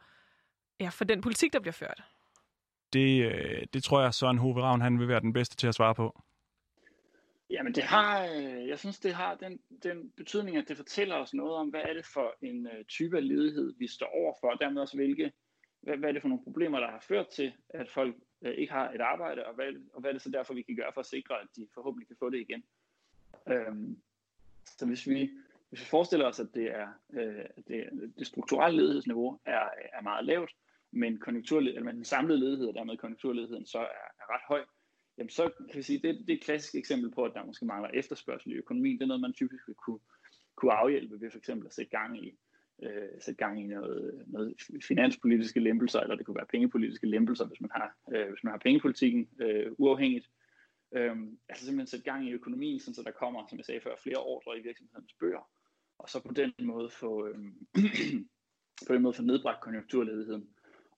ja, 0.81 0.89
for 0.89 1.05
den 1.05 1.21
politik, 1.21 1.53
der 1.53 1.61
bliver 1.61 1.73
ført? 1.73 2.03
Det, 2.93 3.25
øh, 3.25 3.67
det 3.73 3.85
tror 3.85 4.03
jeg, 4.03 4.15
Søren 4.15 4.39
Hove 4.39 4.63
Ravn, 4.63 4.81
han 4.81 4.99
vil 4.99 5.09
være 5.09 5.21
den 5.21 5.33
bedste 5.33 5.57
til 5.57 5.67
at 5.67 5.75
svare 5.75 5.95
på. 5.95 6.23
Jamen 7.51 7.75
det 7.75 7.83
har, 7.83 8.25
øh, 8.25 8.69
jeg 8.69 8.79
synes 8.79 8.99
det 8.99 9.15
har 9.15 9.35
den, 9.35 9.61
den 9.83 10.13
betydning, 10.17 10.57
at 10.57 10.69
det 10.69 10.77
fortæller 10.77 11.17
os 11.17 11.35
noget 11.35 11.55
om, 11.55 11.69
hvad 11.69 11.81
er 11.81 11.93
det 11.95 12.07
for 12.07 12.35
en 12.43 12.67
øh, 12.67 12.85
type 12.85 13.17
af 13.17 13.29
ledighed, 13.29 13.75
vi 13.79 13.87
står 13.87 14.07
overfor, 14.07 14.51
og 14.51 14.59
dermed 14.61 14.83
også 14.83 14.97
hvilke, 14.97 15.33
hvad, 15.81 15.97
hvad 15.97 16.09
er 16.09 16.13
det 16.13 16.23
for 16.23 16.29
nogle 16.29 16.45
problemer, 16.45 16.81
der 16.81 16.91
har 16.91 17.05
ført 17.09 17.29
til, 17.29 17.53
at 17.69 17.91
folk 17.91 18.15
ikke 18.43 18.73
har 18.73 18.91
et 18.91 19.01
arbejde, 19.01 19.47
og 19.47 19.55
hvad, 19.55 19.67
og 19.95 20.01
hvad 20.01 20.11
er 20.11 20.13
det 20.13 20.23
så 20.23 20.31
derfor, 20.31 20.55
vi 20.55 20.63
kan 20.63 20.77
gøre 20.77 20.93
for 20.95 21.01
at 21.01 21.07
sikre, 21.07 21.41
at 21.41 21.49
de 21.57 21.67
forhåbentlig 21.75 22.09
kan 22.09 22.17
få 22.19 22.31
det 22.31 22.41
igen. 22.41 22.65
Øhm, 23.49 23.99
så 24.67 24.87
hvis 24.87 25.09
vi, 25.09 25.31
hvis 25.69 25.81
vi 25.81 25.87
forestiller 25.87 26.27
os, 26.27 26.41
at 26.41 26.49
det, 26.55 26.71
er, 26.71 26.89
øh, 27.13 27.45
det, 27.69 28.13
det 28.19 28.27
strukturelle 28.27 28.79
ledighedsniveau 28.81 29.41
er, 29.45 29.69
er 29.93 30.03
meget 30.03 30.25
lavt, 30.25 30.51
men, 30.93 31.19
konjunkturled, 31.19 31.69
eller 31.69 31.85
men 31.85 31.97
den 31.97 32.05
samlede 32.05 32.41
ledighed, 32.41 32.67
og 32.67 32.75
dermed 32.75 32.97
konjunkturledigheden, 32.97 33.67
så 33.67 33.79
er, 33.79 33.83
er 34.21 34.35
ret 34.35 34.43
høj, 34.49 34.65
jamen 35.19 35.31
så 35.31 35.51
kan 35.71 35.79
vi 35.79 35.83
sige, 35.83 35.99
det, 35.99 36.19
det 36.19 36.31
er 36.31 36.37
et 36.37 36.45
klassisk 36.45 36.75
eksempel 36.75 37.11
på, 37.11 37.25
at 37.25 37.33
der 37.35 37.45
måske 37.45 37.67
mangler 37.67 37.91
efterspørgsel 37.95 38.53
i 38.53 38.55
økonomien. 38.55 38.99
Det 38.99 39.03
er 39.03 39.09
noget, 39.09 39.21
man 39.21 39.33
typisk 39.33 39.69
vil 39.69 39.75
kunne, 39.75 40.01
kunne 40.57 40.73
afhjælpe 40.73 41.21
ved 41.21 41.31
for 41.31 41.39
eksempel 41.39 41.67
at 41.67 41.75
sætte 41.75 41.91
gang 41.91 42.27
i, 42.27 42.39
øh, 42.83 43.09
sætte 43.21 43.45
gang 43.45 43.61
i 43.63 43.67
noget, 43.67 44.25
noget 44.27 44.55
finanspolitiske 44.89 45.61
lempelser, 45.61 46.01
eller 46.01 46.17
det 46.17 46.27
kunne 46.27 46.37
være 46.37 46.47
pengepolitiske 46.47 47.07
lempelser, 47.07 47.47
hvis 47.47 47.61
man 47.61 47.71
har, 47.75 47.97
øh, 48.15 48.29
hvis 48.29 48.45
man 48.45 48.51
har 48.51 48.59
pengepolitikken 48.59 49.29
øh, 49.41 49.73
uafhængigt. 49.79 50.31
Øh, 50.95 51.17
altså 51.49 51.65
simpelthen 51.65 51.87
sætte 51.87 52.11
gang 52.11 52.29
i 52.29 52.33
økonomien, 52.33 52.81
så 52.81 53.03
der 53.07 53.11
kommer, 53.11 53.47
som 53.49 53.59
jeg 53.59 53.65
sagde 53.65 53.81
før, 53.81 53.97
flere 54.03 54.17
ordre 54.17 54.59
i 54.59 54.63
virksomhedens 54.63 55.15
bøger, 55.21 55.51
og 55.99 56.09
så 56.09 56.21
på 56.21 56.33
den 56.33 56.53
måde 56.63 56.91
få, 56.91 57.27
øh, 57.27 57.39
på 58.87 58.95
den 58.95 59.03
måde 59.03 59.15
få 59.15 59.23
nedbragt 59.23 59.61
konjunkturledigheden. 59.61 60.49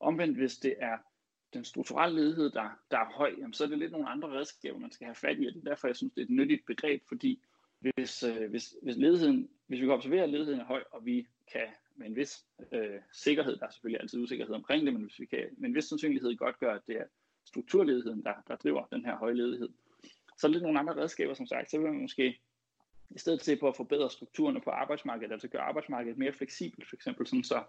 Omvendt, 0.00 0.38
hvis 0.38 0.56
det 0.56 0.74
er 0.78 0.98
den 1.54 1.64
strukturelle 1.64 2.20
ledighed, 2.20 2.50
der, 2.50 2.80
der 2.90 2.98
er 2.98 3.12
høj, 3.14 3.34
jamen, 3.38 3.52
så 3.52 3.64
er 3.64 3.68
det 3.68 3.78
lidt 3.78 3.92
nogle 3.92 4.08
andre 4.08 4.28
redskaber, 4.28 4.78
man 4.78 4.92
skal 4.92 5.04
have 5.04 5.14
fat 5.14 5.40
i, 5.40 5.46
og 5.46 5.54
det 5.54 5.60
er 5.60 5.70
derfor, 5.70 5.88
jeg 5.88 5.96
synes, 5.96 6.12
det 6.12 6.20
er 6.20 6.24
et 6.24 6.30
nyttigt 6.30 6.66
begreb, 6.66 7.02
fordi 7.08 7.42
hvis, 7.80 8.22
øh, 8.22 8.50
hvis, 8.50 8.74
hvis, 8.82 8.96
ledigheden, 8.96 9.50
hvis 9.66 9.80
vi 9.80 9.86
kan 9.86 9.94
observere, 9.94 10.22
at 10.22 10.30
ledigheden 10.30 10.60
er 10.60 10.64
høj, 10.64 10.84
og 10.90 11.06
vi 11.06 11.26
kan 11.52 11.66
med 11.96 12.06
en 12.06 12.16
vis 12.16 12.44
øh, 12.72 13.00
sikkerhed, 13.12 13.56
der 13.56 13.66
er 13.66 13.70
selvfølgelig 13.70 14.00
altid 14.00 14.22
usikkerhed 14.22 14.54
omkring 14.54 14.86
det, 14.86 14.92
men 14.94 15.02
hvis 15.02 15.20
vi 15.20 15.26
kan 15.26 15.44
med 15.56 15.68
en 15.68 15.74
vis 15.74 15.84
sandsynlighed 15.84 16.36
godt 16.36 16.58
gøre, 16.58 16.74
at 16.74 16.86
det 16.86 16.96
er 16.96 17.04
strukturledigheden, 17.46 18.22
der, 18.22 18.34
der 18.48 18.56
driver 18.56 18.86
den 18.92 19.04
her 19.04 19.16
høje 19.16 19.34
ledighed, 19.34 19.68
så 20.38 20.46
er 20.46 20.48
det 20.48 20.50
lidt 20.50 20.62
nogle 20.62 20.78
andre 20.78 20.96
redskaber, 20.96 21.34
som 21.34 21.46
sagt. 21.46 21.70
Så 21.70 21.78
vil 21.78 21.86
man 21.86 22.00
måske 22.00 22.40
i 23.10 23.18
stedet 23.18 23.42
se 23.42 23.56
på 23.56 23.68
at 23.68 23.76
forbedre 23.76 24.10
strukturerne 24.10 24.60
på 24.60 24.70
arbejdsmarkedet, 24.70 25.32
altså 25.32 25.48
gøre 25.48 25.62
arbejdsmarkedet 25.62 26.18
mere 26.18 26.32
fleksibelt, 26.32 26.88
for 26.88 26.96
eksempel 26.96 27.26
sådan 27.26 27.44
så, 27.44 27.62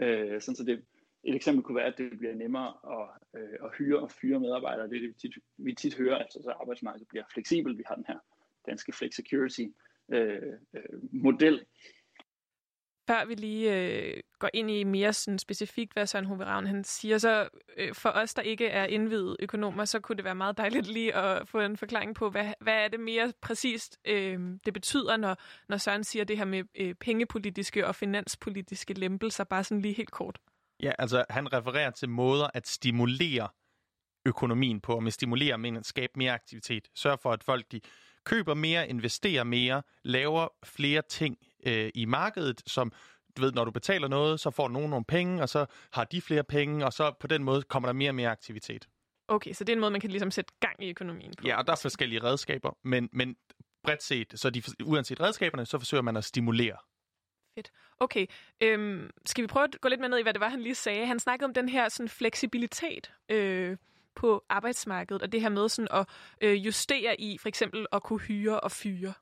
øh, 0.00 0.40
sådan 0.40 0.56
så 0.56 0.64
det, 0.64 0.84
et 1.24 1.34
eksempel 1.34 1.64
kunne 1.64 1.76
være, 1.76 1.92
at 1.92 1.98
det 1.98 2.18
bliver 2.18 2.34
nemmere 2.34 2.68
at, 2.68 3.40
øh, 3.40 3.58
at 3.64 3.70
hyre 3.78 3.98
og 3.98 4.10
fyre 4.10 4.40
medarbejdere. 4.40 4.88
Det 4.88 4.96
er 4.96 5.00
det, 5.00 5.08
vi 5.08 5.14
tit, 5.20 5.34
vi 5.56 5.74
tit 5.74 5.96
hører, 5.96 6.18
altså 6.18 6.38
så 6.42 6.50
arbejdsmarkedet 6.50 7.08
bliver 7.08 7.24
fleksibelt. 7.34 7.78
Vi 7.78 7.84
har 7.86 7.94
den 7.94 8.04
her 8.08 8.18
danske 8.66 8.92
flex 8.92 9.14
security 9.14 9.64
øh, 10.12 10.52
øh, 10.74 10.82
model, 11.12 11.64
før 13.08 13.24
vi 13.24 13.34
lige 13.34 13.76
øh, 13.76 14.20
går 14.38 14.50
ind 14.54 14.70
i 14.70 14.84
mere 14.84 15.12
sådan 15.12 15.38
specifikt, 15.38 15.92
hvad 15.92 16.06
Søren 16.06 16.24
Hove 16.24 16.44
Ravn, 16.44 16.66
han 16.66 16.84
siger, 16.84 17.18
så 17.18 17.48
øh, 17.76 17.94
for 17.94 18.08
os, 18.08 18.34
der 18.34 18.42
ikke 18.42 18.66
er 18.66 18.84
indvidet 18.84 19.36
økonomer, 19.40 19.84
så 19.84 20.00
kunne 20.00 20.16
det 20.16 20.24
være 20.24 20.34
meget 20.34 20.56
dejligt 20.56 20.86
lige 20.86 21.14
at 21.14 21.48
få 21.48 21.60
en 21.60 21.76
forklaring 21.76 22.14
på, 22.14 22.30
hvad, 22.30 22.52
hvad 22.60 22.74
er 22.74 22.88
det 22.88 23.00
mere 23.00 23.32
præcist, 23.40 23.98
øh, 24.04 24.40
det 24.66 24.74
betyder, 24.74 25.16
når, 25.16 25.36
når 25.68 25.76
Søren 25.76 26.04
siger 26.04 26.24
det 26.24 26.38
her 26.38 26.44
med 26.44 26.64
øh, 26.74 26.94
pengepolitiske 26.94 27.86
og 27.86 27.94
finanspolitiske 27.94 28.94
lempelser, 28.94 29.44
bare 29.44 29.64
sådan 29.64 29.82
lige 29.82 29.94
helt 29.94 30.10
kort. 30.10 30.38
Ja, 30.82 30.92
altså 30.98 31.24
han 31.30 31.52
refererer 31.52 31.90
til 31.90 32.08
måder 32.08 32.48
at 32.54 32.68
stimulere 32.68 33.48
økonomien 34.26 34.80
på, 34.80 34.94
og 34.94 35.02
med 35.02 35.12
stimulere 35.12 35.58
men 35.58 35.76
at 35.76 35.86
skabe 35.86 36.12
mere 36.16 36.32
aktivitet. 36.32 36.88
Sørg 36.94 37.18
for, 37.20 37.32
at 37.32 37.44
folk 37.44 37.72
de 37.72 37.80
køber 38.24 38.54
mere, 38.54 38.88
investerer 38.88 39.44
mere, 39.44 39.82
laver 40.02 40.48
flere 40.64 41.02
ting 41.02 41.38
øh, 41.66 41.90
i 41.94 42.04
markedet, 42.04 42.62
som 42.66 42.92
du 43.36 43.42
ved, 43.42 43.52
når 43.52 43.64
du 43.64 43.70
betaler 43.70 44.08
noget, 44.08 44.40
så 44.40 44.50
får 44.50 44.68
nogen 44.68 44.90
nogle 44.90 45.04
penge, 45.04 45.42
og 45.42 45.48
så 45.48 45.66
har 45.92 46.04
de 46.04 46.20
flere 46.20 46.44
penge, 46.44 46.86
og 46.86 46.92
så 46.92 47.12
på 47.20 47.26
den 47.26 47.44
måde 47.44 47.62
kommer 47.62 47.88
der 47.88 47.92
mere 47.92 48.10
og 48.10 48.14
mere 48.14 48.30
aktivitet. 48.30 48.88
Okay, 49.28 49.52
så 49.52 49.64
det 49.64 49.72
er 49.72 49.76
en 49.76 49.80
måde, 49.80 49.90
man 49.90 50.00
kan 50.00 50.10
ligesom 50.10 50.30
sætte 50.30 50.52
gang 50.60 50.84
i 50.84 50.90
økonomien 50.90 51.32
på. 51.38 51.46
Ja, 51.46 51.58
og 51.58 51.66
der 51.66 51.72
er 51.72 51.76
forskellige 51.82 52.22
redskaber, 52.22 52.78
men, 52.84 53.08
men 53.12 53.36
bredt 53.84 54.02
set, 54.02 54.32
så 54.34 54.50
de, 54.50 54.62
uanset 54.84 55.20
redskaberne, 55.20 55.66
så 55.66 55.78
forsøger 55.78 56.02
man 56.02 56.16
at 56.16 56.24
stimulere. 56.24 56.76
Fedt. 57.54 57.70
Okay, 58.00 58.26
øhm, 58.60 59.10
skal 59.26 59.42
vi 59.42 59.46
prøve 59.46 59.64
at 59.64 59.76
gå 59.80 59.88
lidt 59.88 60.00
mere 60.00 60.10
ned 60.10 60.18
i, 60.18 60.22
hvad 60.22 60.32
det 60.32 60.40
var, 60.40 60.48
han 60.48 60.60
lige 60.60 60.74
sagde? 60.74 61.06
Han 61.06 61.18
snakkede 61.18 61.46
om 61.46 61.54
den 61.54 61.68
her 61.68 61.88
sådan, 61.88 62.08
fleksibilitet 62.08 63.12
øh, 63.28 63.76
på 64.14 64.44
arbejdsmarkedet, 64.48 65.22
og 65.22 65.32
det 65.32 65.40
her 65.40 65.48
med 65.48 65.68
sådan 65.68 65.88
at 65.90 66.06
øh, 66.40 66.66
justere 66.66 67.20
i, 67.20 67.38
for 67.38 67.48
eksempel 67.48 67.86
at 67.92 68.02
kunne 68.02 68.20
hyre 68.20 68.60
og 68.60 68.72
fyre. 68.72 69.12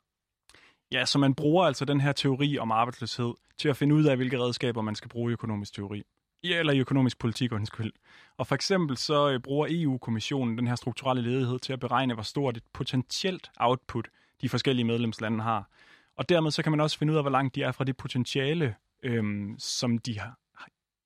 Ja, 0.92 1.04
så 1.04 1.18
man 1.18 1.34
bruger 1.34 1.64
altså 1.64 1.84
den 1.84 2.00
her 2.00 2.12
teori 2.12 2.58
om 2.58 2.72
arbejdsløshed 2.72 3.34
til 3.58 3.68
at 3.68 3.76
finde 3.76 3.94
ud 3.94 4.04
af, 4.04 4.16
hvilke 4.16 4.38
redskaber 4.38 4.82
man 4.82 4.94
skal 4.94 5.08
bruge 5.08 5.30
i 5.30 5.32
økonomisk 5.32 5.74
teori. 5.74 6.02
Ja, 6.44 6.58
eller 6.58 6.72
i 6.72 6.78
økonomisk 6.78 7.18
politik, 7.18 7.52
undskyld. 7.52 7.92
Og 8.36 8.46
for 8.46 8.54
eksempel 8.54 8.96
så 8.96 9.30
øh, 9.30 9.40
bruger 9.40 9.66
EU-kommissionen 9.70 10.58
den 10.58 10.66
her 10.66 10.74
strukturelle 10.74 11.22
ledighed 11.22 11.58
til 11.58 11.72
at 11.72 11.80
beregne, 11.80 12.14
hvor 12.14 12.22
stort 12.22 12.56
et 12.56 12.62
potentielt 12.72 13.50
output 13.56 14.08
de 14.40 14.48
forskellige 14.48 14.86
medlemslande 14.86 15.42
har. 15.42 15.70
Og 16.16 16.28
dermed 16.28 16.50
så 16.50 16.62
kan 16.62 16.72
man 16.72 16.80
også 16.80 16.98
finde 16.98 17.12
ud 17.12 17.16
af, 17.16 17.22
hvor 17.24 17.30
langt 17.30 17.54
de 17.54 17.62
er 17.62 17.72
fra 17.72 17.84
det 17.84 17.96
potentiale, 17.96 18.76
øhm, 19.02 19.54
som 19.58 19.98
de 19.98 20.18
har, 20.18 20.38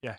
ja, 0.02 0.14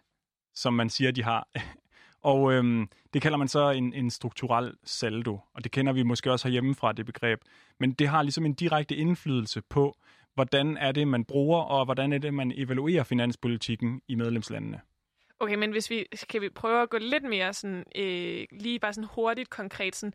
som 0.53 0.73
man 0.73 0.89
siger, 0.89 1.11
de 1.11 1.23
har 1.23 1.47
og 2.31 2.53
øhm, 2.53 2.89
det 3.13 3.21
kalder 3.21 3.37
man 3.37 3.47
så 3.47 3.69
en, 3.69 3.93
en 3.93 4.09
strukturel 4.09 4.73
saldo, 4.83 5.39
og 5.53 5.63
det 5.63 5.71
kender 5.71 5.93
vi 5.93 6.03
måske 6.03 6.31
også 6.31 6.47
herhjemme 6.47 6.75
fra 6.75 6.93
det 6.93 7.05
begreb. 7.05 7.39
Men 7.79 7.91
det 7.93 8.07
har 8.07 8.23
ligesom 8.23 8.45
en 8.45 8.53
direkte 8.53 8.95
indflydelse 8.95 9.61
på, 9.69 9.97
hvordan 10.33 10.77
er 10.77 10.91
det, 10.91 11.07
man 11.07 11.25
bruger, 11.25 11.59
og 11.61 11.85
hvordan 11.85 12.13
er 12.13 12.17
det, 12.17 12.33
man 12.33 12.51
evaluerer 12.55 13.03
finanspolitikken 13.03 14.01
i 14.07 14.15
medlemslandene. 14.15 14.81
Okay, 15.39 15.55
men 15.55 15.71
hvis 15.71 15.89
vi 15.89 16.05
kan 16.29 16.41
vi 16.41 16.49
prøve 16.49 16.81
at 16.81 16.89
gå 16.89 16.97
lidt 16.97 17.23
mere 17.23 17.53
sådan, 17.53 17.83
øh, 17.95 18.45
lige 18.51 18.79
bare 18.79 18.93
sådan 18.93 19.09
hurtigt 19.13 19.49
konkret, 19.49 19.95
sådan, 19.95 20.13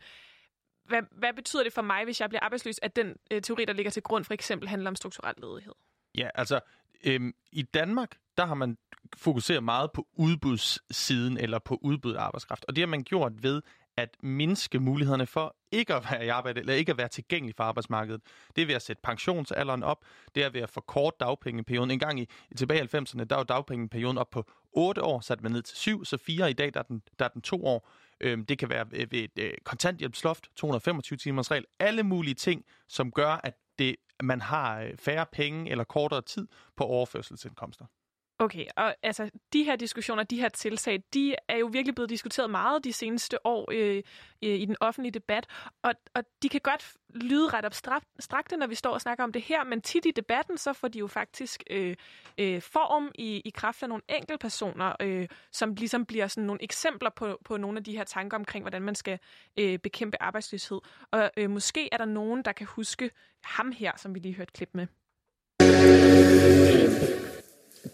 hvad, 0.91 1.01
hvad 1.11 1.33
betyder 1.33 1.63
det 1.63 1.73
for 1.73 1.81
mig, 1.81 2.03
hvis 2.03 2.21
jeg 2.21 2.29
bliver 2.29 2.43
arbejdsløs, 2.43 2.79
at 2.81 2.95
den 2.95 3.15
øh, 3.31 3.41
teori, 3.41 3.65
der 3.65 3.73
ligger 3.73 3.91
til 3.91 4.03
grund, 4.03 4.23
for 4.23 4.33
eksempel 4.33 4.69
handler 4.69 4.89
om 4.89 4.95
strukturel 4.95 5.35
ledighed? 5.37 5.73
Ja, 6.17 6.29
altså 6.35 6.59
øhm, 7.03 7.33
i 7.51 7.61
Danmark, 7.61 8.17
der 8.37 8.45
har 8.45 8.55
man 8.55 8.77
fokuseret 9.17 9.63
meget 9.63 9.91
på 9.91 10.07
udbudssiden 10.13 11.37
eller 11.37 11.59
på 11.59 11.79
udbud 11.81 12.13
af 12.13 12.21
arbejdskraft. 12.21 12.65
Og 12.67 12.75
det 12.75 12.81
har 12.81 12.87
man 12.87 13.03
gjort 13.03 13.43
ved 13.43 13.61
at 13.97 14.17
mindske 14.23 14.79
mulighederne 14.79 15.27
for 15.27 15.55
ikke 15.71 15.95
at 15.95 16.03
være 16.11 16.25
i 16.25 16.27
arbejde 16.27 16.59
eller 16.59 16.73
ikke 16.73 16.91
at 16.91 16.97
være 16.97 17.07
tilgængelig 17.07 17.55
for 17.55 17.63
arbejdsmarkedet. 17.63 18.21
Det 18.55 18.61
er 18.61 18.65
ved 18.65 18.75
at 18.75 18.81
sætte 18.81 19.01
pensionsalderen 19.01 19.83
op, 19.83 20.05
det 20.35 20.43
er 20.43 20.49
ved 20.49 20.61
at 20.61 20.69
forkorte 20.69 21.17
dagpengeperioden. 21.19 21.91
En 21.91 21.99
gang 21.99 22.19
i, 22.19 22.29
tilbage 22.57 22.83
i 22.83 22.97
90'erne, 22.97 23.23
der 23.23 23.35
var 23.35 23.43
dagpengeperioden 23.43 24.17
op 24.17 24.29
på 24.29 24.45
8 24.71 25.03
år, 25.03 25.19
sat 25.19 25.41
man 25.41 25.51
ned 25.51 25.61
til 25.61 25.77
7, 25.77 26.05
så 26.05 26.17
4 26.17 26.49
i 26.49 26.53
dag, 26.53 26.73
der 26.73 26.79
er 26.79 26.83
den, 26.83 27.01
der 27.19 27.25
er 27.25 27.29
den 27.29 27.41
2 27.41 27.65
år. 27.65 27.89
Øhm, 28.23 28.45
det 28.45 28.57
kan 28.57 28.69
være 28.69 28.91
ved 28.91 29.13
et 29.13 29.31
øh, 29.39 29.53
kontanthjælpsloft, 29.63 30.49
225 30.55 31.17
timers 31.17 31.51
regel, 31.51 31.65
alle 31.79 32.03
mulige 32.03 32.35
ting, 32.35 32.65
som 32.87 33.11
gør, 33.11 33.39
at 33.43 33.53
det, 33.79 33.95
man 34.23 34.41
har 34.41 34.81
øh, 34.81 34.97
færre 34.97 35.25
penge 35.31 35.71
eller 35.71 35.83
kortere 35.83 36.21
tid 36.21 36.47
på 36.77 36.83
overførselsindkomster. 36.83 37.85
Okay, 38.41 38.65
og 38.77 38.95
altså 39.03 39.29
de 39.53 39.63
her 39.63 39.75
diskussioner, 39.75 40.23
de 40.23 40.39
her 40.39 40.49
tiltag, 40.49 41.03
de 41.13 41.35
er 41.47 41.57
jo 41.57 41.65
virkelig 41.65 41.95
blevet 41.95 42.09
diskuteret 42.09 42.49
meget 42.49 42.83
de 42.83 42.93
seneste 42.93 43.45
år 43.45 43.69
øh, 43.71 44.03
øh, 44.43 44.59
i 44.59 44.65
den 44.65 44.75
offentlige 44.79 45.11
debat, 45.11 45.47
og, 45.83 45.93
og 46.15 46.23
de 46.43 46.49
kan 46.49 46.61
godt 46.63 46.93
lyde 47.09 47.49
ret 47.49 47.65
abstrakte, 47.65 48.57
når 48.57 48.67
vi 48.67 48.75
står 48.75 48.91
og 48.91 49.01
snakker 49.01 49.23
om 49.23 49.31
det 49.31 49.41
her, 49.41 49.63
men 49.63 49.81
tit 49.81 50.05
i 50.05 50.11
debatten, 50.11 50.57
så 50.57 50.73
får 50.73 50.87
de 50.87 50.99
jo 50.99 51.07
faktisk 51.07 51.63
øh, 51.69 51.95
øh, 52.37 52.61
form 52.61 53.11
i, 53.15 53.41
i 53.45 53.49
kraft 53.49 53.83
af 53.83 53.89
nogle 53.89 54.03
enkeltpersoner, 54.09 54.93
øh, 54.99 55.27
som 55.51 55.73
ligesom 55.73 56.05
bliver 56.05 56.27
sådan 56.27 56.47
nogle 56.47 56.63
eksempler 56.63 57.09
på, 57.09 57.39
på 57.45 57.57
nogle 57.57 57.77
af 57.77 57.83
de 57.83 57.97
her 57.97 58.03
tanker 58.03 58.37
omkring, 58.37 58.63
hvordan 58.63 58.81
man 58.81 58.95
skal 58.95 59.19
øh, 59.59 59.79
bekæmpe 59.79 60.21
arbejdsløshed. 60.21 60.79
Og 61.11 61.31
øh, 61.37 61.49
måske 61.49 61.89
er 61.91 61.97
der 61.97 62.05
nogen, 62.05 62.41
der 62.45 62.51
kan 62.51 62.67
huske 62.67 63.11
ham 63.43 63.71
her, 63.71 63.91
som 63.97 64.15
vi 64.15 64.19
lige 64.19 64.35
hørte 64.35 64.51
klip 64.51 64.69
med. 64.73 64.87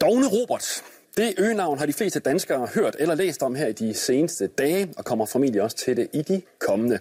Dogne 0.01 0.27
Robert. 0.27 0.83
Det 1.17 1.33
øgenavn 1.37 1.77
har 1.77 1.85
de 1.85 1.93
fleste 1.93 2.19
danskere 2.19 2.67
hørt 2.75 2.95
eller 2.99 3.15
læst 3.15 3.43
om 3.43 3.55
her 3.55 3.67
i 3.67 3.71
de 3.71 3.93
seneste 3.93 4.47
dage, 4.47 4.93
og 4.97 5.05
kommer 5.05 5.25
formentlig 5.25 5.61
også 5.61 5.77
til 5.77 5.97
det 5.97 6.07
i 6.13 6.21
de 6.21 6.41
kommende. 6.59 6.99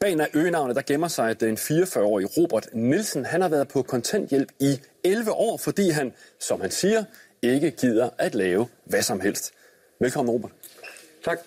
Bag 0.00 0.20
af 0.20 0.28
øgenavnet 0.34 0.76
der 0.76 0.82
gemmer 0.82 1.08
sig 1.08 1.40
den 1.40 1.56
44-årige 1.56 2.26
Robert 2.26 2.68
Nielsen. 2.72 3.24
Han 3.24 3.40
har 3.40 3.48
været 3.48 3.68
på 3.68 3.82
kontanthjælp 3.82 4.52
i 4.60 4.80
11 5.04 5.32
år, 5.32 5.56
fordi 5.56 5.90
han, 5.90 6.12
som 6.40 6.60
han 6.60 6.70
siger, 6.70 7.04
ikke 7.42 7.70
gider 7.70 8.10
at 8.18 8.34
lave 8.34 8.66
hvad 8.84 9.02
som 9.02 9.20
helst. 9.20 9.54
Velkommen, 10.00 10.34
Robert. 10.34 10.52
Tak. 11.24 11.38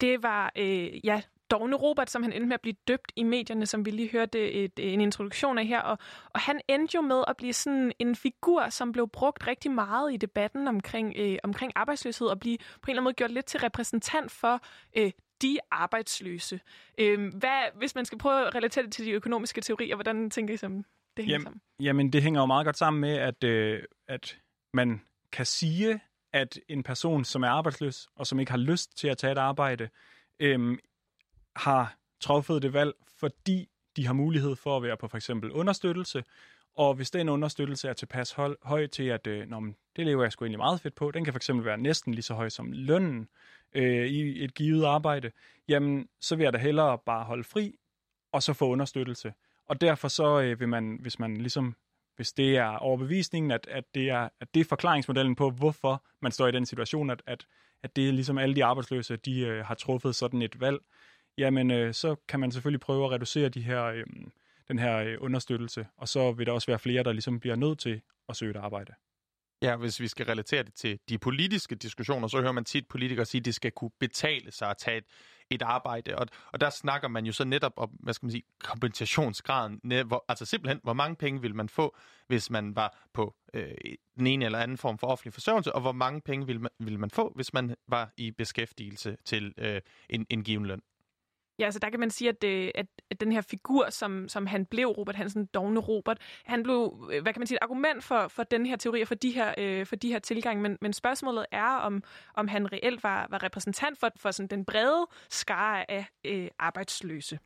Det 0.00 0.22
var 0.22 0.52
øh, 0.58 1.06
ja, 1.06 1.20
Dogne 1.50 1.76
Robert, 1.76 2.10
som 2.10 2.22
han 2.22 2.32
endte 2.32 2.46
med 2.46 2.54
at 2.54 2.60
blive 2.60 2.76
døbt 2.88 3.12
i 3.16 3.22
medierne, 3.22 3.66
som 3.66 3.86
vi 3.86 3.90
lige 3.90 4.10
hørte 4.10 4.52
et, 4.52 4.72
en 4.78 5.00
introduktion 5.00 5.58
af 5.58 5.66
her. 5.66 5.80
Og, 5.80 5.98
og 6.30 6.40
han 6.40 6.60
endte 6.68 6.94
jo 6.94 7.00
med 7.00 7.24
at 7.28 7.36
blive 7.36 7.52
sådan 7.52 7.92
en 7.98 8.16
figur, 8.16 8.68
som 8.68 8.92
blev 8.92 9.08
brugt 9.08 9.46
rigtig 9.46 9.70
meget 9.70 10.12
i 10.12 10.16
debatten 10.16 10.68
omkring, 10.68 11.14
øh, 11.16 11.38
omkring 11.44 11.72
arbejdsløshed, 11.74 12.26
og 12.26 12.40
blive 12.40 12.58
på 12.58 12.64
en 12.64 12.90
eller 12.90 13.00
anden 13.00 13.04
måde 13.04 13.14
gjort 13.14 13.30
lidt 13.30 13.46
til 13.46 13.60
repræsentant 13.60 14.30
for 14.30 14.60
øh, 14.96 15.10
de 15.42 15.58
arbejdsløse. 15.70 16.60
Øh, 16.98 17.34
hvad, 17.34 17.62
hvis 17.74 17.94
man 17.94 18.04
skal 18.04 18.18
prøve 18.18 18.46
at 18.46 18.54
relatere 18.54 18.84
det 18.84 18.92
til 18.92 19.06
de 19.06 19.10
økonomiske 19.10 19.60
teorier, 19.60 19.94
hvordan 19.94 20.30
tænker 20.30 20.54
I 20.54 20.56
som 20.56 20.84
det 21.16 21.24
hænger 21.24 21.32
jamen, 21.32 21.44
sammen? 21.44 21.60
Jamen, 21.80 22.12
det 22.12 22.22
hænger 22.22 22.40
jo 22.40 22.46
meget 22.46 22.64
godt 22.64 22.78
sammen 22.78 23.00
med, 23.00 23.14
at, 23.14 23.44
øh, 23.44 23.82
at 24.08 24.38
man 24.74 25.00
kan 25.32 25.46
sige, 25.46 26.00
at 26.32 26.58
en 26.68 26.82
person, 26.82 27.24
som 27.24 27.42
er 27.42 27.48
arbejdsløs, 27.48 28.08
og 28.16 28.26
som 28.26 28.40
ikke 28.40 28.52
har 28.52 28.58
lyst 28.58 28.98
til 28.98 29.08
at 29.08 29.18
tage 29.18 29.32
et 29.32 29.38
arbejde, 29.38 29.88
øh, 30.40 30.78
har 31.58 31.96
truffet 32.20 32.62
det 32.62 32.72
valg, 32.72 32.92
fordi 33.16 33.68
de 33.96 34.06
har 34.06 34.12
mulighed 34.12 34.56
for 34.56 34.76
at 34.76 34.82
være 34.82 34.96
på 34.96 35.08
for 35.08 35.16
eksempel 35.16 35.50
understøttelse, 35.52 36.24
Og 36.74 36.94
hvis 36.94 37.10
den 37.10 37.28
understøttelse 37.28 37.88
er 37.88 37.92
tilpas 37.92 38.32
høj 38.62 38.86
til, 38.86 39.02
at 39.02 39.26
øh, 39.26 39.48
når, 39.48 39.72
det 39.96 40.06
lever 40.06 40.22
jeg 40.22 40.32
sgu 40.32 40.44
egentlig 40.44 40.58
meget 40.58 40.80
fedt 40.80 40.94
på, 40.94 41.10
den 41.10 41.24
kan 41.24 41.34
fx 41.34 41.50
være 41.52 41.78
næsten 41.78 42.14
lige 42.14 42.22
så 42.22 42.34
høj 42.34 42.48
som 42.48 42.72
lønnen 42.72 43.28
øh, 43.74 44.06
i 44.06 44.44
et 44.44 44.54
givet 44.54 44.84
arbejde, 44.84 45.30
jamen 45.68 46.08
så 46.20 46.36
vil 46.36 46.44
jeg 46.44 46.52
da 46.52 46.58
hellere 46.58 46.98
bare 47.06 47.24
holde 47.24 47.44
fri, 47.44 47.74
og 48.32 48.42
så 48.42 48.52
få 48.52 48.68
understøttelse. 48.68 49.32
Og 49.66 49.80
derfor 49.80 50.08
så 50.08 50.40
øh, 50.40 50.60
vil 50.60 50.68
man, 50.68 50.98
hvis 51.00 51.18
man 51.18 51.36
ligesom 51.36 51.76
hvis 52.18 52.32
det 52.32 52.56
er 52.56 52.76
overbevisningen, 52.76 53.50
at, 53.50 53.66
at, 53.70 53.84
det 53.94 54.10
er, 54.10 54.28
at 54.40 54.54
det 54.54 54.60
er 54.60 54.64
forklaringsmodellen 54.64 55.34
på, 55.34 55.50
hvorfor 55.50 56.02
man 56.20 56.32
står 56.32 56.46
i 56.46 56.52
den 56.52 56.66
situation, 56.66 57.10
at, 57.10 57.22
at, 57.26 57.46
at 57.82 57.96
det 57.96 58.08
er 58.08 58.12
ligesom 58.12 58.38
alle 58.38 58.54
de 58.54 58.64
arbejdsløse, 58.64 59.16
de 59.16 59.40
øh, 59.40 59.64
har 59.64 59.74
truffet 59.74 60.14
sådan 60.14 60.42
et 60.42 60.60
valg, 60.60 60.78
jamen 61.38 61.70
øh, 61.70 61.94
så 61.94 62.16
kan 62.28 62.40
man 62.40 62.52
selvfølgelig 62.52 62.80
prøve 62.80 63.04
at 63.04 63.10
reducere 63.10 63.48
de 63.48 63.60
her, 63.60 63.84
øh, 63.84 64.04
den 64.68 64.78
her 64.78 64.96
øh, 64.98 65.16
understøttelse, 65.20 65.86
og 65.96 66.08
så 66.08 66.32
vil 66.32 66.46
der 66.46 66.52
også 66.52 66.66
være 66.66 66.78
flere, 66.78 67.02
der 67.02 67.12
ligesom 67.12 67.40
bliver 67.40 67.56
nødt 67.56 67.78
til 67.78 68.00
at 68.28 68.36
søge 68.36 68.50
et 68.50 68.56
arbejde. 68.56 68.94
Ja, 69.62 69.76
hvis 69.76 70.00
vi 70.00 70.08
skal 70.08 70.26
relatere 70.26 70.62
det 70.62 70.74
til 70.74 70.98
de 71.08 71.18
politiske 71.18 71.74
diskussioner, 71.74 72.28
så 72.28 72.40
hører 72.40 72.52
man 72.52 72.64
tit 72.64 72.88
politikere 72.88 73.26
sige, 73.26 73.38
at 73.38 73.44
det 73.44 73.54
skal 73.54 73.72
kunne 73.72 73.90
betale 73.98 74.50
sig 74.50 74.70
at 74.70 74.76
tage 74.76 74.96
et, 74.96 75.04
et 75.50 75.62
arbejde. 75.62 76.16
Og, 76.16 76.26
og 76.52 76.60
der 76.60 76.70
snakker 76.70 77.08
man 77.08 77.26
jo 77.26 77.32
så 77.32 77.44
netop 77.44 77.72
om, 77.76 77.90
hvad 77.90 78.14
skal 78.14 78.26
man 78.26 78.30
sige, 78.30 78.42
kompensationsgraden. 78.58 79.80
Hvor, 80.06 80.24
altså 80.28 80.44
simpelthen, 80.44 80.80
hvor 80.82 80.92
mange 80.92 81.16
penge 81.16 81.40
vil 81.40 81.54
man 81.54 81.68
få, 81.68 81.96
hvis 82.26 82.50
man 82.50 82.76
var 82.76 83.06
på 83.12 83.34
øh, 83.54 83.74
den 84.18 84.26
ene 84.26 84.44
eller 84.44 84.58
anden 84.58 84.76
form 84.76 84.98
for 84.98 85.06
offentlig 85.06 85.34
forsørgelse, 85.34 85.74
og 85.74 85.80
hvor 85.80 85.92
mange 85.92 86.20
penge 86.20 86.46
vil 86.46 86.60
man, 86.60 86.70
vil 86.78 86.98
man 86.98 87.10
få, 87.10 87.32
hvis 87.34 87.52
man 87.52 87.74
var 87.88 88.12
i 88.16 88.30
beskæftigelse 88.30 89.16
til 89.24 89.54
øh, 89.58 89.80
en, 90.08 90.26
en 90.30 90.44
given 90.44 90.66
løn. 90.66 90.82
Ja, 91.58 91.64
altså 91.64 91.78
der 91.78 91.90
kan 91.90 92.00
man 92.00 92.10
sige, 92.10 92.28
at, 92.28 92.42
det, 92.42 92.72
at, 92.74 92.86
at 93.10 93.20
den 93.20 93.32
her 93.32 93.40
figur, 93.40 93.90
som, 93.90 94.28
som 94.28 94.46
han 94.46 94.66
blev, 94.66 94.88
Robert 94.88 95.16
Hansen, 95.16 95.46
dogne 95.46 95.80
Robert, 95.80 96.18
han 96.44 96.62
blev, 96.62 97.08
øh, 97.12 97.22
hvad 97.22 97.32
kan 97.32 97.40
man 97.40 97.46
sige, 97.46 97.56
et 97.56 97.62
argument 97.62 98.04
for, 98.04 98.28
for 98.28 98.42
den 98.42 98.66
her 98.66 98.76
teori 98.76 99.02
og 99.02 99.08
for 99.08 99.14
de 99.14 99.30
her, 99.30 99.54
øh, 99.58 99.86
for 99.86 99.96
de 99.96 100.08
her 100.08 100.18
tilgange, 100.18 100.62
Men, 100.62 100.78
men 100.80 100.92
spørgsmålet 100.92 101.46
er, 101.52 101.68
om, 101.68 102.02
om 102.34 102.48
han 102.48 102.72
reelt 102.72 103.02
var, 103.02 103.26
var 103.30 103.42
repræsentant 103.42 103.98
for, 103.98 104.10
for 104.16 104.30
sådan 104.30 104.48
den 104.48 104.64
brede 104.64 105.06
skare 105.28 105.90
af 105.90 106.06
øh, 106.24 106.48
arbejdsløse. 106.58 107.38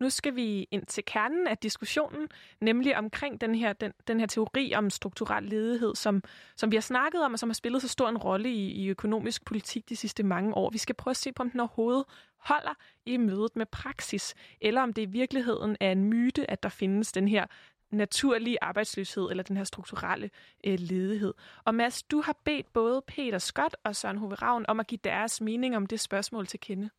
Nu 0.00 0.10
skal 0.10 0.36
vi 0.36 0.68
ind 0.70 0.86
til 0.86 1.04
kernen 1.04 1.46
af 1.46 1.58
diskussionen, 1.58 2.28
nemlig 2.60 2.96
omkring 2.96 3.40
den 3.40 3.54
her, 3.54 3.72
den, 3.72 3.92
den 4.08 4.20
her 4.20 4.26
teori 4.26 4.74
om 4.74 4.90
strukturel 4.90 5.44
ledighed, 5.44 5.94
som, 5.94 6.22
som 6.56 6.70
vi 6.70 6.76
har 6.76 6.80
snakket 6.80 7.24
om, 7.24 7.32
og 7.32 7.38
som 7.38 7.48
har 7.48 7.54
spillet 7.54 7.82
så 7.82 7.88
stor 7.88 8.08
en 8.08 8.18
rolle 8.18 8.50
i, 8.50 8.70
i 8.70 8.88
økonomisk 8.88 9.44
politik 9.44 9.88
de 9.88 9.96
sidste 9.96 10.22
mange 10.22 10.54
år. 10.54 10.70
Vi 10.70 10.78
skal 10.78 10.94
prøve 10.94 11.12
at 11.12 11.16
se 11.16 11.32
på, 11.32 11.42
om 11.42 11.50
den 11.50 11.60
overhovedet 11.60 12.04
holder 12.36 12.74
i 13.06 13.16
mødet 13.16 13.56
med 13.56 13.66
praksis, 13.66 14.34
eller 14.60 14.82
om 14.82 14.92
det 14.92 15.02
i 15.02 15.06
virkeligheden 15.06 15.76
er 15.80 15.92
en 15.92 16.04
myte, 16.04 16.50
at 16.50 16.62
der 16.62 16.68
findes 16.68 17.12
den 17.12 17.28
her 17.28 17.46
naturlige 17.90 18.58
arbejdsløshed, 18.62 19.30
eller 19.30 19.42
den 19.42 19.56
her 19.56 19.64
strukturelle 19.64 20.30
øh, 20.66 20.78
ledighed. 20.78 21.34
Og 21.64 21.74
Mads, 21.74 22.02
du 22.02 22.20
har 22.20 22.36
bedt 22.44 22.72
både 22.72 23.02
Peter 23.06 23.38
Scott 23.38 23.76
og 23.84 23.96
Søren 23.96 24.18
Hove 24.18 24.34
Ravn 24.34 24.64
om 24.68 24.80
at 24.80 24.86
give 24.86 25.00
deres 25.04 25.40
mening 25.40 25.76
om 25.76 25.86
det 25.86 26.00
spørgsmål 26.00 26.46
til 26.46 26.60
kende. 26.60 26.90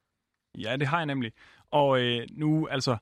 Ja, 0.58 0.76
det 0.78 0.88
har 0.88 0.98
jeg 0.98 1.06
nemlig. 1.06 1.34
Og 1.72 2.00
øh, 2.02 2.28
nu, 2.32 2.68
altså, 2.68 2.98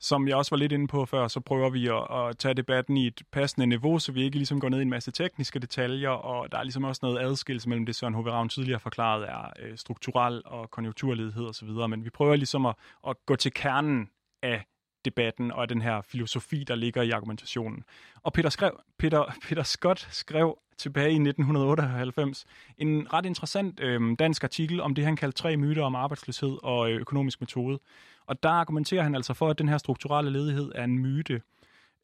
som 0.00 0.28
jeg 0.28 0.36
også 0.36 0.50
var 0.50 0.56
lidt 0.56 0.72
inde 0.72 0.86
på 0.86 1.04
før, 1.04 1.28
så 1.28 1.40
prøver 1.40 1.70
vi 1.70 1.86
at, 1.86 2.28
at 2.28 2.38
tage 2.38 2.54
debatten 2.54 2.96
i 2.96 3.06
et 3.06 3.22
passende 3.32 3.66
niveau, 3.66 3.98
så 3.98 4.12
vi 4.12 4.22
ikke 4.22 4.36
ligesom 4.36 4.60
går 4.60 4.68
ned 4.68 4.78
i 4.78 4.82
en 4.82 4.90
masse 4.90 5.10
tekniske 5.10 5.58
detaljer, 5.58 6.10
og 6.10 6.52
der 6.52 6.58
er 6.58 6.62
ligesom 6.62 6.84
også 6.84 7.00
noget 7.02 7.18
adskillelse 7.18 7.68
mellem 7.68 7.86
det, 7.86 7.96
Søren 7.96 8.14
H.V. 8.14 8.26
Ravn 8.26 8.48
tidligere 8.48 8.80
forklaret 8.80 9.28
er 9.28 9.52
øh, 9.58 9.76
strukturel 9.78 10.42
og 10.44 10.70
konjunkturledighed 10.70 11.46
osv., 11.46 11.68
men 11.68 12.04
vi 12.04 12.10
prøver 12.10 12.36
ligesom 12.36 12.66
at, 12.66 12.74
at 13.08 13.16
gå 13.26 13.36
til 13.36 13.52
kernen 13.52 14.10
af 14.42 14.64
debatten 15.04 15.52
og 15.52 15.62
af 15.62 15.68
den 15.68 15.82
her 15.82 16.00
filosofi, 16.02 16.64
der 16.64 16.74
ligger 16.74 17.02
i 17.02 17.10
argumentationen. 17.10 17.84
Og 18.22 18.32
Peter, 18.32 18.48
skrev, 18.48 18.80
Peter, 18.98 19.24
Peter 19.48 19.62
Scott 19.62 20.08
skrev 20.10 20.58
tilbage 20.78 21.10
i 21.10 21.14
1998 21.14 22.46
en 22.78 23.12
ret 23.12 23.26
interessant 23.26 23.80
øh, 23.80 24.16
dansk 24.18 24.44
artikel 24.44 24.80
om 24.80 24.94
det, 24.94 25.04
han 25.04 25.16
kaldte 25.16 25.38
tre 25.38 25.56
myter 25.56 25.82
om 25.82 25.94
arbejdsløshed 25.94 26.56
og 26.62 26.90
øh, 26.90 27.00
økonomisk 27.00 27.40
metode. 27.40 27.78
Og 28.26 28.42
der 28.42 28.48
argumenterer 28.48 29.02
han 29.02 29.14
altså 29.14 29.34
for, 29.34 29.48
at 29.48 29.58
den 29.58 29.68
her 29.68 29.78
strukturelle 29.78 30.30
ledighed 30.30 30.72
er 30.74 30.84
en 30.84 30.98
myte. 30.98 31.42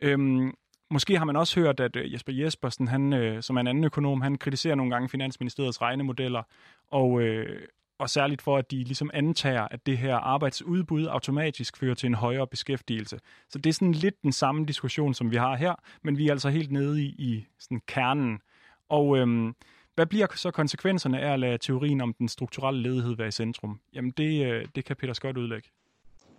Øhm, 0.01 0.55
måske 0.91 1.19
har 1.19 1.25
man 1.25 1.37
også 1.37 1.61
hørt, 1.61 1.81
at 1.81 1.97
øh, 1.97 2.13
Jesper 2.13 2.33
Jespersen, 2.33 2.89
han, 2.89 3.13
øh, 3.13 3.43
som 3.43 3.57
er 3.57 3.61
en 3.61 3.67
anden 3.67 3.85
økonom, 3.85 4.21
han 4.21 4.39
kritiserer 4.39 4.75
nogle 4.75 4.93
gange 4.93 5.09
Finansministeriets 5.09 5.83
regnemodeller, 5.83 6.43
og, 6.91 7.21
øh, 7.21 7.63
og 7.99 8.11
særligt 8.11 8.43
for, 8.43 8.57
at 8.57 8.71
de 8.71 8.85
ligesom 8.85 9.11
antager, 9.15 9.69
at 9.71 9.87
det 9.87 9.99
her 9.99 10.17
arbejdsudbud 10.17 11.07
automatisk 11.07 11.77
fører 11.77 11.95
til 11.95 12.07
en 12.07 12.15
højere 12.15 12.47
beskæftigelse. 12.47 13.19
Så 13.49 13.59
det 13.59 13.71
er 13.71 13.75
sådan 13.75 13.93
lidt 13.93 14.23
den 14.23 14.33
samme 14.33 14.67
diskussion, 14.67 15.15
som 15.15 15.31
vi 15.31 15.37
har 15.37 15.57
her, 15.57 15.75
men 16.03 16.19
vi 16.19 16.27
er 16.29 16.33
altså 16.33 16.49
helt 16.49 16.73
nede 16.73 17.03
i, 17.03 17.07
i 17.07 17.47
sådan 17.59 17.83
kernen. 17.87 18.41
Og 18.89 19.19
øhm, 19.19 19.55
hvad 19.95 20.07
bliver 20.07 20.27
så 20.37 20.51
konsekvenserne 20.51 21.21
af 21.21 21.33
at 21.33 21.41
lade 21.41 21.59
teorien 21.59 22.01
om 22.01 22.15
den 22.19 22.29
strukturelle 22.29 22.83
ledighed 22.83 23.17
være 23.17 23.29
i 23.29 23.31
centrum? 23.31 23.81
Jamen 23.95 24.11
det, 24.11 24.47
øh, 24.47 24.67
det 24.75 24.85
kan 24.85 24.97
Peter 24.97 25.13
Scott 25.13 25.37
udlægge. 25.37 25.69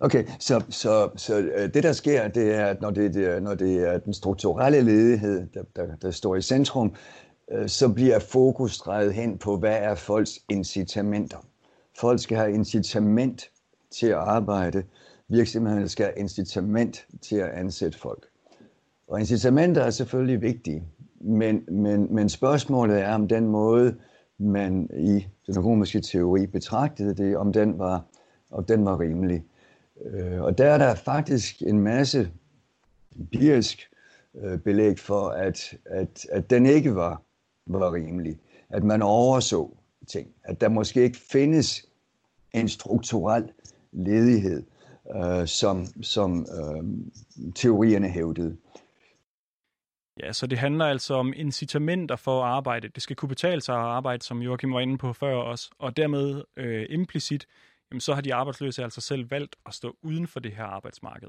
Okay, 0.00 0.24
så, 0.38 0.64
så, 0.68 1.10
så 1.16 1.38
øh, 1.38 1.74
det 1.74 1.82
der 1.82 1.92
sker, 1.92 2.28
det 2.28 2.54
er, 2.54 2.66
at 2.66 2.80
når 2.80 2.90
det, 2.90 3.42
når 3.42 3.54
det 3.54 3.76
er 3.88 3.98
den 3.98 4.14
strukturelle 4.14 4.80
ledighed, 4.80 5.46
der, 5.54 5.62
der, 5.76 5.96
der 5.96 6.10
står 6.10 6.36
i 6.36 6.42
centrum, 6.42 6.94
øh, 7.52 7.68
så 7.68 7.88
bliver 7.88 8.18
fokus 8.18 8.78
drejet 8.78 9.14
hen 9.14 9.38
på, 9.38 9.56
hvad 9.56 9.76
er 9.76 9.94
folks 9.94 10.38
incitamenter. 10.50 11.38
Folk 11.98 12.20
skal 12.20 12.36
have 12.36 12.52
incitament 12.52 13.50
til 13.90 14.06
at 14.06 14.14
arbejde. 14.14 14.82
Virksomhederne 15.28 15.88
skal 15.88 16.06
have 16.06 16.18
incitament 16.18 17.06
til 17.22 17.36
at 17.36 17.50
ansætte 17.50 17.98
folk. 17.98 18.26
Og 19.08 19.20
incitamenter 19.20 19.82
er 19.82 19.90
selvfølgelig 19.90 20.42
vigtige, 20.42 20.82
men, 21.20 21.64
men, 21.68 22.14
men 22.14 22.28
spørgsmålet 22.28 23.00
er, 23.00 23.14
om 23.14 23.28
den 23.28 23.46
måde, 23.46 23.96
man 24.38 24.90
i 24.96 25.26
den 25.46 25.58
økonomiske 25.58 26.00
teori 26.00 26.46
betragtede 26.46 27.14
det, 27.14 27.36
om 27.36 27.52
den 27.52 27.78
var, 27.78 28.04
om 28.50 28.64
den 28.64 28.84
var 28.84 29.00
rimelig. 29.00 29.44
Øh, 30.04 30.42
og 30.42 30.58
der 30.58 30.66
er 30.66 30.78
der 30.78 30.94
faktisk 30.94 31.62
en 31.62 31.80
masse 31.80 32.30
empirisk 33.18 33.90
øh, 34.34 34.58
belæg 34.58 34.98
for, 34.98 35.28
at, 35.28 35.76
at, 35.84 36.26
at 36.32 36.50
den 36.50 36.66
ikke 36.66 36.94
var, 36.94 37.22
var 37.66 37.92
rimelig. 37.92 38.38
At 38.70 38.84
man 38.84 39.02
overså 39.02 39.76
ting. 40.06 40.28
At 40.44 40.60
der 40.60 40.68
måske 40.68 41.02
ikke 41.02 41.18
findes 41.18 41.86
en 42.54 42.68
strukturel 42.68 43.52
ledighed, 43.92 44.62
øh, 45.16 45.46
som, 45.46 45.86
som 46.02 46.46
øh, 46.60 46.84
teorierne 47.54 48.08
hævdede. 48.08 48.56
Ja, 50.22 50.32
så 50.32 50.46
det 50.46 50.58
handler 50.58 50.84
altså 50.84 51.14
om 51.14 51.32
incitamenter 51.36 52.16
for 52.16 52.42
at 52.42 52.48
arbejde. 52.48 52.88
Det 52.88 53.02
skal 53.02 53.16
kunne 53.16 53.28
betale 53.28 53.60
sig 53.60 53.74
at 53.74 53.80
arbejde, 53.80 54.24
som 54.24 54.42
Joachim 54.42 54.72
var 54.72 54.80
inde 54.80 54.98
på 54.98 55.12
før 55.12 55.36
også, 55.36 55.70
og 55.78 55.96
dermed 55.96 56.42
øh, 56.56 56.86
implicit 56.88 57.46
jamen 57.90 58.00
så 58.00 58.14
har 58.14 58.20
de 58.20 58.34
arbejdsløse 58.34 58.82
altså 58.82 59.00
selv 59.00 59.30
valgt 59.30 59.56
at 59.66 59.74
stå 59.74 59.96
uden 60.02 60.26
for 60.26 60.40
det 60.40 60.52
her 60.52 60.64
arbejdsmarked. 60.64 61.28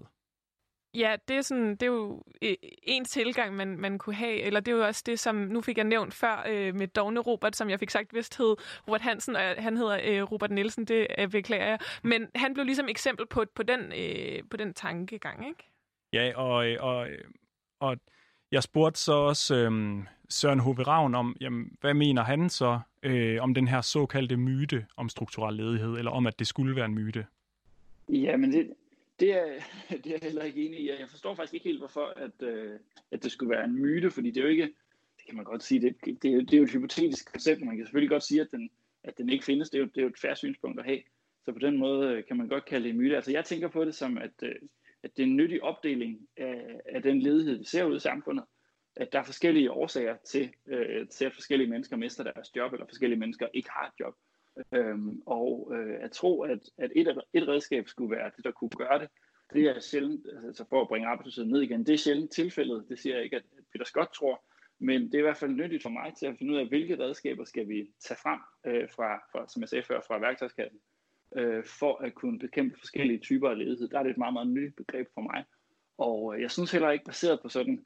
Ja, 0.93 1.15
det 1.27 1.35
er, 1.35 1.41
sådan, 1.41 1.71
det 1.71 1.83
er 1.83 1.87
jo 1.87 2.23
øh, 2.41 2.55
en 2.83 3.05
tilgang, 3.05 3.55
man, 3.55 3.77
man 3.77 3.97
kunne 3.97 4.15
have, 4.15 4.41
eller 4.41 4.59
det 4.59 4.71
er 4.71 4.75
jo 4.75 4.85
også 4.85 5.03
det, 5.05 5.19
som 5.19 5.35
nu 5.35 5.61
fik 5.61 5.77
jeg 5.77 5.85
nævnt 5.85 6.13
før 6.13 6.45
øh, 6.47 6.75
med 6.75 6.87
Dogne 6.87 7.19
Robert, 7.19 7.55
som 7.55 7.69
jeg 7.69 7.79
fik 7.79 7.89
sagt 7.89 8.13
vist 8.13 8.37
hed 8.37 8.55
Robert 8.87 9.01
Hansen, 9.01 9.35
og 9.35 9.41
han 9.41 9.77
hedder 9.77 9.99
øh, 10.03 10.23
Robert 10.23 10.51
Nielsen, 10.51 10.85
det 10.85 11.07
øh, 11.17 11.29
beklager 11.29 11.65
jeg. 11.65 11.79
Men 12.03 12.27
han 12.35 12.53
blev 12.53 12.65
ligesom 12.65 12.89
eksempel 12.89 13.27
på, 13.27 13.45
på, 13.55 13.63
den, 13.63 13.79
øh, 13.79 14.43
på 14.49 14.57
den 14.57 14.73
tankegang, 14.73 15.47
ikke? 15.47 15.69
Ja, 16.13 16.31
og, 16.35 16.65
og, 16.79 17.07
og 17.79 17.97
jeg 18.51 18.63
spurgte 18.63 18.99
så 18.99 19.13
også 19.13 19.55
øh, 19.55 20.03
Søren 20.29 20.59
Hove 20.59 20.83
Ravn 20.83 21.15
om, 21.15 21.35
jamen, 21.41 21.77
hvad 21.81 21.93
mener 21.93 22.23
han 22.23 22.49
så 22.49 22.79
øh, 23.03 23.43
om 23.43 23.53
den 23.53 23.67
her 23.67 23.81
såkaldte 23.81 24.37
myte 24.37 24.85
om 24.97 25.09
strukturel 25.09 25.55
ledighed, 25.55 25.97
eller 25.97 26.11
om, 26.11 26.27
at 26.27 26.39
det 26.39 26.47
skulle 26.47 26.75
være 26.75 26.85
en 26.85 26.95
myte? 26.95 27.25
Ja, 28.09 28.37
men 28.37 28.51
det, 28.51 28.73
det, 29.19 29.33
er, 29.33 29.45
det 30.03 30.05
er 30.05 30.11
jeg 30.11 30.19
heller 30.21 30.43
ikke 30.43 30.65
enig 30.65 30.79
i. 30.79 30.89
Jeg 30.89 31.09
forstår 31.09 31.35
faktisk 31.35 31.53
ikke 31.53 31.63
helt, 31.63 31.79
hvorfor 31.79 32.13
at, 32.17 32.47
øh, 32.47 32.79
at 33.11 33.23
det 33.23 33.31
skulle 33.31 33.49
være 33.49 33.65
en 33.65 33.81
myte, 33.81 34.11
fordi 34.11 34.31
det 34.31 34.37
er 34.37 34.43
jo 34.43 34.49
ikke, 34.51 34.73
det 35.17 35.25
kan 35.25 35.35
man 35.35 35.45
godt 35.45 35.63
sige, 35.63 35.81
det, 35.81 35.95
det, 36.05 36.21
det 36.21 36.53
er 36.53 36.57
jo 36.57 36.63
et 36.63 36.71
hypotetisk 36.71 37.31
koncept, 37.31 37.61
man 37.61 37.77
kan 37.77 37.85
selvfølgelig 37.85 38.09
godt 38.09 38.23
sige, 38.23 38.41
at 38.41 38.47
den, 38.51 38.69
at 39.03 39.17
den 39.17 39.29
ikke 39.29 39.45
findes. 39.45 39.69
Det 39.69 39.77
er, 39.77 39.81
jo, 39.81 39.87
det 39.87 39.97
er 39.97 40.01
jo 40.01 40.07
et 40.07 40.19
færre 40.19 40.35
synspunkt 40.35 40.79
at 40.79 40.85
have. 40.85 40.99
Så 41.45 41.51
på 41.51 41.59
den 41.59 41.77
måde 41.77 42.11
øh, 42.11 42.23
kan 42.25 42.37
man 42.37 42.47
godt 42.47 42.65
kalde 42.65 42.83
det 42.83 42.89
en 42.89 42.97
myte. 42.97 43.15
Altså 43.15 43.31
jeg 43.31 43.45
tænker 43.45 43.67
på 43.67 43.85
det 43.85 43.95
som, 43.95 44.17
at, 44.17 44.31
øh, 44.43 44.55
at 45.07 45.17
det 45.17 45.23
er 45.23 45.27
en 45.27 45.35
nyttig 45.35 45.63
opdeling 45.63 46.27
af, 46.37 46.81
af 46.85 47.01
den 47.01 47.19
ledighed, 47.19 47.57
vi 47.57 47.65
ser 47.65 47.83
ud 47.83 47.95
i 47.95 47.99
samfundet 47.99 48.43
at 48.99 49.13
der 49.13 49.19
er 49.19 49.23
forskellige 49.23 49.71
årsager 49.71 50.15
til, 50.25 50.53
øh, 50.67 51.07
til 51.07 51.25
at 51.25 51.33
forskellige 51.33 51.69
mennesker 51.69 51.95
mister 51.95 52.23
deres 52.23 52.55
job, 52.55 52.73
eller 52.73 52.85
forskellige 52.85 53.19
mennesker 53.19 53.47
ikke 53.53 53.69
har 53.71 53.87
et 53.87 53.99
job. 53.99 54.15
Øhm, 54.71 55.21
og 55.25 55.71
øh, 55.75 55.95
at 56.01 56.11
tro, 56.11 56.41
at, 56.41 56.59
at 56.77 56.91
et, 56.95 57.21
et 57.33 57.47
redskab 57.47 57.87
skulle 57.87 58.15
være 58.15 58.31
det, 58.37 58.43
der 58.43 58.51
kunne 58.51 58.69
gøre 58.69 58.99
det, 58.99 59.09
det 59.53 59.63
er 59.63 59.79
sjældent, 59.79 60.25
altså, 60.33 60.47
altså 60.47 60.65
for 60.69 60.81
at 60.81 60.87
bringe 60.87 61.07
arbejdsløsheden 61.07 61.51
ned 61.51 61.61
igen, 61.61 61.85
det 61.85 61.93
er 61.93 61.97
sjældent 61.97 62.31
tilfældet. 62.31 62.85
Det 62.89 62.99
siger 62.99 63.15
jeg 63.15 63.23
ikke, 63.23 63.35
at 63.35 63.43
Peter 63.71 63.85
Scott 63.85 64.13
tror, 64.13 64.45
men 64.79 65.01
det 65.01 65.13
er 65.13 65.19
i 65.19 65.21
hvert 65.21 65.37
fald 65.37 65.51
nyttigt 65.51 65.83
for 65.83 65.89
mig 65.89 66.13
til 66.19 66.25
at 66.25 66.35
finde 66.37 66.53
ud 66.53 66.57
af, 66.57 66.67
hvilke 66.67 66.99
redskaber 66.99 67.43
skal 67.43 67.69
vi 67.69 67.91
tage 67.99 68.19
frem 68.23 68.39
øh, 68.65 68.89
fra, 68.89 69.17
fra, 69.31 69.47
som 69.47 69.61
jeg 69.61 69.69
sagde 69.69 69.83
før, 69.83 70.01
fra 70.07 70.19
værktøjskassen, 70.19 70.79
øh, 71.35 71.63
for 71.65 72.03
at 72.03 72.15
kunne 72.15 72.39
bekæmpe 72.39 72.79
forskellige 72.79 73.19
typer 73.19 73.49
af 73.49 73.57
ledighed. 73.57 73.87
Der 73.87 73.99
er 73.99 74.03
det 74.03 74.09
et 74.09 74.17
meget, 74.17 74.33
meget 74.33 74.47
nyt 74.47 74.75
begreb 74.75 75.07
for 75.13 75.21
mig. 75.21 75.43
Og 75.97 76.35
øh, 76.35 76.41
jeg 76.41 76.51
synes 76.51 76.71
heller 76.71 76.89
ikke, 76.91 77.05
baseret 77.05 77.39
på 77.41 77.49
sådan, 77.49 77.85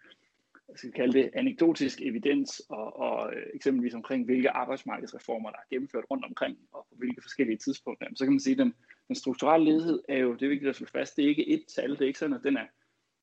jeg 0.70 0.78
skal 0.78 0.92
kalde 0.92 1.14
det 1.14 1.30
anekdotisk 1.34 2.02
evidens, 2.02 2.62
og, 2.70 3.00
og 3.00 3.34
øh, 3.34 3.46
eksempelvis 3.54 3.94
omkring, 3.94 4.26
hvilke 4.26 4.50
arbejdsmarkedsreformer, 4.50 5.50
der 5.50 5.58
er 5.58 5.70
gennemført 5.70 6.06
rundt 6.12 6.26
omkring, 6.26 6.58
og 6.72 6.88
på 6.90 6.96
hvilke 6.98 7.22
forskellige 7.22 7.58
tidspunkter, 7.58 8.08
så 8.16 8.26
kan 8.26 8.34
man 8.34 8.40
sige, 8.40 8.52
at 8.52 8.58
den, 8.58 8.74
den 9.08 9.16
strukturelle 9.16 9.66
ledighed 9.66 10.02
er 10.10 10.18
jo, 10.18 10.34
det 10.34 10.44
er 10.44 10.50
vigtigt 10.50 10.70
at 10.70 10.76
slå 10.76 10.88
fast, 10.88 11.16
det 11.16 11.26
er 11.26 11.30
ikke 11.30 11.48
et 11.48 11.64
tal, 11.76 11.92
det 11.92 12.02
er 12.02 12.06
ikke 12.06 12.20
sådan, 12.20 12.36
at 12.36 12.44
den 12.44 12.58
er, 12.58 12.66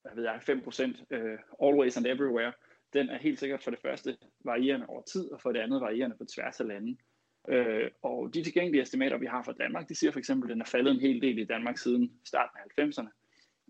hvad 0.03 0.13
ved 0.15 0.25
jeg, 0.25 0.41
5% 0.49 1.17
øh, 1.17 1.39
always 1.63 1.97
and 1.97 2.07
everywhere. 2.07 2.53
Den 2.93 3.09
er 3.09 3.19
helt 3.19 3.39
sikkert 3.39 3.63
for 3.63 3.71
det 3.71 3.81
første 3.81 4.17
varierende 4.45 4.87
over 4.87 5.03
tid, 5.03 5.31
og 5.31 5.41
for 5.41 5.53
det 5.53 5.61
andet 5.61 5.81
varierende 5.81 6.17
på 6.17 6.25
tværs 6.25 6.61
af 6.61 6.67
lande. 6.67 6.97
Øh, 7.49 7.91
og 8.03 8.31
de 8.35 8.43
tilgængelige 8.43 8.83
estimater, 8.83 9.19
vi 9.19 9.27
har 9.27 9.43
fra 9.43 9.53
Danmark, 9.53 9.89
de 9.89 9.95
siger 9.95 10.13
for 10.13 10.19
eksempel, 10.19 10.51
at 10.51 10.55
den 10.55 10.61
er 10.61 10.67
faldet 10.67 10.95
en 10.95 11.01
hel 11.01 11.23
del 11.23 11.39
i 11.39 11.45
Danmark 11.45 11.79
siden 11.79 12.13
starten 12.25 12.59
af 12.59 12.85
90'erne. 12.85 13.09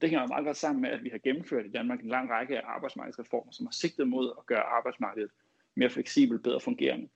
Det 0.00 0.10
hænger 0.10 0.26
meget 0.26 0.44
godt 0.44 0.56
sammen 0.56 0.82
med, 0.82 0.90
at 0.90 1.04
vi 1.04 1.08
har 1.08 1.18
gennemført 1.18 1.66
i 1.66 1.70
Danmark 1.70 2.00
en 2.00 2.08
lang 2.08 2.30
række 2.30 2.58
af 2.58 2.62
arbejdsmarkedsreformer, 2.64 3.52
som 3.52 3.66
har 3.66 3.72
sigtet 3.72 4.08
mod 4.08 4.32
at 4.38 4.46
gøre 4.46 4.62
arbejdsmarkedet 4.62 5.30
mere 5.76 5.90
fleksibelt, 5.90 6.42
bedre 6.42 6.60
fungerende. 6.60 7.08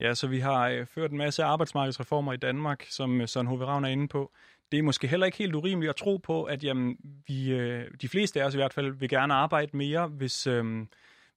Ja, 0.00 0.14
så 0.14 0.26
vi 0.26 0.38
har 0.38 0.68
øh, 0.68 0.86
ført 0.86 1.10
en 1.10 1.18
masse 1.18 1.42
arbejdsmarkedsreformer 1.42 2.32
i 2.32 2.36
Danmark, 2.36 2.86
som 2.88 3.20
øh, 3.20 3.28
Søren 3.28 3.46
H.V. 3.46 3.62
Ravn 3.62 3.84
er 3.84 3.88
inde 3.88 4.08
på. 4.08 4.32
Det 4.72 4.78
er 4.78 4.82
måske 4.82 5.06
heller 5.06 5.26
ikke 5.26 5.38
helt 5.38 5.54
urimeligt 5.54 5.90
at 5.90 5.96
tro 5.96 6.16
på, 6.16 6.44
at 6.44 6.64
jamen, 6.64 6.96
vi, 7.26 7.52
øh, 7.52 7.90
de 8.02 8.08
fleste 8.08 8.42
af 8.42 8.46
os 8.46 8.54
i 8.54 8.56
hvert 8.56 8.72
fald 8.72 8.92
vil 8.92 9.08
gerne 9.08 9.34
arbejde 9.34 9.76
mere, 9.76 10.06
hvis, 10.06 10.46
øh, 10.46 10.64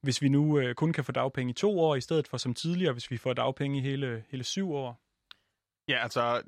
hvis 0.02 0.22
vi 0.22 0.30
nu 0.30 0.60
øh, 0.60 0.76
kun 0.76 0.94
kan 0.94 1.04
få 1.04 1.12
dagpenge 1.12 1.52
i 1.52 1.54
to 1.54 1.80
år, 1.80 1.96
i 1.96 2.02
stedet 2.02 2.28
for 2.28 2.38
som 2.38 2.54
tidligere, 2.54 2.94
hvis 2.94 3.12
vi 3.12 3.18
får 3.18 3.34
dagpenge 3.34 3.78
i 3.78 3.82
hele, 3.82 4.24
hele 4.30 4.44
syv 4.44 4.72
år. 4.72 5.02
Ja, 5.88 6.04
altså, 6.04 6.42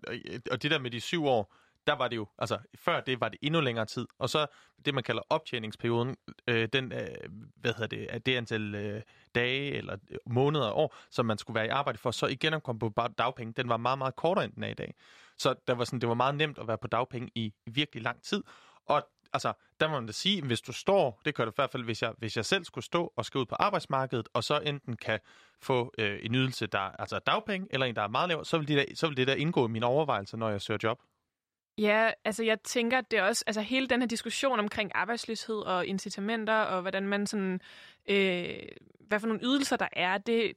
og 0.51 0.63
det 0.63 0.71
der 0.71 0.79
med 0.79 0.91
de 0.91 0.99
syv 0.99 1.25
år, 1.25 1.55
der 1.87 1.93
var 1.93 2.07
det 2.07 2.15
jo, 2.15 2.27
altså 2.37 2.57
før 2.75 3.01
det 3.01 3.21
var 3.21 3.29
det 3.29 3.39
endnu 3.41 3.61
længere 3.61 3.85
tid, 3.85 4.07
og 4.19 4.29
så 4.29 4.47
det, 4.85 4.93
man 4.93 5.03
kalder 5.03 5.21
optjeningsperioden, 5.29 6.15
øh, 6.47 6.69
den, 6.73 6.91
øh, 6.91 7.07
hvad 7.55 7.73
hedder 7.73 7.87
det, 7.87 8.07
at 8.09 8.25
det 8.25 8.35
antal 8.35 8.75
øh, 8.75 9.01
dage 9.35 9.71
eller 9.71 9.97
øh, 10.09 10.17
måneder 10.25 10.65
og 10.65 10.77
år, 10.77 10.95
som 11.11 11.25
man 11.25 11.37
skulle 11.37 11.55
være 11.55 11.65
i 11.65 11.69
arbejde 11.69 11.97
for, 11.97 12.11
så 12.11 12.27
igen 12.27 12.53
at 12.53 12.63
komme 12.63 12.79
på 12.79 12.91
dagpenge, 13.17 13.53
den 13.57 13.69
var 13.69 13.77
meget, 13.77 13.97
meget 13.97 14.15
kortere, 14.15 14.45
end 14.45 14.53
den 14.53 14.63
er 14.63 14.67
i 14.67 14.73
dag. 14.73 14.93
Så 15.37 15.55
der 15.67 15.73
var 15.73 15.85
sådan, 15.85 16.01
det 16.01 16.09
var 16.09 16.15
meget 16.15 16.35
nemt 16.35 16.57
at 16.57 16.67
være 16.67 16.77
på 16.77 16.87
dagpenge 16.87 17.31
i 17.35 17.53
virkelig 17.65 18.03
lang 18.03 18.23
tid, 18.23 18.43
og 18.85 19.07
altså, 19.33 19.53
der 19.79 19.87
må 19.87 19.93
man 19.93 20.05
da 20.05 20.11
sige, 20.11 20.41
hvis 20.41 20.61
du 20.61 20.73
står, 20.73 21.21
det 21.25 21.35
gør 21.35 21.45
det 21.45 21.51
i 21.51 21.55
hvert 21.55 21.71
fald, 21.71 21.83
hvis 21.83 22.01
jeg, 22.01 22.13
hvis 22.17 22.37
jeg 22.37 22.45
selv 22.45 22.63
skulle 22.63 22.85
stå 22.85 23.13
og 23.15 23.25
skal 23.25 23.39
ud 23.39 23.45
på 23.45 23.55
arbejdsmarkedet, 23.55 24.29
og 24.33 24.43
så 24.43 24.59
enten 24.59 24.95
kan 24.95 25.19
få 25.61 25.93
øh, 25.97 26.19
en 26.23 26.35
ydelse, 26.35 26.67
der 26.67 26.79
altså 26.79 27.19
dagpenge, 27.19 27.67
eller 27.71 27.85
en, 27.85 27.95
der 27.95 28.01
er 28.01 28.07
meget 28.07 28.29
lav, 28.29 28.45
så 28.45 28.57
vil, 28.57 28.67
det 28.67 28.77
der, 28.77 28.95
så 28.95 29.07
vil 29.07 29.17
det 29.17 29.27
der 29.27 29.35
indgå 29.35 29.67
i 29.67 29.69
mine 29.69 29.85
overvejelser, 29.85 30.37
når 30.37 30.49
jeg 30.49 30.61
søger 30.61 30.77
job. 30.83 31.01
Ja, 31.77 32.11
altså 32.25 32.43
jeg 32.43 32.61
tænker, 32.63 32.97
at 32.97 33.11
det 33.11 33.19
er 33.19 33.23
også, 33.23 33.43
altså 33.47 33.61
hele 33.61 33.87
den 33.87 34.01
her 34.01 34.07
diskussion 34.07 34.59
omkring 34.59 34.91
arbejdsløshed 34.95 35.55
og 35.55 35.85
incitamenter, 35.85 36.55
og 36.55 36.81
hvordan 36.81 37.07
man 37.07 37.27
sådan, 37.27 37.61
øh, 38.09 38.55
hvad 38.99 39.19
for 39.19 39.27
nogle 39.27 39.43
ydelser 39.43 39.77
der 39.77 39.87
er, 39.91 40.17
det, 40.17 40.53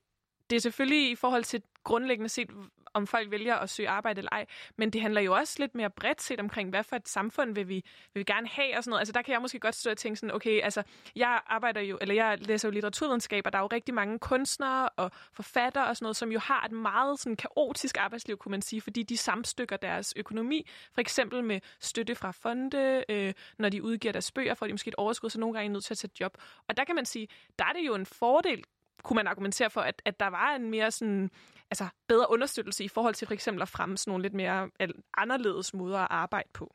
det 0.51 0.57
er 0.57 0.61
selvfølgelig 0.61 1.11
i 1.11 1.15
forhold 1.15 1.45
til 1.45 1.63
grundlæggende 1.85 2.29
set, 2.29 2.51
om 2.97 3.07
folk 3.07 3.31
vælger 3.31 3.55
at 3.55 3.71
søge 3.71 3.89
arbejde 3.89 4.19
eller 4.19 4.33
ej. 4.33 4.47
Men 4.77 4.91
det 4.91 5.01
handler 5.01 5.21
jo 5.21 5.35
også 5.35 5.55
lidt 5.59 5.75
mere 5.75 5.91
bredt 5.91 6.23
set 6.23 6.41
omkring, 6.41 6.71
hvad 6.71 6.85
for 6.85 6.97
et 6.97 7.09
samfund 7.09 7.55
vil 7.55 7.69
vi, 7.69 7.85
vil 8.15 8.21
vi 8.21 8.25
gerne 8.25 8.49
have 8.49 8.77
og 8.77 8.85
sådan 8.85 8.91
noget. 8.91 9.01
Altså 9.01 9.13
der 9.13 9.23
kan 9.23 9.33
jeg 9.33 9.41
måske 9.41 9.59
godt 9.59 9.75
stå 9.75 9.91
og 9.91 9.97
tænke 9.97 10.17
sådan, 10.17 10.35
okay, 10.35 10.61
altså 10.63 10.83
jeg 11.17 11.41
arbejder 11.47 11.81
jo, 11.81 11.99
eller 12.01 12.15
jeg 12.15 12.39
læser 12.41 12.69
jo 12.69 12.73
litteraturvidenskab, 12.73 13.47
og 13.47 13.53
der 13.53 13.59
er 13.59 13.63
jo 13.63 13.67
rigtig 13.67 13.95
mange 13.95 14.19
kunstnere 14.19 14.89
og 14.89 15.11
forfattere 15.33 15.87
og 15.87 15.97
sådan 15.97 16.05
noget, 16.05 16.17
som 16.17 16.33
jo 16.33 16.39
har 16.39 16.65
et 16.65 16.73
meget 16.73 17.19
sådan 17.19 17.37
kaotisk 17.37 17.97
arbejdsliv, 17.97 18.37
kunne 18.37 18.51
man 18.51 18.63
sige, 18.63 18.81
fordi 18.81 19.03
de 19.03 19.17
samstykker 19.17 19.77
deres 19.77 20.13
økonomi, 20.17 20.69
for 20.93 21.01
eksempel 21.01 21.45
med 21.45 21.61
støtte 21.81 22.15
fra 22.15 22.31
fonde, 22.31 23.05
øh, 23.09 23.33
når 23.59 23.69
de 23.69 23.83
udgiver 23.83 24.13
deres 24.13 24.33
bøger, 24.33 24.55
får 24.55 24.67
de 24.67 24.73
måske 24.73 24.89
et 24.89 24.95
overskud, 24.95 25.31
så 25.31 25.41
nogle 25.41 25.55
gange 25.55 25.69
er 25.69 25.73
nødt 25.73 25.85
til 25.85 25.95
at 25.95 25.99
tage 25.99 26.11
job. 26.21 26.39
Og 26.69 26.77
der 26.77 26.85
kan 26.85 26.95
man 26.95 27.05
sige, 27.05 27.29
der 27.59 27.65
er 27.65 27.73
det 27.73 27.87
jo 27.87 27.95
en 27.95 28.07
fordel, 28.07 28.65
kunne 29.03 29.15
man 29.15 29.27
argumentere 29.27 29.71
for, 29.71 29.81
at, 29.81 30.03
at 30.05 30.21
der 30.21 30.27
var 30.27 30.55
en 30.55 30.71
mere 30.71 30.91
sådan, 30.91 31.31
altså 31.71 31.87
bedre 32.09 32.31
understøttelse 32.31 32.85
i 32.85 32.89
forhold 32.89 33.15
til 33.15 33.27
for 33.27 33.35
eksempel 33.35 33.63
at 33.63 33.69
fremme 33.69 33.97
sådan 33.97 34.11
nogle 34.11 34.23
lidt 34.23 34.35
mere 34.35 34.71
anderledes 35.17 35.75
måder 35.75 35.99
at 35.99 36.09
arbejde 36.11 36.49
på. 36.53 36.75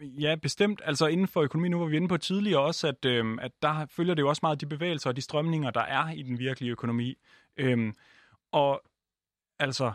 Ja, 0.00 0.34
bestemt. 0.42 0.80
Altså 0.84 1.06
inden 1.06 1.28
for 1.28 1.40
økonomi, 1.40 1.68
nu 1.68 1.78
var 1.78 1.86
vi 1.86 1.96
inde 1.96 2.08
på 2.08 2.16
tidligere 2.16 2.60
også, 2.60 2.88
at, 2.88 3.04
øhm, 3.04 3.38
at 3.38 3.52
der 3.62 3.86
følger 3.86 4.14
det 4.14 4.22
jo 4.22 4.28
også 4.28 4.40
meget 4.42 4.60
de 4.60 4.66
bevægelser 4.66 5.10
og 5.10 5.16
de 5.16 5.22
strømninger, 5.22 5.70
der 5.70 5.80
er 5.80 6.10
i 6.10 6.22
den 6.22 6.38
virkelige 6.38 6.70
økonomi. 6.70 7.14
Øhm, 7.56 7.94
og 8.52 8.82
altså, 9.58 9.92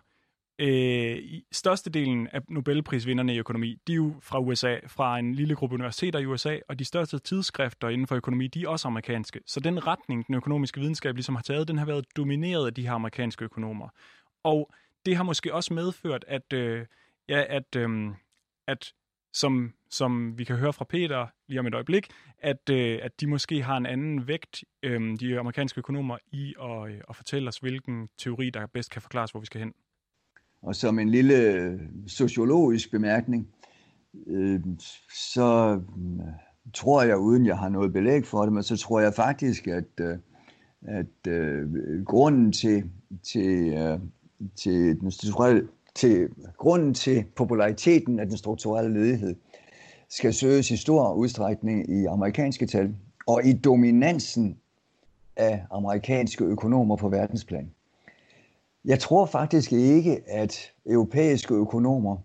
øh, 0.59 1.17
størstedelen 1.51 2.27
af 2.27 2.41
Nobelprisvinderne 2.49 3.35
i 3.35 3.39
økonomi, 3.39 3.77
de 3.87 3.91
er 3.91 3.95
jo 3.95 4.15
fra 4.21 4.39
USA, 4.39 4.77
fra 4.87 5.19
en 5.19 5.35
lille 5.35 5.55
gruppe 5.55 5.73
universiteter 5.73 6.19
i 6.19 6.25
USA, 6.25 6.57
og 6.69 6.79
de 6.79 6.85
største 6.85 7.19
tidsskrifter 7.19 7.89
inden 7.89 8.07
for 8.07 8.15
økonomi, 8.15 8.47
de 8.47 8.63
er 8.63 8.67
også 8.67 8.87
amerikanske. 8.87 9.39
Så 9.45 9.59
den 9.59 9.87
retning, 9.87 10.27
den 10.27 10.35
økonomiske 10.35 10.79
videnskab 10.79 11.15
ligesom 11.15 11.35
har 11.35 11.41
taget, 11.41 11.67
den 11.67 11.77
har 11.77 11.85
været 11.85 12.05
domineret 12.17 12.65
af 12.65 12.73
de 12.73 12.81
her 12.81 12.93
amerikanske 12.93 13.45
økonomer. 13.45 13.89
Og 14.43 14.71
det 15.05 15.15
har 15.15 15.23
måske 15.23 15.53
også 15.53 15.73
medført, 15.73 16.25
at, 16.27 16.53
øh, 16.53 16.85
ja, 17.29 17.43
at, 17.49 17.75
øh, 17.75 17.89
at 18.67 18.93
som, 19.33 19.73
som 19.89 20.37
vi 20.37 20.43
kan 20.43 20.55
høre 20.55 20.73
fra 20.73 20.85
Peter 20.85 21.27
lige 21.47 21.59
om 21.59 21.67
et 21.67 21.73
øjeblik, 21.73 22.07
at, 22.39 22.69
øh, 22.69 22.99
at 23.03 23.21
de 23.21 23.27
måske 23.27 23.63
har 23.63 23.77
en 23.77 23.85
anden 23.85 24.27
vægt, 24.27 24.63
øh, 24.83 25.19
de 25.19 25.39
amerikanske 25.39 25.79
økonomer, 25.79 26.17
i 26.31 26.53
at, 26.61 26.89
øh, 26.89 27.01
at 27.09 27.15
fortælle 27.15 27.47
os, 27.47 27.57
hvilken 27.57 28.09
teori, 28.17 28.49
der 28.49 28.67
bedst 28.67 28.91
kan 28.91 29.01
forklare 29.01 29.27
hvor 29.31 29.39
vi 29.39 29.45
skal 29.45 29.59
hen. 29.61 29.73
Og 30.61 30.75
som 30.75 30.99
en 30.99 31.09
lille 31.09 31.53
øh, 31.53 31.79
sociologisk 32.07 32.91
bemærkning, 32.91 33.47
øh, 34.27 34.59
så 35.09 35.81
øh, 35.97 36.73
tror 36.73 37.01
jeg, 37.03 37.17
uden 37.17 37.45
jeg 37.45 37.57
har 37.57 37.69
noget 37.69 37.93
belæg 37.93 38.25
for 38.25 38.43
det, 38.43 38.53
men 38.53 38.63
så 38.63 38.77
tror 38.77 38.99
jeg 38.99 39.13
faktisk, 39.13 39.67
at, 39.67 39.99
øh, 40.01 40.17
at 40.81 41.27
øh, 41.27 41.65
grunden 42.05 42.51
til, 42.51 42.91
til, 43.23 43.73
øh, 43.73 43.99
til 44.55 44.99
den 44.99 45.11
strukturelle 45.11 45.67
til 45.95 46.29
grunden 46.57 46.93
til 46.93 47.25
populariteten 47.35 48.19
af 48.19 48.27
den 48.27 48.37
strukturelle 48.37 48.93
ledighed 48.93 49.35
skal 50.09 50.33
søges 50.33 50.71
i 50.71 50.77
stor 50.77 51.13
udstrækning 51.13 51.89
i 51.89 52.05
amerikanske 52.05 52.65
tal 52.65 52.95
og 53.27 53.45
i 53.45 53.53
dominansen 53.53 54.57
af 55.35 55.65
amerikanske 55.71 56.43
økonomer 56.43 56.95
på 56.95 57.09
verdensplan. 57.09 57.71
Jeg 58.85 58.99
tror 58.99 59.25
faktisk 59.25 59.73
ikke, 59.73 60.29
at 60.29 60.71
europæiske 60.85 61.53
økonomer, 61.53 62.17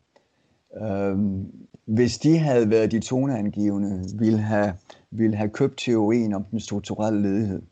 øh, 0.83 1.19
hvis 1.85 2.19
de 2.19 2.39
havde 2.39 2.71
været 2.71 2.93
de 2.93 3.01
toneangivende, 3.01 4.05
ville 4.19 4.39
have, 4.39 4.75
ville 5.11 5.37
have 5.37 5.51
købt 5.51 5.79
teorien 5.79 6.35
om 6.35 6.45
den 6.45 6.61
strukturelle 6.61 7.23
ledighed. 7.23 7.63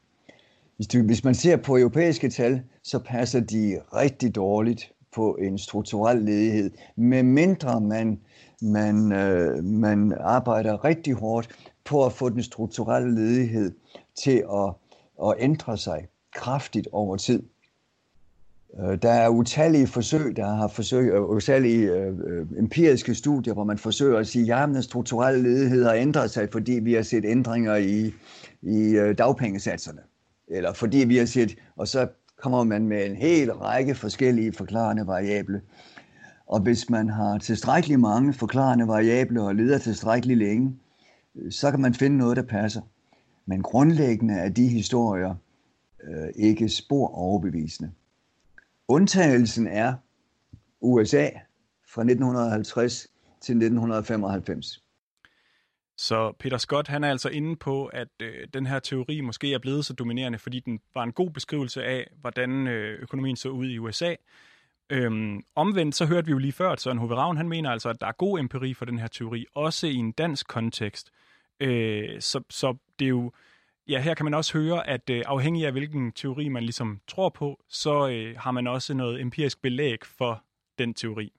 Hvis, 0.80 0.88
du, 0.88 1.02
hvis 1.02 1.24
man 1.24 1.34
ser 1.34 1.56
på 1.56 1.76
europæiske 1.76 2.30
tal, 2.30 2.62
så 2.82 2.98
passer 2.98 3.40
de 3.40 3.80
rigtig 3.94 4.34
dårligt 4.34 4.92
på 5.14 5.34
en 5.40 5.58
strukturel 5.58 6.18
ledighed, 6.18 6.70
med 6.96 7.22
mindre 7.22 7.80
man, 7.80 8.20
man, 8.62 9.12
øh, 9.12 9.64
man 9.64 10.14
arbejder 10.20 10.84
rigtig 10.84 11.14
hårdt 11.14 11.48
på 11.84 12.06
at 12.06 12.12
få 12.12 12.28
den 12.28 12.42
strukturelle 12.42 13.14
ledighed 13.14 13.72
til 14.22 14.44
at, 14.52 14.72
at 15.26 15.34
ændre 15.38 15.78
sig 15.78 16.06
kraftigt 16.34 16.88
over 16.92 17.16
tid. 17.16 17.42
Øh, 18.80 19.02
der 19.02 19.10
er 19.10 19.28
utallige 19.28 19.86
forsøg, 19.86 20.36
der 20.36 20.46
har 20.46 20.68
forsøg, 20.68 21.12
øh, 21.12 21.22
utallige 21.22 21.92
øh, 21.92 22.14
øh, 22.26 22.46
empiriske 22.58 23.14
studier, 23.14 23.54
hvor 23.54 23.64
man 23.64 23.78
forsøger 23.78 24.18
at 24.18 24.26
sige, 24.26 24.54
at 24.54 24.68
den 24.68 24.82
strukturelle 24.82 25.42
ledighed 25.42 25.84
har 25.84 25.94
ændret 25.94 26.30
sig, 26.30 26.48
fordi 26.52 26.72
vi 26.72 26.94
har 26.94 27.02
set 27.02 27.24
ændringer 27.24 27.76
i, 27.76 28.12
i 28.62 29.12
dagpengesatserne. 29.18 30.00
Eller 30.50 30.72
fordi 30.72 30.98
vi 30.98 31.16
har 31.16 31.26
set, 31.26 31.58
og 31.76 31.88
så 31.88 32.08
kommer 32.36 32.64
man 32.64 32.88
med 32.88 33.06
en 33.06 33.16
hel 33.16 33.52
række 33.52 33.94
forskellige 33.94 34.52
forklarende 34.52 35.06
variable. 35.06 35.62
Og 36.46 36.60
hvis 36.60 36.90
man 36.90 37.08
har 37.08 37.38
tilstrækkeligt 37.38 38.00
mange 38.00 38.32
forklarende 38.32 38.88
variable 38.88 39.42
og 39.42 39.54
leder 39.54 39.78
tilstrækkeligt 39.78 40.38
længe, 40.38 40.76
så 41.50 41.70
kan 41.70 41.80
man 41.80 41.94
finde 41.94 42.16
noget, 42.16 42.36
der 42.36 42.42
passer. 42.42 42.80
Men 43.46 43.62
grundlæggende 43.62 44.34
er 44.34 44.48
de 44.48 44.68
historier 44.68 45.34
øh, 46.04 46.28
ikke 46.36 46.68
spor 46.68 47.08
overbevisende. 47.08 47.90
Undtagelsen 48.88 49.66
er 49.66 49.94
USA 50.80 51.28
fra 51.88 52.02
1950 52.02 53.06
til 53.40 53.52
1995. 53.52 54.84
Så 56.00 56.32
Peter 56.38 56.58
Scott, 56.58 56.88
han 56.88 57.04
er 57.04 57.10
altså 57.10 57.28
inde 57.28 57.56
på, 57.56 57.86
at 57.86 58.08
øh, 58.22 58.48
den 58.54 58.66
her 58.66 58.78
teori 58.78 59.20
måske 59.20 59.54
er 59.54 59.58
blevet 59.58 59.86
så 59.86 59.92
dominerende, 59.92 60.38
fordi 60.38 60.60
den 60.60 60.80
var 60.94 61.02
en 61.02 61.12
god 61.12 61.30
beskrivelse 61.30 61.84
af, 61.84 62.10
hvordan 62.20 62.66
øh, 62.66 63.02
økonomien 63.02 63.36
så 63.36 63.48
ud 63.48 63.66
i 63.66 63.78
USA. 63.78 64.14
Øhm, 64.90 65.44
omvendt 65.54 65.94
så 65.94 66.06
hørte 66.06 66.26
vi 66.26 66.32
jo 66.32 66.38
lige 66.38 66.52
før, 66.52 66.70
at 66.70 66.80
Søren 66.80 66.98
Hove 66.98 67.14
Ravn, 67.14 67.36
han 67.36 67.48
mener 67.48 67.70
altså, 67.70 67.88
at 67.88 68.00
der 68.00 68.06
er 68.06 68.12
god 68.12 68.38
empiri 68.38 68.74
for 68.74 68.84
den 68.84 68.98
her 68.98 69.06
teori, 69.06 69.46
også 69.54 69.86
i 69.86 69.94
en 69.94 70.12
dansk 70.12 70.48
kontekst. 70.48 71.10
Øh, 71.60 72.20
så, 72.20 72.42
så 72.50 72.76
det 72.98 73.04
er 73.04 73.08
jo, 73.08 73.32
ja, 73.88 74.00
her 74.00 74.14
kan 74.14 74.24
man 74.24 74.34
også 74.34 74.58
høre, 74.58 74.88
at 74.88 75.10
øh, 75.10 75.22
afhængig 75.26 75.66
af 75.66 75.72
hvilken 75.72 76.12
teori 76.12 76.48
man 76.48 76.62
ligesom 76.62 77.00
tror 77.06 77.28
på, 77.28 77.62
så 77.68 78.08
øh, 78.08 78.36
har 78.38 78.50
man 78.50 78.66
også 78.66 78.94
noget 78.94 79.20
empirisk 79.20 79.62
belæg 79.62 79.98
for 80.04 80.44
den 80.78 80.94
teori. 80.94 81.32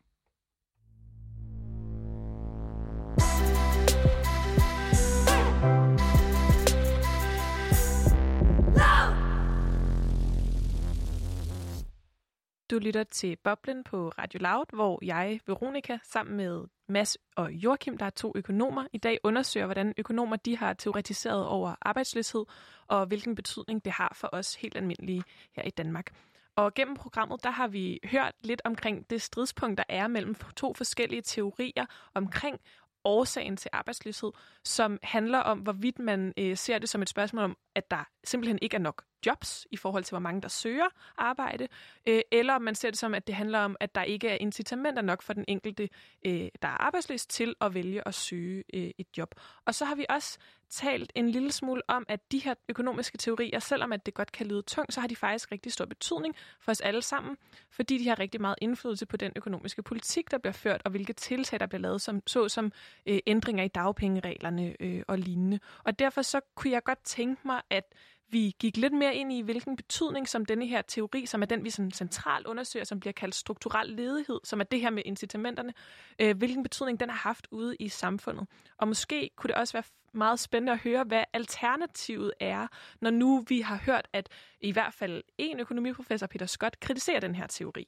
Du 12.71 12.79
lytter 12.79 13.03
til 13.03 13.37
Boblen 13.43 13.83
på 13.83 14.09
Radio 14.09 14.39
Loud, 14.39 14.65
hvor 14.73 14.99
jeg, 15.05 15.39
Veronika, 15.47 15.97
sammen 16.03 16.37
med 16.37 16.63
Mads 16.89 17.17
og 17.35 17.51
Joachim, 17.53 17.97
der 17.97 18.05
er 18.05 18.09
to 18.09 18.31
økonomer, 18.35 18.87
i 18.93 18.97
dag 18.97 19.19
undersøger, 19.23 19.65
hvordan 19.65 19.93
økonomer 19.97 20.35
de 20.35 20.57
har 20.57 20.73
teoretiseret 20.73 21.47
over 21.47 21.75
arbejdsløshed, 21.81 22.45
og 22.87 23.05
hvilken 23.05 23.35
betydning 23.35 23.85
det 23.85 23.93
har 23.93 24.13
for 24.15 24.29
os 24.31 24.55
helt 24.55 24.75
almindelige 24.77 25.23
her 25.55 25.63
i 25.63 25.69
Danmark. 25.69 26.13
Og 26.55 26.73
gennem 26.73 26.95
programmet, 26.95 27.43
der 27.43 27.51
har 27.51 27.67
vi 27.67 27.99
hørt 28.05 28.35
lidt 28.41 28.61
omkring 28.65 29.09
det 29.09 29.21
stridspunkt, 29.21 29.77
der 29.77 29.83
er 29.89 30.07
mellem 30.07 30.35
to 30.55 30.73
forskellige 30.73 31.21
teorier 31.21 31.85
omkring 32.13 32.59
årsagen 33.03 33.57
til 33.57 33.69
arbejdsløshed, 33.73 34.31
som 34.65 34.99
handler 35.03 35.39
om, 35.39 35.59
hvorvidt 35.59 35.99
man 35.99 36.33
øh, 36.37 36.57
ser 36.57 36.79
det 36.79 36.89
som 36.89 37.01
et 37.01 37.09
spørgsmål 37.09 37.43
om, 37.43 37.57
at 37.75 37.91
der 37.91 38.09
simpelthen 38.23 38.59
ikke 38.61 38.75
er 38.75 38.81
nok 38.81 39.03
jobs 39.25 39.67
i 39.71 39.77
forhold 39.77 40.03
til, 40.03 40.11
hvor 40.11 40.19
mange 40.19 40.41
der 40.41 40.47
søger 40.47 40.87
arbejde, 41.17 41.67
øh, 42.07 42.21
eller 42.31 42.53
om 42.53 42.61
man 42.61 42.75
ser 42.75 42.89
det 42.89 42.99
som, 42.99 43.13
at 43.13 43.27
det 43.27 43.35
handler 43.35 43.59
om, 43.59 43.75
at 43.79 43.95
der 43.95 44.03
ikke 44.03 44.29
er 44.29 44.35
incitamenter 44.35 45.01
nok 45.01 45.21
for 45.21 45.33
den 45.33 45.45
enkelte, 45.47 45.89
øh, 46.25 46.49
der 46.61 46.67
er 46.67 46.81
arbejdsløs, 46.81 47.25
til 47.25 47.55
at 47.61 47.73
vælge 47.73 48.07
at 48.07 48.13
søge 48.13 48.63
øh, 48.73 48.91
et 48.97 49.17
job. 49.17 49.35
Og 49.65 49.75
så 49.75 49.85
har 49.85 49.95
vi 49.95 50.05
også 50.09 50.37
talt 50.71 51.11
en 51.15 51.29
lille 51.29 51.51
smule 51.51 51.81
om, 51.87 52.05
at 52.07 52.31
de 52.31 52.39
her 52.39 52.53
økonomiske 52.69 53.17
teorier, 53.17 53.59
selvom 53.59 53.93
at 53.93 54.05
det 54.05 54.13
godt 54.13 54.31
kan 54.31 54.47
lyde 54.47 54.61
tungt, 54.61 54.93
så 54.93 55.01
har 55.01 55.07
de 55.07 55.15
faktisk 55.15 55.51
rigtig 55.51 55.71
stor 55.71 55.85
betydning 55.85 56.35
for 56.59 56.71
os 56.71 56.81
alle 56.81 57.01
sammen, 57.01 57.37
fordi 57.69 57.97
de 57.97 58.07
har 58.07 58.19
rigtig 58.19 58.41
meget 58.41 58.55
indflydelse 58.61 59.05
på 59.05 59.17
den 59.17 59.31
økonomiske 59.35 59.83
politik, 59.83 60.31
der 60.31 60.37
bliver 60.37 60.53
ført, 60.53 60.81
og 60.85 60.91
hvilke 60.91 61.13
tiltag, 61.13 61.59
der 61.59 61.65
bliver 61.65 61.81
lavet, 61.81 62.01
som, 62.01 62.21
såsom 62.27 62.71
øh, 63.05 63.19
ændringer 63.27 63.63
i 63.63 63.67
dagpengereglerne 63.67 64.75
øh, 64.79 65.03
og 65.07 65.17
lignende. 65.17 65.59
Og 65.83 65.99
derfor 65.99 66.21
så 66.21 66.39
kunne 66.55 66.71
jeg 66.71 66.83
godt 66.83 67.03
tænke 67.03 67.41
mig, 67.45 67.61
at 67.69 67.93
vi 68.31 68.55
gik 68.59 68.77
lidt 68.77 68.93
mere 68.93 69.15
ind 69.15 69.33
i, 69.33 69.41
hvilken 69.41 69.75
betydning 69.75 70.29
som 70.29 70.45
denne 70.45 70.67
her 70.67 70.81
teori, 70.81 71.25
som 71.25 71.41
er 71.41 71.45
den, 71.45 71.63
vi 71.63 71.69
sådan 71.69 71.91
centralt 71.91 72.47
undersøger, 72.47 72.83
som 72.83 72.99
bliver 72.99 73.13
kaldt 73.13 73.35
strukturel 73.35 73.89
ledighed, 73.89 74.39
som 74.43 74.59
er 74.59 74.63
det 74.63 74.81
her 74.81 74.89
med 74.89 75.03
incitamenterne, 75.05 75.73
øh, 76.19 76.37
hvilken 76.37 76.63
betydning 76.63 76.99
den 76.99 77.09
har 77.09 77.17
haft 77.17 77.47
ude 77.51 77.75
i 77.79 77.89
samfundet. 77.89 78.47
Og 78.77 78.87
måske 78.87 79.29
kunne 79.35 79.47
det 79.47 79.55
også 79.55 79.73
være 79.73 79.83
meget 80.13 80.39
spændende 80.39 80.71
at 80.71 80.79
høre, 80.79 81.03
hvad 81.03 81.23
alternativet 81.33 82.33
er, 82.39 82.67
når 83.01 83.09
nu 83.09 83.45
vi 83.47 83.61
har 83.61 83.81
hørt, 83.85 84.07
at 84.13 84.29
i 84.61 84.71
hvert 84.71 84.93
fald 84.93 85.23
en 85.37 85.59
økonomiprofessor, 85.59 86.27
Peter 86.27 86.45
Scott, 86.45 86.79
kritiserer 86.79 87.19
den 87.19 87.35
her 87.35 87.47
teori. 87.47 87.87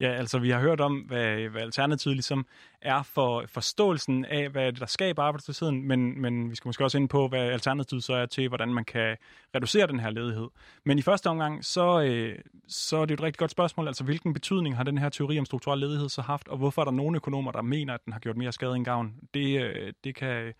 Ja, 0.00 0.12
altså 0.12 0.38
vi 0.38 0.50
har 0.50 0.60
hørt 0.60 0.80
om, 0.80 0.96
hvad, 0.96 1.48
hvad 1.48 1.62
alternativet 1.62 2.16
ligesom 2.16 2.46
er 2.82 3.02
for 3.02 3.44
forståelsen 3.48 4.24
af, 4.24 4.48
hvad 4.48 4.72
det 4.72 4.80
der 4.80 4.86
skaber 4.86 5.22
arbejdsløsheden, 5.22 5.88
men, 5.88 6.20
men 6.20 6.50
vi 6.50 6.56
skal 6.56 6.68
måske 6.68 6.84
også 6.84 6.98
ind 6.98 7.08
på, 7.08 7.28
hvad 7.28 7.40
alternativet 7.40 8.04
så 8.04 8.14
er 8.14 8.26
til, 8.26 8.48
hvordan 8.48 8.74
man 8.74 8.84
kan 8.84 9.16
reducere 9.54 9.86
den 9.86 10.00
her 10.00 10.10
ledighed. 10.10 10.48
Men 10.84 10.98
i 10.98 11.02
første 11.02 11.26
omgang, 11.26 11.64
så, 11.64 12.00
øh, 12.00 12.38
så 12.68 12.96
er 12.96 13.04
det 13.04 13.14
et 13.14 13.22
rigtig 13.22 13.38
godt 13.38 13.50
spørgsmål, 13.50 13.86
altså 13.86 14.04
hvilken 14.04 14.32
betydning 14.32 14.76
har 14.76 14.84
den 14.84 14.98
her 14.98 15.08
teori 15.08 15.38
om 15.38 15.44
strukturel 15.44 15.78
ledighed 15.78 16.08
så 16.08 16.22
haft, 16.22 16.48
og 16.48 16.58
hvorfor 16.58 16.82
er 16.82 16.84
der 16.84 16.92
nogle 16.92 17.16
økonomer, 17.16 17.52
der 17.52 17.62
mener, 17.62 17.94
at 17.94 18.00
den 18.04 18.12
har 18.12 18.20
gjort 18.20 18.36
mere 18.36 18.52
skade 18.52 18.76
end 18.76 18.84
gavn? 18.84 19.14
Det, 19.34 19.62
øh, 19.62 19.92
det, 20.04 20.14
kan, 20.14 20.52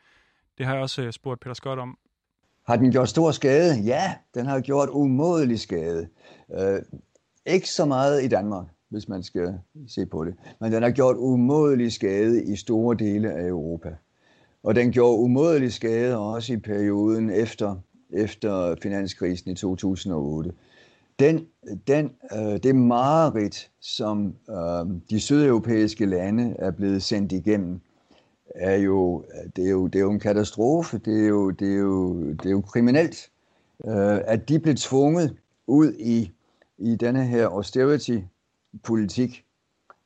det 0.59 0.67
har 0.67 0.73
jeg 0.73 0.83
også 0.83 1.03
øh, 1.03 1.13
spurgt 1.13 1.41
Peter 1.41 1.55
Scott 1.55 1.81
om. 1.81 1.99
Har 2.67 2.77
den 2.77 2.93
gjort 2.93 3.09
stor 3.09 3.31
skade? 3.31 3.83
Ja, 3.85 4.15
den 4.35 4.47
har 4.47 4.61
gjort 4.61 4.89
umådelig 4.93 5.61
skade. 5.61 6.09
Øh, 6.59 6.83
ikke 7.47 7.71
så 7.71 7.85
meget 7.85 8.25
i 8.25 8.29
Danmark 8.29 8.67
hvis 8.89 9.09
man 9.09 9.23
skal 9.23 9.55
se 9.89 10.07
på 10.07 10.25
det. 10.25 10.35
Men 10.61 10.73
den 10.73 10.83
har 10.83 10.91
gjort 10.91 11.17
umådelig 11.17 11.93
skade 11.93 12.45
i 12.45 12.57
store 12.57 12.97
dele 12.97 13.33
af 13.33 13.49
Europa. 13.49 13.97
Og 14.63 14.75
den 14.75 14.93
gjorde 14.93 15.19
umådelig 15.19 15.73
skade 15.73 16.19
også 16.19 16.53
i 16.53 16.57
perioden 16.57 17.31
efter, 17.31 17.77
efter 18.11 18.77
finanskrisen 18.83 19.51
i 19.51 19.55
2008. 19.55 20.53
Den, 21.19 21.47
den, 21.87 22.11
øh, 22.33 22.63
det 22.63 22.77
mareridt, 22.77 23.71
som 23.81 24.35
øh, 24.51 24.87
de 25.11 25.21
sydeuropæiske 25.21 26.07
lande 26.07 26.57
er 26.59 26.71
blevet 26.71 27.03
sendt 27.03 27.33
igennem, 27.33 27.81
er 28.55 28.77
jo, 28.77 29.25
det 29.57 29.67
er 29.67 29.71
jo, 29.71 29.87
det 29.87 29.99
er 29.99 30.03
jo 30.03 30.11
en 30.11 30.21
katastrofe. 30.21 30.99
Det 30.99 31.25
er 31.25 31.29
jo, 31.29 31.51
det 31.51 31.73
er 31.73 31.79
jo, 31.79 32.23
det 32.31 32.47
er 32.47 32.51
jo 32.51 32.61
kriminelt, 32.61 33.31
øh, 33.85 34.19
at 34.25 34.49
de 34.49 34.59
blev 34.59 34.75
tvunget 34.75 35.37
ud 35.67 35.93
i, 35.93 36.33
i 36.79 36.97
denne 36.97 37.25
her 37.25 37.47
austerity 37.47 38.19
politik. 38.85 39.45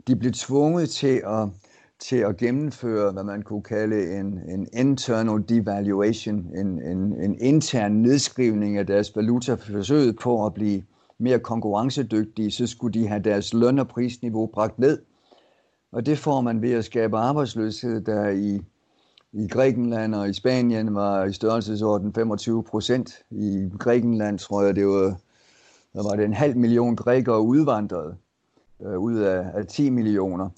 De 0.06 0.16
blev 0.16 0.32
tvunget 0.32 0.90
til 0.90 1.22
at, 1.26 1.48
til 1.98 2.16
at 2.16 2.36
gennemføre, 2.36 3.12
hvad 3.12 3.24
man 3.24 3.42
kunne 3.42 3.62
kalde 3.62 4.18
en, 4.18 4.40
en 4.48 4.68
internal 4.72 5.44
devaluation, 5.48 6.56
en, 6.56 6.82
en, 6.82 7.20
en 7.20 7.38
intern 7.40 7.92
nedskrivning 7.92 8.78
af 8.78 8.86
deres 8.86 9.16
valuta, 9.16 9.54
forsøget 9.54 10.18
på 10.22 10.46
at 10.46 10.54
blive 10.54 10.82
mere 11.18 11.38
konkurrencedygtige, 11.38 12.50
så 12.50 12.66
skulle 12.66 13.00
de 13.00 13.08
have 13.08 13.22
deres 13.22 13.54
løn- 13.54 13.78
og 13.78 13.88
prisniveau 13.88 14.46
bragt 14.46 14.78
ned. 14.78 14.98
Og 15.92 16.06
det 16.06 16.18
får 16.18 16.40
man 16.40 16.62
ved 16.62 16.72
at 16.72 16.84
skabe 16.84 17.16
arbejdsløshed, 17.16 18.00
der 18.00 18.28
i, 18.28 18.60
i 19.32 19.48
Grækenland 19.48 20.14
og 20.14 20.28
i 20.28 20.32
Spanien 20.32 20.94
var 20.94 21.24
i 21.24 21.32
størrelsesorden 21.32 22.14
25 22.14 22.64
procent. 22.64 23.10
I 23.30 23.70
Grækenland 23.78 24.38
tror 24.38 24.62
jeg, 24.62 24.76
det 24.76 24.86
var, 24.86 25.16
der 25.92 26.02
var 26.02 26.16
det 26.16 26.24
en 26.24 26.34
halv 26.34 26.56
million 26.56 26.96
grækere 26.96 27.40
udvandrede 27.40 28.16
øh, 28.82 28.98
ud 28.98 29.16
af, 29.16 29.50
af 29.54 29.66
10 29.66 29.90
millioner. 29.90 30.50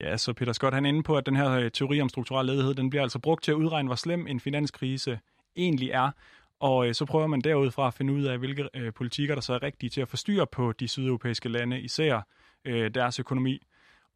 Ja, 0.00 0.16
så 0.16 0.32
Peter 0.32 0.52
Scott 0.52 0.74
han 0.74 0.84
er 0.84 0.88
inde 0.88 1.02
på, 1.02 1.16
at 1.16 1.26
den 1.26 1.36
her 1.36 1.50
øh, 1.50 1.70
teori 1.70 2.00
om 2.00 2.08
strukturel 2.08 2.46
ledighed, 2.46 2.74
den 2.74 2.90
bliver 2.90 3.02
altså 3.02 3.18
brugt 3.18 3.44
til 3.44 3.50
at 3.50 3.56
udregne, 3.56 3.88
hvor 3.88 3.96
slem 3.96 4.26
en 4.26 4.40
finanskrise 4.40 5.18
egentlig 5.56 5.90
er. 5.90 6.10
Og 6.60 6.88
øh, 6.88 6.94
så 6.94 7.04
prøver 7.04 7.26
man 7.26 7.40
derudfra 7.40 7.86
at 7.86 7.94
finde 7.94 8.12
ud 8.12 8.24
af, 8.24 8.38
hvilke 8.38 8.68
øh, 8.74 8.92
politikker, 8.92 9.34
der 9.34 9.42
så 9.42 9.54
er 9.54 9.62
rigtige 9.62 9.90
til 9.90 10.00
at 10.00 10.08
forstyrre 10.08 10.46
på 10.46 10.72
de 10.72 10.88
sydeuropæiske 10.88 11.48
lande, 11.48 11.80
især 11.80 12.26
øh, 12.64 12.90
deres 12.94 13.18
økonomi. 13.18 13.66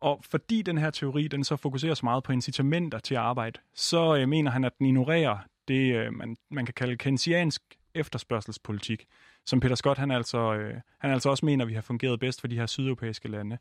Og 0.01 0.21
fordi 0.31 0.63
den 0.63 0.79
her 0.79 0.91
teori, 0.91 1.29
den 1.29 1.45
så 1.45 1.57
fokuserer 1.57 1.95
så 1.95 2.07
meget 2.07 2.25
på 2.25 2.33
incitamenter 2.33 2.99
til 2.99 3.15
at 3.15 3.21
arbejde, 3.21 3.61
så 3.75 4.17
øh, 4.17 4.29
mener 4.29 4.51
han, 4.51 4.65
at 4.65 4.79
den 4.79 4.87
ignorerer 4.87 5.39
det, 5.69 5.95
øh, 5.95 6.13
man, 6.13 6.37
man 6.51 6.67
kan 6.67 6.75
kalde 6.75 6.97
keynesiansk 6.97 7.63
efterspørgselspolitik 7.95 9.07
som 9.47 9.61
Peter 9.61 9.75
Scott, 9.75 9.99
han 9.99 10.11
altså, 10.11 10.55
øh, 10.55 10.81
han 10.99 11.11
altså 11.11 11.31
også 11.31 11.47
mener, 11.47 11.65
vi 11.65 11.75
har 11.75 11.81
fungeret 11.81 12.21
bedst 12.21 12.41
for 12.41 12.49
de 12.49 12.59
her 12.59 12.67
sydeuropæiske 12.67 13.29
lande. 13.29 13.59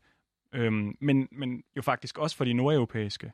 Øhm, 0.54 0.96
men, 1.00 1.28
men 1.32 1.62
jo 1.76 1.82
faktisk 1.82 2.18
også 2.18 2.36
for 2.36 2.44
de 2.44 2.52
nordeuropæiske. 2.52 3.32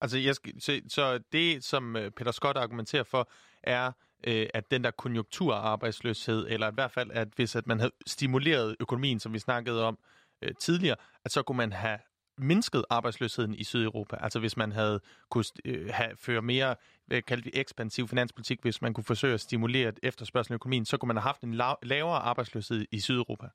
Altså, 0.00 0.18
jeg 0.18 0.34
skal, 0.34 0.60
så, 0.60 0.80
så 0.88 1.20
det, 1.32 1.64
som 1.64 1.96
øh, 1.96 2.10
Peter 2.10 2.32
Scott 2.32 2.56
argumenterer 2.56 3.02
for, 3.02 3.30
er, 3.62 3.92
øh, 4.26 4.46
at 4.54 4.70
den 4.70 4.84
der 4.84 4.90
konjunkturarbejdsløshed, 4.90 6.46
eller 6.48 6.70
i 6.70 6.74
hvert 6.74 6.90
fald, 6.90 7.10
at 7.10 7.28
hvis 7.36 7.56
at 7.56 7.66
man 7.66 7.78
havde 7.78 7.92
stimuleret 8.06 8.76
økonomien, 8.80 9.20
som 9.20 9.32
vi 9.32 9.38
snakkede 9.38 9.84
om 9.84 9.98
øh, 10.42 10.54
tidligere, 10.60 10.96
at 11.24 11.32
så 11.32 11.42
kunne 11.42 11.56
man 11.56 11.72
have 11.72 11.98
mindsket 12.38 12.84
arbejdsløsheden 12.90 13.54
i 13.54 13.64
Sydeuropa. 13.64 14.16
Altså 14.20 14.38
hvis 14.38 14.56
man 14.56 14.72
havde 14.72 15.00
kunne 15.30 15.44
øh, 15.64 15.90
have, 15.92 16.10
føre 16.16 16.42
mere, 16.42 16.74
hvad 17.06 17.22
kaldt 17.22 17.44
vi 17.44 17.50
ekspansiv 17.54 18.08
finanspolitik, 18.08 18.58
hvis 18.62 18.82
man 18.82 18.94
kunne 18.94 19.04
forsøge 19.04 19.34
at 19.34 19.40
stimulere 19.40 19.92
efterspørgselen 20.02 20.54
i 20.54 20.56
økonomien, 20.56 20.84
så 20.84 20.96
kunne 20.96 21.06
man 21.06 21.16
have 21.16 21.22
haft 21.22 21.42
en 21.42 21.54
lav, 21.54 21.78
lavere 21.82 22.18
arbejdsløshed 22.18 22.86
i 22.90 23.00
Sydeuropa. 23.00 23.46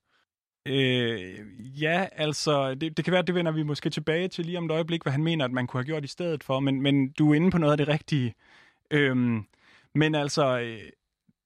Øh, 0.65 1.39
ja, 1.81 2.07
altså, 2.11 2.75
det, 2.75 2.97
det 2.97 3.05
kan 3.05 3.11
være, 3.11 3.19
at 3.19 3.27
det 3.27 3.35
vender 3.35 3.51
vi 3.51 3.63
måske 3.63 3.89
tilbage 3.89 4.27
til 4.27 4.45
lige 4.45 4.57
om 4.57 4.65
et 4.65 4.71
øjeblik, 4.71 5.03
hvad 5.03 5.11
han 5.11 5.23
mener, 5.23 5.45
at 5.45 5.51
man 5.51 5.67
kunne 5.67 5.79
have 5.79 5.85
gjort 5.85 6.03
i 6.03 6.07
stedet 6.07 6.43
for, 6.43 6.59
men, 6.59 6.81
men 6.81 7.11
du 7.11 7.31
er 7.31 7.35
inde 7.35 7.51
på 7.51 7.57
noget 7.57 7.71
af 7.71 7.77
det 7.77 7.87
rigtige. 7.87 8.33
Øhm, 8.91 9.45
men 9.95 10.15
altså, 10.15 10.59
øh, 10.59 10.89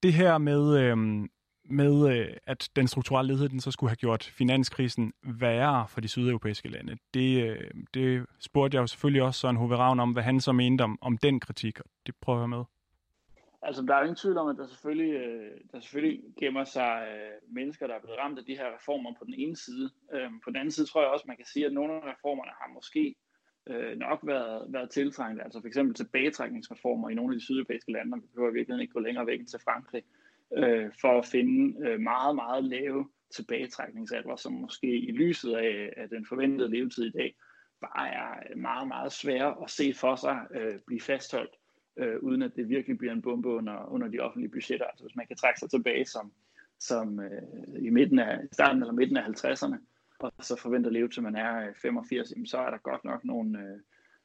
det 0.02 0.12
her 0.12 0.38
med, 0.38 0.78
øhm, 0.78 1.28
med, 1.70 2.18
øh, 2.18 2.36
at 2.46 2.68
den 2.76 2.88
strukturelle 2.88 3.28
ledighed 3.28 3.48
den 3.48 3.60
så 3.60 3.70
skulle 3.70 3.90
have 3.90 3.96
gjort 3.96 4.24
finanskrisen 4.24 5.12
værre 5.22 5.88
for 5.88 6.00
de 6.00 6.08
sydeuropæiske 6.08 6.68
lande. 6.68 6.96
Det, 7.14 7.42
øh, 7.42 7.70
det 7.94 8.26
spurgte 8.40 8.74
jeg 8.74 8.82
jo 8.82 8.86
selvfølgelig 8.86 9.22
også 9.22 9.40
Søren 9.40 9.56
Hove 9.56 9.76
Ravn 9.76 10.00
om, 10.00 10.12
hvad 10.12 10.22
han 10.22 10.40
så 10.40 10.52
mente 10.52 10.82
om, 10.82 10.98
om 11.00 11.18
den 11.18 11.40
kritik, 11.40 11.80
og 11.80 11.86
det 12.06 12.14
prøver 12.20 12.40
jeg 12.40 12.48
med. 12.48 12.64
Altså, 13.62 13.82
der 13.82 13.94
er 13.94 13.98
jo 13.98 14.04
ingen 14.04 14.16
tvivl 14.16 14.38
om, 14.38 14.48
at 14.48 14.56
der 14.56 14.66
selvfølgelig, 14.66 15.12
øh, 15.12 15.50
der 15.72 15.80
selvfølgelig 15.80 16.22
gemmer 16.40 16.64
sig 16.64 16.92
øh, 17.10 17.54
mennesker, 17.54 17.86
der 17.86 17.94
er 17.94 18.00
blevet 18.00 18.18
ramt 18.18 18.38
af 18.38 18.44
de 18.44 18.56
her 18.56 18.74
reformer 18.76 19.14
på 19.18 19.24
den 19.24 19.34
ene 19.34 19.56
side. 19.56 19.90
Øhm, 20.14 20.40
på 20.44 20.50
den 20.50 20.56
anden 20.56 20.70
side 20.70 20.86
tror 20.86 21.02
jeg 21.02 21.10
også, 21.10 21.24
man 21.28 21.36
kan 21.36 21.46
sige, 21.46 21.66
at 21.66 21.72
nogle 21.72 21.92
af 21.92 22.00
reformerne 22.12 22.52
har 22.60 22.68
måske 22.74 23.14
øh, 23.70 23.98
nok 23.98 24.20
været, 24.22 24.72
været 24.72 24.90
tiltrængt. 24.90 25.42
Altså 25.42 25.60
for 25.60 25.66
eksempel 25.66 25.94
tilbagetrækningsreformer 25.94 27.08
i 27.08 27.14
nogle 27.14 27.32
af 27.32 27.38
de 27.38 27.44
sydeuropæiske 27.44 27.92
lande, 27.92 28.14
og 28.14 28.22
vi 28.22 28.26
behøver 28.34 28.52
virkelig 28.52 28.80
ikke 28.80 28.92
gå 28.92 29.00
længere 29.00 29.26
væk 29.26 29.40
end 29.40 29.48
til 29.48 29.60
Frankrig 29.64 30.02
øh, 30.04 30.17
Øh, 30.56 30.90
for 31.00 31.18
at 31.18 31.26
finde 31.26 31.88
øh, 31.88 32.00
meget, 32.00 32.34
meget 32.34 32.64
lave 32.64 33.08
tilbagetrækningsalder, 33.34 34.36
som 34.36 34.52
måske 34.52 34.98
i 34.98 35.10
lyset 35.10 35.52
af, 35.52 35.92
af 35.96 36.08
den 36.08 36.26
forventede 36.26 36.70
levetid 36.70 37.04
i 37.04 37.18
dag, 37.18 37.36
bare 37.80 38.08
er 38.08 38.56
meget, 38.56 38.88
meget 38.88 39.12
svære 39.12 39.56
at 39.62 39.70
se 39.70 39.94
for 39.94 40.16
sig 40.16 40.46
øh, 40.54 40.78
blive 40.86 41.00
fastholdt, 41.00 41.56
øh, 41.96 42.18
uden 42.22 42.42
at 42.42 42.56
det 42.56 42.68
virkelig 42.68 42.98
bliver 42.98 43.12
en 43.12 43.22
bombe 43.22 43.48
under, 43.48 43.92
under 43.92 44.08
de 44.08 44.20
offentlige 44.20 44.50
budgetter. 44.50 44.86
Altså 44.86 45.04
hvis 45.04 45.16
man 45.16 45.26
kan 45.26 45.36
trække 45.36 45.60
sig 45.60 45.70
tilbage 45.70 46.04
som, 46.04 46.32
som 46.78 47.20
øh, 47.20 47.42
i 47.86 47.90
midten 47.90 48.18
af, 48.18 48.38
starten 48.52 48.82
eller 48.82 48.92
midten 48.92 49.16
af 49.16 49.28
50'erne, 49.28 49.76
og 50.20 50.32
så 50.40 50.56
forventer 50.56 50.90
leve 50.90 51.08
til 51.08 51.22
man 51.22 51.36
er 51.36 51.68
øh, 51.68 51.74
85, 51.74 52.30
jamen, 52.30 52.46
så 52.46 52.58
er 52.58 52.70
der 52.70 52.78
godt 52.78 53.04
nok 53.04 53.24
nogle, 53.24 53.58
øh, 53.58 53.78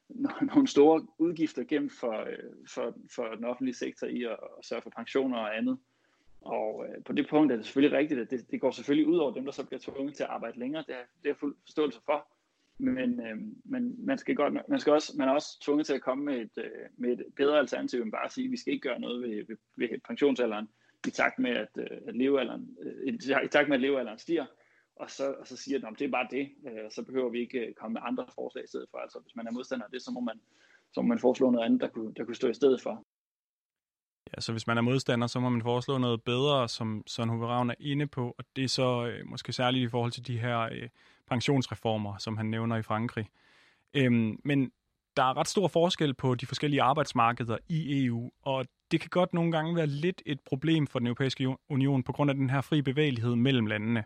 nogle 0.54 0.68
store 0.68 1.06
udgifter 1.18 1.64
gennem 1.64 1.90
for, 1.90 2.20
øh, 2.20 2.66
for, 2.68 2.94
for 3.14 3.34
den 3.34 3.44
offentlige 3.44 3.74
sektor 3.74 4.06
i 4.06 4.22
at, 4.22 4.38
at 4.58 4.64
sørge 4.64 4.82
for 4.82 4.92
pensioner 4.96 5.38
og 5.38 5.56
andet. 5.58 5.78
Og 6.44 6.86
øh, 6.88 7.04
på 7.04 7.12
det 7.12 7.28
punkt 7.28 7.52
er 7.52 7.56
det 7.56 7.64
selvfølgelig 7.64 7.98
rigtigt, 7.98 8.20
at 8.20 8.30
det, 8.30 8.50
det 8.50 8.60
går 8.60 8.70
selvfølgelig 8.70 9.08
ud 9.08 9.18
over 9.18 9.32
dem, 9.32 9.44
der 9.44 9.52
så 9.52 9.66
bliver 9.66 9.80
tvunget 9.80 10.14
til 10.14 10.22
at 10.22 10.30
arbejde 10.30 10.58
længere. 10.58 10.84
Det 10.86 10.94
er, 10.94 11.04
det 11.22 11.30
er 11.30 11.34
fuld 11.34 11.56
forståelse 11.66 12.00
for. 12.06 12.28
Men, 12.78 13.20
øh, 13.20 13.36
men 13.64 14.06
man, 14.06 14.18
skal 14.18 14.34
godt, 14.34 14.52
man, 14.68 14.80
skal 14.80 14.92
også, 14.92 15.12
man 15.18 15.28
er 15.28 15.32
også 15.32 15.60
tvunget 15.60 15.86
til 15.86 15.94
at 15.94 16.02
komme 16.02 16.24
med 16.24 16.40
et, 16.40 16.58
øh, 16.58 16.88
med 16.96 17.12
et 17.12 17.24
bedre 17.36 17.58
alternativ 17.58 18.02
end 18.02 18.12
bare 18.12 18.24
at 18.24 18.32
sige, 18.32 18.44
at 18.44 18.50
vi 18.50 18.56
skal 18.56 18.72
ikke 18.72 18.88
gøre 18.88 19.00
noget 19.00 19.22
ved, 19.22 19.44
ved, 19.48 19.56
ved 19.76 19.88
pensionsalderen 20.08 20.68
i 21.06 21.10
takt 21.10 21.38
med, 21.38 21.50
at, 21.50 21.68
øh, 21.78 21.98
at 22.06 22.16
levealderen, 22.16 22.76
øh, 22.82 23.14
i 23.44 23.48
takt 23.48 23.68
med, 23.68 23.76
at 23.76 23.80
levealderen 23.80 24.18
stiger. 24.18 24.46
Og 24.96 25.10
så, 25.10 25.32
og 25.32 25.46
så 25.46 25.56
siger 25.56 25.88
at 25.88 25.98
det 25.98 26.04
er 26.04 26.10
bare 26.10 26.28
det, 26.30 26.50
øh, 26.68 26.90
så 26.90 27.02
behøver 27.02 27.30
vi 27.30 27.40
ikke 27.40 27.58
øh, 27.58 27.74
komme 27.74 27.92
med 27.92 28.00
andre 28.04 28.26
forslag 28.34 28.64
i 28.64 28.66
stedet 28.66 28.86
for. 28.90 28.98
Altså 28.98 29.18
hvis 29.18 29.36
man 29.36 29.46
er 29.46 29.50
modstander 29.50 29.84
af 29.84 29.90
det, 29.90 30.02
så 30.02 30.10
må 30.10 30.20
man, 30.20 30.40
så 30.92 31.02
må 31.02 31.08
man 31.08 31.18
foreslå 31.18 31.50
noget 31.50 31.64
andet, 31.64 31.80
der 31.80 31.88
kunne, 31.88 32.14
der 32.14 32.24
kunne 32.24 32.34
stå 32.34 32.48
i 32.48 32.54
stedet 32.54 32.82
for 32.82 33.06
altså 34.36 34.46
så 34.46 34.52
hvis 34.52 34.66
man 34.66 34.78
er 34.78 34.82
modstander, 34.82 35.26
så 35.26 35.40
må 35.40 35.48
man 35.48 35.62
foreslå 35.62 35.98
noget 35.98 36.22
bedre, 36.22 36.68
som 36.68 37.02
Søren 37.06 37.28
Hove 37.28 37.46
Ravn 37.46 37.70
er 37.70 37.74
inde 37.80 38.06
på, 38.06 38.34
og 38.38 38.44
det 38.56 38.64
er 38.64 38.68
så 38.68 39.06
øh, 39.06 39.26
måske 39.26 39.52
særligt 39.52 39.84
i 39.84 39.88
forhold 39.88 40.12
til 40.12 40.26
de 40.26 40.38
her 40.38 40.60
øh, 40.60 40.88
pensionsreformer, 41.28 42.18
som 42.18 42.36
han 42.36 42.46
nævner 42.46 42.76
i 42.76 42.82
Frankrig. 42.82 43.26
Øhm, 43.94 44.40
men 44.44 44.70
der 45.16 45.22
er 45.22 45.36
ret 45.36 45.48
stor 45.48 45.68
forskel 45.68 46.14
på 46.14 46.34
de 46.34 46.46
forskellige 46.46 46.82
arbejdsmarkeder 46.82 47.58
i 47.68 48.04
EU, 48.04 48.30
og 48.42 48.66
det 48.90 49.00
kan 49.00 49.10
godt 49.10 49.34
nogle 49.34 49.52
gange 49.52 49.76
være 49.76 49.86
lidt 49.86 50.22
et 50.26 50.40
problem 50.40 50.86
for 50.86 50.98
den 50.98 51.06
europæiske 51.06 51.56
union 51.68 52.02
på 52.02 52.12
grund 52.12 52.30
af 52.30 52.36
den 52.36 52.50
her 52.50 52.60
fri 52.60 52.82
bevægelighed 52.82 53.34
mellem 53.34 53.66
landene. 53.66 54.04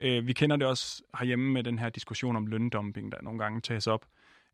Øh, 0.00 0.26
vi 0.26 0.32
kender 0.32 0.56
det 0.56 0.66
også 0.66 1.02
herhjemme 1.18 1.52
med 1.52 1.62
den 1.62 1.78
her 1.78 1.88
diskussion 1.88 2.36
om 2.36 2.46
løndumping, 2.46 3.12
der 3.12 3.22
nogle 3.22 3.38
gange 3.38 3.60
tages 3.60 3.86
op. 3.86 4.06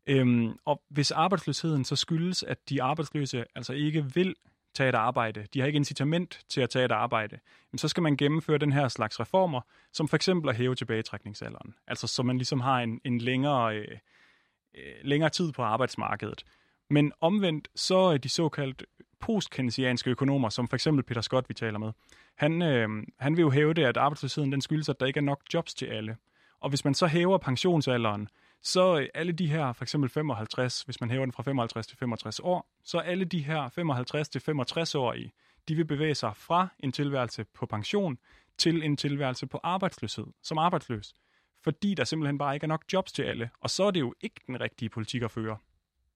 Øhm, 0.07 0.57
og 0.65 0.81
hvis 0.89 1.11
arbejdsløsheden 1.11 1.85
så 1.85 1.95
skyldes, 1.95 2.43
at 2.43 2.69
de 2.69 2.83
arbejdsløse 2.83 3.45
altså 3.55 3.73
ikke 3.73 4.13
vil 4.13 4.35
tage 4.75 4.89
et 4.89 4.95
arbejde, 4.95 5.47
de 5.53 5.59
har 5.59 5.67
ikke 5.67 5.77
incitament 5.77 6.39
til 6.49 6.61
at 6.61 6.69
tage 6.69 6.85
et 6.85 6.91
arbejde, 6.91 7.39
så 7.75 7.87
skal 7.87 8.03
man 8.03 8.17
gennemføre 8.17 8.57
den 8.57 8.73
her 8.73 8.87
slags 8.87 9.19
reformer, 9.19 9.61
som 9.93 10.07
for 10.07 10.15
eksempel 10.15 10.49
at 10.49 10.55
hæve 10.55 10.75
tilbagetrækningsalderen. 10.75 11.75
Altså 11.87 12.07
så 12.07 12.23
man 12.23 12.37
ligesom 12.37 12.59
har 12.59 12.79
en, 12.79 13.01
en 13.03 13.19
længere, 13.19 13.77
øh, 13.77 13.97
øh, 14.75 14.93
længere 15.01 15.29
tid 15.29 15.51
på 15.51 15.63
arbejdsmarkedet. 15.63 16.43
Men 16.89 17.11
omvendt, 17.21 17.67
så 17.75 17.97
er 17.97 18.17
de 18.17 18.29
såkaldt 18.29 18.83
postkensianske 19.19 20.09
økonomer, 20.09 20.49
som 20.49 20.67
for 20.67 20.75
eksempel 20.75 21.03
Peter 21.03 21.21
Scott, 21.21 21.49
vi 21.49 21.53
taler 21.53 21.79
med, 21.79 21.91
han, 22.35 22.61
øh, 22.61 22.89
han 23.19 23.37
vil 23.37 23.41
jo 23.41 23.49
hæve 23.49 23.73
det, 23.73 23.83
at 23.83 23.97
arbejdsløsheden 23.97 24.51
den 24.51 24.61
skyldes, 24.61 24.89
at 24.89 24.99
der 24.99 25.05
ikke 25.05 25.17
er 25.17 25.21
nok 25.21 25.41
jobs 25.53 25.73
til 25.73 25.85
alle. 25.85 26.17
Og 26.59 26.69
hvis 26.69 26.85
man 26.85 26.93
så 26.93 27.07
hæver 27.07 27.37
pensionsalderen, 27.37 28.27
så 28.65 28.99
øh, 28.99 29.07
alle 29.13 29.31
de 29.31 29.47
her, 29.47 29.73
for 29.73 29.83
eksempel 29.83 30.09
55, 30.09 30.81
hvis 30.81 31.01
man 31.01 31.09
hæver 31.09 31.25
den 31.25 31.31
fra 31.31 31.43
55 31.43 31.87
til 31.87 31.97
65 31.97 32.39
år, 32.39 32.69
så 32.83 32.97
alle 32.97 33.25
de 33.25 33.43
her 33.43 33.69
55 33.69 34.29
til 34.29 34.39
65-årige, 34.39 35.31
de 35.67 35.75
vil 35.75 35.85
bevæge 35.85 36.15
sig 36.15 36.35
fra 36.35 36.67
en 36.79 36.91
tilværelse 36.91 37.45
på 37.53 37.65
pension 37.65 38.17
til 38.57 38.83
en 38.83 38.97
tilværelse 38.97 39.47
på 39.47 39.59
arbejdsløshed, 39.63 40.25
som 40.43 40.57
arbejdsløs. 40.57 41.13
Fordi 41.63 41.93
der 41.93 42.03
simpelthen 42.03 42.37
bare 42.37 42.53
ikke 42.53 42.63
er 42.63 42.67
nok 42.67 42.83
jobs 42.93 43.11
til 43.11 43.23
alle. 43.23 43.49
Og 43.59 43.69
så 43.69 43.83
er 43.83 43.91
det 43.91 43.99
jo 43.99 44.13
ikke 44.21 44.41
den 44.47 44.61
rigtige 44.61 44.89
politik 44.89 45.21
at 45.21 45.31
føre. 45.31 45.57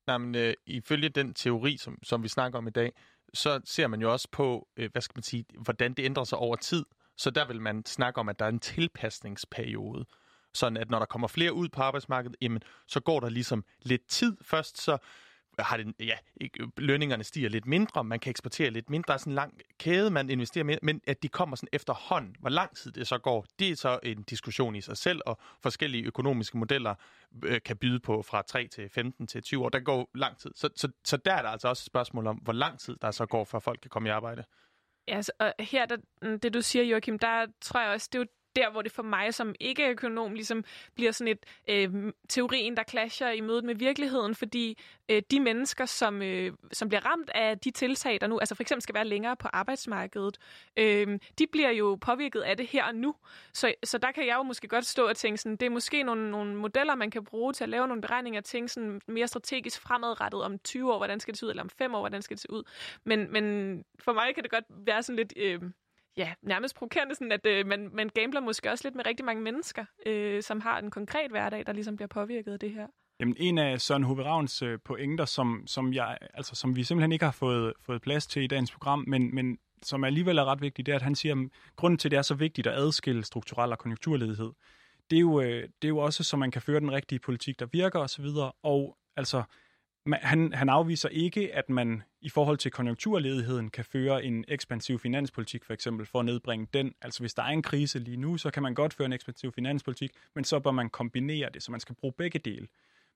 Jamen, 0.07 0.31
men 0.31 0.41
øh, 0.41 0.53
ifølge 0.65 1.09
den 1.09 1.33
teori, 1.33 1.77
som, 1.77 1.99
som 2.03 2.23
vi 2.23 2.27
snakker 2.27 2.57
om 2.57 2.67
i 2.67 2.71
dag, 2.71 2.93
så 3.33 3.61
ser 3.65 3.87
man 3.87 4.01
jo 4.01 4.11
også 4.11 4.27
på, 4.31 4.67
øh, 4.77 4.91
hvad 4.91 5.01
skal 5.01 5.13
man 5.15 5.23
sige, 5.23 5.45
hvordan 5.59 5.93
det 5.93 6.05
ændrer 6.05 6.23
sig 6.23 6.37
over 6.37 6.55
tid. 6.55 6.85
Så 7.17 7.29
der 7.29 7.47
vil 7.47 7.61
man 7.61 7.85
snakke 7.85 8.19
om, 8.19 8.29
at 8.29 8.39
der 8.39 8.45
er 8.45 8.49
en 8.49 8.59
tilpasningsperiode. 8.59 10.05
Sådan 10.53 10.77
at 10.77 10.89
når 10.89 10.99
der 10.99 11.05
kommer 11.05 11.27
flere 11.27 11.53
ud 11.53 11.69
på 11.69 11.81
arbejdsmarkedet, 11.81 12.37
jamen, 12.41 12.61
så 12.87 12.99
går 12.99 13.19
der 13.19 13.29
ligesom 13.29 13.65
lidt 13.81 14.07
tid 14.07 14.37
først, 14.41 14.81
så 14.81 14.97
har 15.63 15.77
det, 15.77 15.93
ja, 15.99 16.17
lønningerne 16.77 17.23
stiger 17.23 17.49
lidt 17.49 17.65
mindre, 17.65 18.03
man 18.03 18.19
kan 18.19 18.29
eksportere 18.29 18.69
lidt 18.69 18.89
mindre, 18.89 19.07
der 19.07 19.13
er 19.13 19.17
sådan 19.17 19.31
en 19.31 19.35
lang 19.35 19.59
kæde, 19.79 20.11
man 20.11 20.29
investerer 20.29 20.63
med, 20.63 20.77
men 20.81 21.01
at 21.07 21.23
de 21.23 21.27
kommer 21.27 21.55
sådan 21.55 21.69
efterhånden. 21.73 22.35
Hvor 22.39 22.49
lang 22.49 22.75
tid 22.75 22.91
det 22.91 23.07
så 23.07 23.17
går, 23.17 23.45
det 23.59 23.69
er 23.69 23.75
så 23.75 23.99
en 24.03 24.23
diskussion 24.23 24.75
i 24.75 24.81
sig 24.81 24.97
selv, 24.97 25.21
og 25.25 25.39
forskellige 25.61 26.03
økonomiske 26.03 26.57
modeller 26.57 26.95
øh, 27.43 27.61
kan 27.65 27.77
byde 27.77 27.99
på 27.99 28.21
fra 28.21 28.41
3 28.41 28.67
til 28.67 28.89
15 28.89 29.27
til 29.27 29.43
20 29.43 29.65
år. 29.65 29.69
Der 29.69 29.79
går 29.79 30.09
lang 30.15 30.37
tid. 30.37 30.51
Så, 30.55 30.69
så, 30.75 30.91
så 31.05 31.17
der 31.17 31.33
er 31.33 31.41
der 31.41 31.49
altså 31.49 31.67
også 31.67 31.81
et 31.81 31.85
spørgsmål 31.85 32.27
om, 32.27 32.35
hvor 32.35 32.53
lang 32.53 32.79
tid 32.79 32.95
der 33.01 33.11
så 33.11 33.25
går, 33.25 33.43
før 33.43 33.59
folk 33.59 33.79
kan 33.81 33.89
komme 33.89 34.09
i 34.09 34.11
arbejde. 34.11 34.43
Ja, 35.07 35.15
altså, 35.15 35.31
og 35.39 35.53
her, 35.59 35.85
der, 35.85 35.97
det 36.37 36.53
du 36.53 36.61
siger, 36.61 36.83
Joachim, 36.83 37.19
der 37.19 37.45
tror 37.61 37.81
jeg 37.81 37.89
også, 37.89 38.09
det 38.11 38.19
er 38.19 38.23
jo 38.23 38.27
der, 38.55 38.71
hvor 38.71 38.81
det 38.81 38.91
for 38.91 39.03
mig 39.03 39.33
som 39.33 39.55
ikke-økonom 39.59 40.33
ligesom 40.33 40.63
bliver 40.95 41.11
sådan 41.11 41.31
et 41.31 41.45
øh, 41.69 42.13
teorien, 42.29 42.77
der 42.77 42.83
clasher 42.83 43.29
i 43.29 43.41
mødet 43.41 43.63
med 43.63 43.75
virkeligheden, 43.75 44.35
fordi 44.35 44.77
øh, 45.09 45.21
de 45.31 45.39
mennesker, 45.39 45.85
som, 45.85 46.21
øh, 46.21 46.51
som 46.71 46.89
bliver 46.89 47.05
ramt 47.05 47.29
af 47.35 47.59
de 47.59 47.71
tiltag, 47.71 48.21
der 48.21 48.27
nu 48.27 48.39
altså 48.39 48.55
for 48.55 48.63
eksempel 48.63 48.81
skal 48.81 48.95
være 48.95 49.05
længere 49.05 49.35
på 49.35 49.47
arbejdsmarkedet, 49.53 50.37
øh, 50.77 51.19
de 51.39 51.47
bliver 51.51 51.69
jo 51.69 51.97
påvirket 52.01 52.41
af 52.41 52.57
det 52.57 52.67
her 52.67 52.83
og 52.83 52.95
nu. 52.95 53.15
Så, 53.53 53.73
så 53.83 53.97
der 53.97 54.11
kan 54.11 54.27
jeg 54.27 54.35
jo 54.35 54.43
måske 54.43 54.67
godt 54.67 54.85
stå 54.85 55.07
og 55.07 55.17
tænke, 55.17 55.37
sådan, 55.37 55.55
det 55.55 55.65
er 55.65 55.69
måske 55.69 56.03
nogle, 56.03 56.31
nogle 56.31 56.55
modeller, 56.55 56.95
man 56.95 57.11
kan 57.11 57.23
bruge 57.23 57.53
til 57.53 57.63
at 57.63 57.69
lave 57.69 57.87
nogle 57.87 58.01
beregninger, 58.01 58.41
tænke 58.41 58.69
sådan 58.71 59.01
mere 59.07 59.27
strategisk 59.27 59.81
fremadrettet 59.81 60.43
om 60.43 60.59
20 60.59 60.93
år, 60.93 60.97
hvordan 60.97 61.19
skal 61.19 61.31
det 61.33 61.39
se 61.39 61.45
ud, 61.45 61.49
eller 61.49 61.63
om 61.63 61.69
5 61.69 61.95
år, 61.95 61.99
hvordan 61.99 62.21
skal 62.21 62.35
det 62.35 62.41
se 62.41 62.51
ud. 62.51 62.63
Men, 63.03 63.31
men 63.31 63.43
for 63.99 64.13
mig 64.13 64.35
kan 64.35 64.43
det 64.43 64.51
godt 64.51 64.65
være 64.69 65.03
sådan 65.03 65.15
lidt... 65.15 65.33
Øh, 65.37 65.61
ja, 66.19 66.33
nærmest 66.41 66.75
provokerende, 66.75 67.15
sådan 67.15 67.31
at 67.31 67.45
øh, 67.45 67.65
man, 67.67 67.89
man 67.93 68.09
gambler 68.09 68.41
måske 68.41 68.71
også 68.71 68.87
lidt 68.87 68.95
med 68.95 69.05
rigtig 69.05 69.25
mange 69.25 69.41
mennesker, 69.41 69.85
øh, 70.05 70.43
som 70.43 70.61
har 70.61 70.79
en 70.79 70.91
konkret 70.91 71.31
hverdag, 71.31 71.65
der 71.65 71.73
ligesom 71.73 71.95
bliver 71.95 72.07
påvirket 72.07 72.53
af 72.53 72.59
det 72.59 72.71
her. 72.71 72.87
Jamen, 73.19 73.35
en 73.39 73.57
af 73.57 73.81
Søren 73.81 74.03
Hove 74.03 74.23
Ravns 74.23 74.61
øh, 74.61 74.79
pointer, 74.85 75.25
som, 75.25 75.63
som, 75.67 75.93
jeg, 75.93 76.17
altså, 76.33 76.55
som 76.55 76.75
vi 76.75 76.83
simpelthen 76.83 77.11
ikke 77.11 77.25
har 77.25 77.31
fået, 77.31 77.73
fået 77.81 78.01
plads 78.01 78.27
til 78.27 78.43
i 78.43 78.47
dagens 78.47 78.71
program, 78.71 79.03
men, 79.07 79.35
men 79.35 79.57
som 79.83 80.03
alligevel 80.03 80.37
er 80.37 80.45
ret 80.45 80.61
vigtigt, 80.61 80.85
det 80.85 80.91
er, 80.91 80.95
at 80.95 81.01
han 81.01 81.15
siger, 81.15 81.35
at 81.35 81.75
grunden 81.75 81.97
til, 81.97 82.07
at 82.07 82.11
det 82.11 82.17
er 82.17 82.21
så 82.21 82.35
vigtigt 82.35 82.67
at 82.67 82.73
adskille 82.73 83.23
strukturel 83.25 83.71
og 83.71 83.79
konjunkturledighed, 83.79 84.51
det 85.09 85.15
er 85.15 85.21
jo, 85.21 85.41
øh, 85.41 85.63
det 85.63 85.83
er 85.83 85.87
jo 85.87 85.97
også, 85.97 86.23
så 86.23 86.37
man 86.37 86.51
kan 86.51 86.61
føre 86.61 86.79
den 86.79 86.91
rigtige 86.91 87.19
politik, 87.19 87.59
der 87.59 87.65
virker 87.65 87.99
osv., 87.99 88.25
og 88.63 88.97
altså, 89.17 89.43
han, 90.13 90.53
han 90.53 90.69
afviser 90.69 91.09
ikke, 91.09 91.55
at 91.55 91.69
man 91.69 92.03
i 92.21 92.29
forhold 92.29 92.57
til 92.57 92.71
konjunkturledigheden 92.71 93.69
kan 93.69 93.85
føre 93.85 94.23
en 94.23 94.45
ekspansiv 94.47 94.99
finanspolitik, 94.99 95.65
for 95.65 95.73
eksempel 95.73 96.05
for 96.05 96.19
at 96.19 96.25
nedbringe 96.25 96.67
den. 96.73 96.93
Altså 97.01 97.19
hvis 97.19 97.33
der 97.33 97.43
er 97.43 97.47
en 97.47 97.61
krise 97.61 97.99
lige 97.99 98.17
nu, 98.17 98.37
så 98.37 98.51
kan 98.51 98.63
man 98.63 98.73
godt 98.73 98.93
føre 98.93 99.05
en 99.05 99.13
ekspansiv 99.13 99.51
finanspolitik, 99.51 100.11
men 100.35 100.43
så 100.43 100.59
bør 100.59 100.71
man 100.71 100.89
kombinere 100.89 101.49
det, 101.53 101.63
så 101.63 101.71
man 101.71 101.79
skal 101.79 101.95
bruge 101.95 102.13
begge 102.17 102.39
dele. 102.39 102.67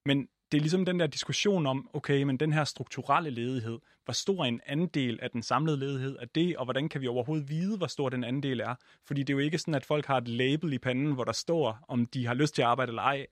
Men 0.06 0.28
det 0.52 0.58
er 0.58 0.62
ligesom 0.62 0.86
den 0.86 1.00
der 1.00 1.08
diskussion 1.08 1.66
om, 1.66 1.90
okay, 1.94 2.24
men 2.24 2.38
den 2.38 2.54
her 2.54 2.64
strukturelle 2.64 3.30
ledighed, 3.30 3.80
hvor 4.06 4.14
stor 4.14 4.46
en 4.46 4.62
andel 4.66 5.20
af 5.22 5.32
den 5.32 5.44
samlede 5.44 5.78
ledighed 5.78 6.18
er 6.20 6.26
det, 6.26 6.58
og 6.58 6.66
hvordan 6.66 6.90
kan 6.90 7.02
vi 7.02 7.08
overhovedet 7.08 7.50
vide, 7.50 7.78
hvor 7.78 7.88
stor 7.88 8.10
den 8.10 8.24
andel 8.24 8.60
er? 8.60 8.76
Fordi 9.08 9.22
det 9.22 9.30
er 9.30 9.34
jo 9.34 9.40
ikke 9.40 9.58
sådan, 9.58 9.76
at 9.76 9.86
folk 9.86 10.06
har 10.06 10.18
et 10.18 10.28
label 10.28 10.74
i 10.74 10.78
panden, 10.78 11.14
hvor 11.14 11.24
der 11.24 11.32
står, 11.32 11.80
om 11.88 12.06
de 12.06 12.26
har 12.26 12.34
lyst 12.34 12.56
til 12.56 12.62
at 12.62 12.68
arbejde 12.68 12.90
eller 12.90 13.02
ej 13.02 13.28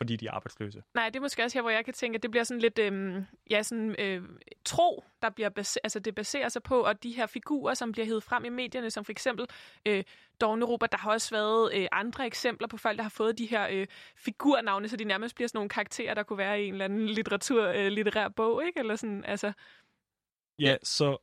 fordi 0.00 0.16
de 0.16 0.26
er 0.26 0.32
arbejdsløse. 0.32 0.82
Nej, 0.94 1.08
det 1.08 1.16
er 1.16 1.20
måske 1.20 1.44
også 1.44 1.58
her, 1.58 1.62
hvor 1.62 1.70
jeg 1.70 1.84
kan 1.84 1.94
tænke, 1.94 2.16
at 2.16 2.22
det 2.22 2.30
bliver 2.30 2.44
sådan 2.44 2.60
lidt 2.60 2.78
øhm, 2.78 3.24
ja, 3.50 3.62
sådan, 3.62 3.96
øh, 3.98 4.22
tro, 4.64 5.04
der 5.22 5.30
bliver 5.30 5.48
base- 5.48 5.80
altså 5.84 5.98
det 5.98 6.14
baserer 6.14 6.48
sig 6.48 6.62
på, 6.62 6.80
og 6.80 7.02
de 7.02 7.10
her 7.10 7.26
figurer, 7.26 7.74
som 7.74 7.92
bliver 7.92 8.06
hævet 8.06 8.22
frem 8.22 8.44
i 8.44 8.48
medierne, 8.48 8.90
som 8.90 9.04
for 9.04 9.12
eksempel 9.12 9.46
øh, 9.86 10.04
Dawn 10.40 10.62
Europa, 10.62 10.86
der 10.92 10.98
har 10.98 11.10
også 11.10 11.30
været 11.30 11.74
øh, 11.74 11.88
andre 11.92 12.26
eksempler 12.26 12.68
på 12.68 12.76
folk, 12.76 12.96
der 12.96 13.02
har 13.02 13.10
fået 13.10 13.38
de 13.38 13.46
her 13.46 13.68
øh, 13.70 13.86
figurnavne, 14.16 14.88
så 14.88 14.96
de 14.96 15.04
nærmest 15.04 15.34
bliver 15.34 15.48
sådan 15.48 15.56
nogle 15.56 15.68
karakterer, 15.68 16.14
der 16.14 16.22
kunne 16.22 16.38
være 16.38 16.62
i 16.62 16.66
en 16.66 16.72
eller 16.72 16.84
anden 16.84 17.06
litteratur, 17.06 17.66
øh, 17.66 17.86
litterær 17.86 18.28
bog, 18.28 18.66
ikke? 18.66 18.80
Eller 18.80 18.96
sådan, 18.96 19.24
altså... 19.24 19.52
Ja, 20.58 20.76
så 20.82 21.16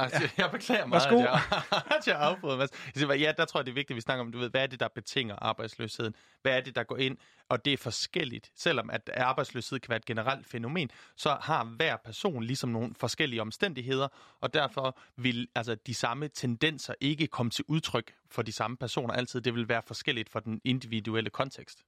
Altså, 0.00 0.22
ja. 0.22 0.28
Jeg 0.42 0.50
beklager 0.50 0.86
meget, 0.86 1.06
at 1.06 1.12
jeg, 1.12 1.40
at 1.98 2.06
jeg 2.06 2.16
afbryder. 2.18 3.14
Ja, 3.14 3.32
der 3.36 3.44
tror 3.44 3.60
jeg, 3.60 3.66
det 3.66 3.72
er 3.72 3.74
vigtigt, 3.74 3.90
at 3.90 3.96
vi 3.96 4.00
snakker 4.00 4.24
om, 4.24 4.32
du 4.32 4.38
ved, 4.38 4.50
hvad 4.50 4.62
er 4.62 4.66
det, 4.66 4.80
der 4.80 4.88
betinger 4.88 5.36
arbejdsløsheden? 5.36 6.14
Hvad 6.42 6.56
er 6.56 6.60
det, 6.60 6.74
der 6.74 6.82
går 6.82 6.96
ind? 6.96 7.16
Og 7.48 7.64
det 7.64 7.72
er 7.72 7.76
forskelligt. 7.76 8.50
Selvom 8.54 8.90
at 8.90 9.10
arbejdsløshed 9.16 9.80
kan 9.80 9.88
være 9.88 9.96
et 9.96 10.04
generelt 10.04 10.46
fænomen, 10.46 10.90
så 11.16 11.36
har 11.40 11.64
hver 11.64 11.96
person 11.96 12.42
ligesom 12.42 12.70
nogle 12.70 12.94
forskellige 12.94 13.40
omstændigheder, 13.40 14.08
og 14.40 14.54
derfor 14.54 14.98
vil 15.16 15.48
altså, 15.54 15.74
de 15.74 15.94
samme 15.94 16.28
tendenser 16.28 16.94
ikke 17.00 17.26
komme 17.26 17.50
til 17.50 17.64
udtryk 17.68 18.14
for 18.30 18.42
de 18.42 18.52
samme 18.52 18.76
personer 18.76 19.14
altid. 19.14 19.40
Det 19.40 19.54
vil 19.54 19.68
være 19.68 19.82
forskelligt 19.86 20.28
for 20.28 20.40
den 20.40 20.60
individuelle 20.64 21.30
kontekst. 21.30 21.84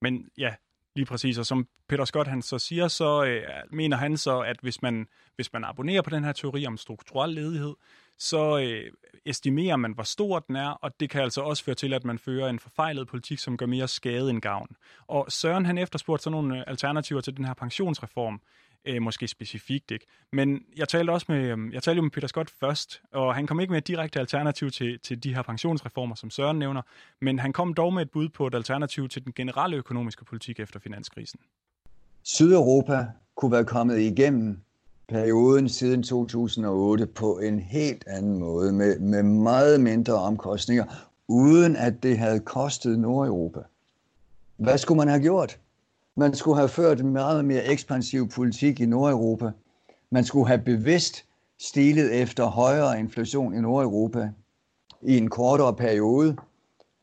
Men 0.00 0.28
ja, 0.38 0.54
Lige 0.98 1.06
præcis, 1.06 1.38
og 1.38 1.46
som 1.46 1.66
Peter 1.88 2.04
Scott 2.04 2.28
han 2.28 2.42
så 2.42 2.58
siger, 2.58 2.88
så 2.88 3.24
øh, 3.24 3.42
mener 3.70 3.96
han 3.96 4.16
så, 4.16 4.40
at 4.40 4.56
hvis 4.62 4.82
man, 4.82 5.06
hvis 5.36 5.52
man 5.52 5.64
abonnerer 5.64 6.02
på 6.02 6.10
den 6.10 6.24
her 6.24 6.32
teori 6.32 6.66
om 6.66 6.76
strukturel 6.76 7.30
ledighed, 7.34 7.74
så 8.18 8.58
øh, 8.58 8.92
estimerer 9.26 9.76
man, 9.76 9.92
hvor 9.92 10.02
stor 10.02 10.38
den 10.38 10.56
er, 10.56 10.68
og 10.68 11.00
det 11.00 11.10
kan 11.10 11.22
altså 11.22 11.40
også 11.40 11.64
føre 11.64 11.74
til, 11.74 11.92
at 11.92 12.04
man 12.04 12.18
fører 12.18 12.48
en 12.48 12.58
forfejlet 12.58 13.08
politik, 13.08 13.38
som 13.38 13.56
gør 13.56 13.66
mere 13.66 13.88
skade 13.88 14.30
end 14.30 14.40
gavn. 14.40 14.76
Og 15.06 15.26
Søren 15.28 15.66
han 15.66 15.78
efterspurgte 15.78 16.22
så 16.22 16.30
nogle 16.30 16.58
øh, 16.58 16.64
alternativer 16.66 17.20
til 17.20 17.36
den 17.36 17.44
her 17.44 17.54
pensionsreform, 17.54 18.40
øh, 18.84 19.02
måske 19.02 19.28
specifikt 19.28 19.90
ikke. 19.90 20.06
Men 20.32 20.62
jeg 20.76 20.88
talte 20.88 21.10
også 21.10 21.26
med, 21.28 21.44
øhm, 21.44 21.72
jeg 21.72 21.82
talte 21.82 21.96
jo 21.96 22.02
med 22.02 22.10
Peter 22.10 22.28
Scott 22.28 22.50
først, 22.60 23.02
og 23.12 23.34
han 23.34 23.46
kom 23.46 23.60
ikke 23.60 23.70
med 23.70 23.78
et 23.78 23.86
direkte 23.86 24.20
alternativ 24.20 24.70
til, 24.70 25.00
til 25.00 25.24
de 25.24 25.34
her 25.34 25.42
pensionsreformer, 25.42 26.14
som 26.14 26.30
Søren 26.30 26.58
nævner, 26.58 26.82
men 27.20 27.38
han 27.38 27.52
kom 27.52 27.74
dog 27.74 27.92
med 27.92 28.02
et 28.02 28.10
bud 28.10 28.28
på 28.28 28.46
et 28.46 28.54
alternativ 28.54 29.08
til 29.08 29.24
den 29.24 29.32
generelle 29.32 29.76
økonomiske 29.76 30.24
politik 30.24 30.60
efter 30.60 30.80
finanskrisen. 30.80 31.40
Sydeuropa 32.22 33.06
kunne 33.34 33.52
være 33.52 33.64
kommet 33.64 33.98
igennem 33.98 34.60
perioden 35.08 35.68
siden 35.68 36.02
2008 36.02 37.06
på 37.06 37.38
en 37.38 37.58
helt 37.58 38.04
anden 38.06 38.38
måde, 38.38 38.72
med, 38.72 38.98
med 38.98 39.22
meget 39.22 39.80
mindre 39.80 40.14
omkostninger, 40.14 40.84
uden 41.28 41.76
at 41.76 42.02
det 42.02 42.18
havde 42.18 42.40
kostet 42.40 42.98
Nordeuropa. 42.98 43.60
Hvad 44.56 44.78
skulle 44.78 44.98
man 44.98 45.08
have 45.08 45.22
gjort? 45.22 45.58
Man 46.18 46.34
skulle 46.34 46.56
have 46.56 46.68
ført 46.68 47.00
en 47.00 47.12
meget 47.12 47.44
mere 47.44 47.64
ekspansiv 47.64 48.28
politik 48.28 48.80
i 48.80 48.86
Nordeuropa. 48.86 49.50
Man 50.10 50.24
skulle 50.24 50.48
have 50.48 50.62
bevidst 50.64 51.24
stilet 51.58 52.22
efter 52.22 52.46
højere 52.46 53.00
inflation 53.00 53.54
i 53.54 53.60
Nordeuropa 53.60 54.30
i 55.02 55.16
en 55.16 55.30
kortere 55.30 55.76
periode. 55.76 56.36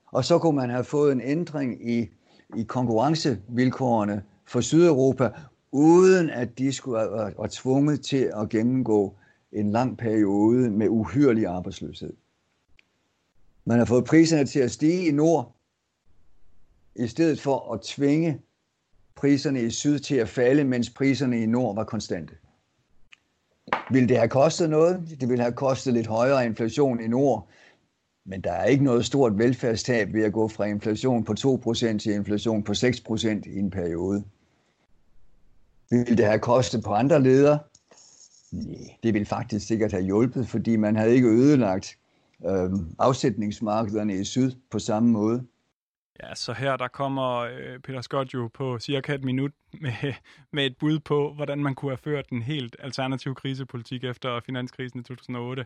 Og 0.06 0.26
så 0.26 0.40
kunne 0.40 0.56
man 0.56 0.70
have 0.70 0.84
fået 0.84 1.12
en 1.12 1.22
ændring 1.22 1.90
i, 1.90 2.10
i 2.56 2.64
konkurrencevilkårene 2.64 4.24
for 4.46 4.62
Sydeuropa, 4.62 5.32
uden 5.72 6.30
at 6.30 6.58
de 6.58 6.74
skulle 6.74 6.98
være, 6.98 7.34
være 7.38 7.48
tvunget 7.52 8.02
til 8.02 8.32
at 8.36 8.50
gennemgå 8.50 9.16
en 9.52 9.72
lang 9.72 9.98
periode 9.98 10.72
med 10.72 10.90
uhyrlig 10.90 11.46
arbejdsløshed. 11.46 12.14
Man 13.66 13.78
har 13.78 13.86
fået 13.86 14.06
priserne 14.06 14.46
til 14.46 14.60
at 14.60 14.72
stige 14.72 15.08
i 15.08 15.12
nord, 15.12 15.56
i 16.96 17.08
stedet 17.08 17.42
for 17.42 17.74
at 17.74 17.82
tvinge 17.82 18.42
priserne 19.16 19.62
i 19.62 19.70
syd 19.70 20.00
til 20.00 20.16
at 20.16 20.30
falde, 20.30 20.64
mens 20.64 20.90
priserne 20.90 21.44
i 21.44 21.46
nord 21.46 21.76
var 21.76 21.84
konstante. 21.84 22.34
Vil 23.92 24.10
det 24.10 24.18
have 24.18 24.30
kostet 24.30 24.70
noget? 24.70 25.18
Det 25.20 25.30
ville 25.30 25.44
have 25.44 25.54
kostet 25.54 25.94
lidt 25.94 26.08
højere 26.08 26.46
inflation 26.46 27.04
i 27.04 27.08
nord, 27.08 27.50
men 28.26 28.42
der 28.42 28.52
er 28.52 28.66
ikke 28.66 28.84
noget 28.84 29.06
stort 29.06 29.38
velfærdstab 29.38 30.14
ved 30.14 30.24
at 30.24 30.34
gå 30.34 30.48
fra 30.48 30.66
inflation 30.66 31.24
på 31.24 31.34
2% 31.40 31.98
til 31.98 32.14
inflation 32.14 32.64
på 32.64 32.72
6% 32.72 33.28
i 33.28 33.60
en 33.60 33.72
periode. 33.72 34.24
Vil 35.90 36.18
det 36.18 36.26
have 36.26 36.40
kostet 36.40 36.84
på 36.84 36.94
andre 36.94 37.24
ledere? 37.24 37.60
Nej, 38.52 38.98
det 39.04 39.14
vil 39.14 39.26
faktisk 39.26 39.68
sikkert 39.68 39.92
have 39.92 40.04
hjulpet, 40.04 40.48
fordi 40.48 40.76
man 40.76 40.96
havde 40.96 41.16
ikke 41.16 41.28
ødelagt 41.28 41.98
øh, 42.46 42.72
afsætningsmarkederne 43.00 44.16
i 44.16 44.24
syd 44.24 44.52
på 44.72 44.80
samme 44.80 45.10
måde. 45.10 45.44
Ja, 46.24 46.36
så 46.36 46.54
her 46.54 46.78
der 46.78 46.88
kommer 46.88 47.38
øh, 47.38 47.80
Peter 47.80 48.02
Scott 48.02 48.34
jo 48.34 48.50
på 48.54 48.80
cirka 48.80 49.14
et 49.16 49.24
minut 49.24 49.52
med, 49.82 50.14
med 50.52 50.66
et 50.66 50.78
bud 50.78 51.00
på, 51.00 51.34
hvordan 51.34 51.64
man 51.64 51.76
kunne 51.76 51.92
have 51.92 51.98
ført 51.98 52.30
en 52.30 52.42
helt 52.42 52.76
alternativ 52.80 53.36
krisepolitik 53.36 54.04
efter 54.04 54.40
finanskrisen 54.40 55.00
i 55.00 55.04
2008. 55.04 55.66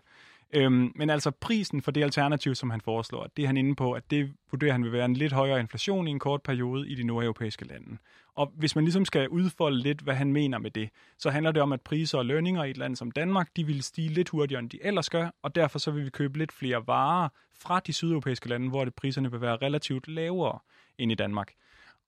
Øhm, 0.53 0.91
men 0.95 1.09
altså 1.09 1.31
prisen 1.31 1.81
for 1.81 1.91
det 1.91 2.03
alternativ, 2.03 2.55
som 2.55 2.69
han 2.69 2.81
foreslår, 2.81 3.27
det 3.37 3.43
er 3.43 3.47
han 3.47 3.57
inde 3.57 3.75
på, 3.75 3.91
at 3.91 4.11
det 4.11 4.33
vurderer 4.51 4.71
han 4.71 4.83
vil 4.83 4.91
være 4.91 5.05
en 5.05 5.13
lidt 5.13 5.33
højere 5.33 5.59
inflation 5.59 6.07
i 6.07 6.11
en 6.11 6.19
kort 6.19 6.41
periode 6.41 6.89
i 6.89 6.95
de 6.95 7.03
nordeuropæiske 7.03 7.65
lande. 7.65 7.97
Og 8.35 8.51
hvis 8.55 8.75
man 8.75 8.83
ligesom 8.83 9.05
skal 9.05 9.29
udfolde 9.29 9.79
lidt, 9.79 10.01
hvad 10.01 10.15
han 10.15 10.33
mener 10.33 10.57
med 10.57 10.71
det, 10.71 10.89
så 11.17 11.29
handler 11.29 11.51
det 11.51 11.61
om, 11.61 11.71
at 11.71 11.81
priser 11.81 12.17
og 12.17 12.25
lønninger 12.25 12.63
i 12.63 12.69
et 12.69 12.77
land 12.77 12.95
som 12.95 13.11
Danmark, 13.11 13.49
de 13.55 13.65
vil 13.65 13.83
stige 13.83 14.09
lidt 14.09 14.29
hurtigere, 14.29 14.59
end 14.59 14.69
de 14.69 14.85
ellers 14.85 15.09
gør, 15.09 15.29
og 15.41 15.55
derfor 15.55 15.79
så 15.79 15.91
vil 15.91 16.05
vi 16.05 16.09
købe 16.09 16.37
lidt 16.37 16.51
flere 16.51 16.87
varer 16.87 17.29
fra 17.59 17.79
de 17.79 17.93
sydeuropæiske 17.93 18.49
lande, 18.49 18.69
hvor 18.69 18.85
det 18.85 18.95
priserne 18.95 19.31
vil 19.31 19.41
være 19.41 19.57
relativt 19.57 20.07
lavere 20.07 20.59
end 20.97 21.11
i 21.11 21.15
Danmark. 21.15 21.53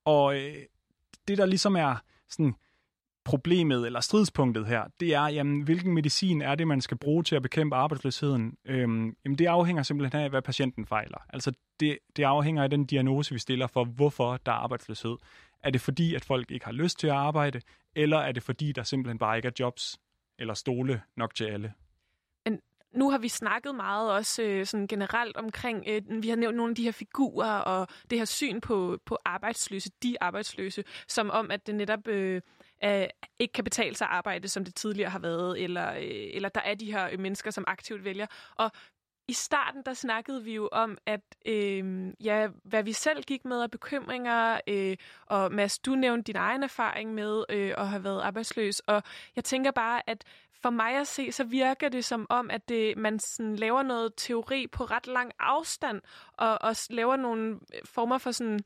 Og 0.05 0.35
øh, 0.35 0.55
det, 1.27 1.37
der 1.37 1.45
ligesom 1.45 1.75
er 1.75 1.95
sådan 2.29 2.55
problemet 3.31 3.85
eller 3.85 3.99
stridspunktet 3.99 4.65
her, 4.65 4.83
det 4.99 5.13
er, 5.13 5.27
jamen, 5.27 5.61
hvilken 5.61 5.93
medicin 5.93 6.41
er 6.41 6.55
det, 6.55 6.67
man 6.67 6.81
skal 6.81 6.97
bruge 6.97 7.23
til 7.23 7.35
at 7.35 7.41
bekæmpe 7.41 7.75
arbejdsløsheden? 7.75 8.57
Øhm, 8.65 9.15
jamen, 9.25 9.37
det 9.37 9.45
afhænger 9.45 9.83
simpelthen 9.83 10.21
af, 10.21 10.29
hvad 10.29 10.41
patienten 10.41 10.85
fejler. 10.85 11.17
Altså, 11.29 11.51
det, 11.79 11.97
det 12.15 12.23
afhænger 12.23 12.63
af 12.63 12.69
den 12.69 12.85
diagnose, 12.85 13.33
vi 13.33 13.39
stiller 13.39 13.67
for, 13.67 13.83
hvorfor 13.83 14.37
der 14.45 14.51
er 14.51 14.55
arbejdsløshed. 14.55 15.17
Er 15.63 15.69
det 15.69 15.81
fordi, 15.81 16.15
at 16.15 16.25
folk 16.25 16.51
ikke 16.51 16.65
har 16.65 16.73
lyst 16.73 16.99
til 16.99 17.07
at 17.07 17.13
arbejde, 17.13 17.61
eller 17.95 18.17
er 18.17 18.31
det 18.31 18.43
fordi, 18.43 18.71
der 18.71 18.83
simpelthen 18.83 19.17
bare 19.17 19.37
ikke 19.37 19.47
er 19.47 19.51
jobs 19.59 19.99
eller 20.39 20.53
stole 20.53 21.01
nok 21.17 21.35
til 21.35 21.45
alle? 21.45 21.73
Men 22.45 22.59
nu 22.93 23.09
har 23.09 23.17
vi 23.17 23.27
snakket 23.27 23.75
meget 23.75 24.11
også 24.11 24.43
øh, 24.43 24.65
sådan 24.65 24.87
generelt 24.87 25.37
omkring, 25.37 25.83
øh, 25.87 26.23
vi 26.23 26.29
har 26.29 26.35
nævnt 26.35 26.57
nogle 26.57 26.71
af 26.71 26.75
de 26.75 26.83
her 26.83 26.91
figurer 26.91 27.51
og 27.51 27.87
det 28.09 28.17
her 28.17 28.25
syn 28.25 28.61
på, 28.61 28.97
på 29.05 29.17
arbejdsløse, 29.25 29.89
de 30.03 30.17
arbejdsløse, 30.21 30.83
som 31.07 31.29
om, 31.29 31.51
at 31.51 31.67
det 31.67 31.75
netop 31.75 32.07
øh, 32.07 32.41
øh, 32.83 33.07
ikke 33.39 33.51
kan 33.51 33.63
betale 33.63 33.95
sig 33.95 34.07
at 34.07 34.13
arbejde, 34.13 34.47
som 34.47 34.65
det 34.65 34.75
tidligere 34.75 35.09
har 35.09 35.19
været, 35.19 35.63
eller, 35.63 35.91
øh, 35.93 36.29
eller 36.33 36.49
der 36.49 36.61
er 36.61 36.73
de 36.73 36.91
her 36.91 37.09
øh, 37.11 37.19
mennesker, 37.19 37.51
som 37.51 37.63
aktivt 37.67 38.03
vælger. 38.03 38.25
Og 38.55 38.71
i 39.27 39.33
starten, 39.33 39.81
der 39.85 39.93
snakkede 39.93 40.43
vi 40.43 40.55
jo 40.55 40.69
om, 40.71 40.97
at 41.05 41.21
øh, 41.45 42.07
ja, 42.23 42.47
hvad 42.63 42.83
vi 42.83 42.93
selv 42.93 43.23
gik 43.23 43.45
med 43.45 43.61
af 43.61 43.71
bekymringer, 43.71 44.59
øh, 44.67 44.97
og 45.25 45.51
Mads, 45.51 45.79
du 45.79 45.95
nævnte 45.95 46.27
din 46.27 46.35
egen 46.35 46.63
erfaring 46.63 47.13
med 47.13 47.43
øh, 47.49 47.73
at 47.77 47.87
have 47.87 48.03
været 48.03 48.21
arbejdsløs, 48.21 48.79
og 48.79 49.03
jeg 49.35 49.43
tænker 49.43 49.71
bare, 49.71 50.09
at 50.09 50.23
for 50.61 50.69
mig 50.69 50.95
at 50.95 51.07
se, 51.07 51.31
så 51.31 51.43
virker 51.43 51.89
det 51.89 52.05
som 52.05 52.27
om, 52.29 52.49
at 52.51 52.69
det, 52.69 52.97
man 52.97 53.19
sådan 53.19 53.55
laver 53.55 53.83
noget 53.83 54.13
teori 54.17 54.67
på 54.67 54.83
ret 54.83 55.07
lang 55.07 55.31
afstand, 55.39 56.01
og, 56.33 56.61
og 56.61 56.75
laver 56.89 57.15
nogle 57.15 57.51
øh, 57.51 57.81
former 57.85 58.17
for 58.17 58.31
sådan 58.31 58.59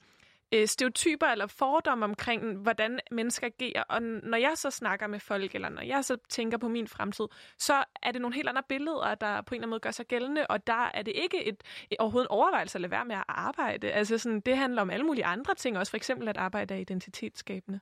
øh, 0.55 0.67
stereotyper 0.67 1.27
eller 1.27 1.47
fordomme 1.47 2.05
omkring, 2.05 2.57
hvordan 2.57 2.99
mennesker 3.11 3.47
agerer. 3.47 3.83
Og 3.83 4.01
når 4.01 4.37
jeg 4.37 4.51
så 4.55 4.69
snakker 4.69 5.07
med 5.07 5.19
folk, 5.19 5.55
eller 5.55 5.69
når 5.69 5.81
jeg 5.81 6.05
så 6.05 6.17
tænker 6.29 6.57
på 6.57 6.67
min 6.67 6.87
fremtid, 6.87 7.25
så 7.57 7.83
er 8.03 8.11
det 8.11 8.21
nogle 8.21 8.35
helt 8.35 8.49
andre 8.49 8.63
billeder, 8.69 9.15
der 9.15 9.41
på 9.41 9.55
en 9.55 9.57
eller 9.57 9.63
anden 9.63 9.69
måde 9.69 9.79
gør 9.79 9.91
sig 9.91 10.05
gældende, 10.05 10.47
og 10.47 10.67
der 10.67 10.91
er 10.93 11.01
det 11.01 11.13
ikke 11.15 11.45
et, 11.45 11.63
et 11.91 11.97
overhovedet 11.99 12.27
en 12.27 12.31
overvejelse 12.31 12.77
at 12.77 12.81
lade 12.81 12.91
være 12.91 13.05
med 13.05 13.15
at 13.15 13.23
arbejde. 13.27 13.91
Altså 13.91 14.17
sådan, 14.17 14.39
det 14.39 14.57
handler 14.57 14.81
om 14.81 14.89
alle 14.89 15.05
mulige 15.05 15.25
andre 15.25 15.55
ting, 15.55 15.77
også 15.77 15.89
for 15.89 15.97
eksempel 15.97 16.27
at 16.27 16.37
arbejde 16.37 16.73
er 16.73 16.77
identitetsskabende. 16.77 17.79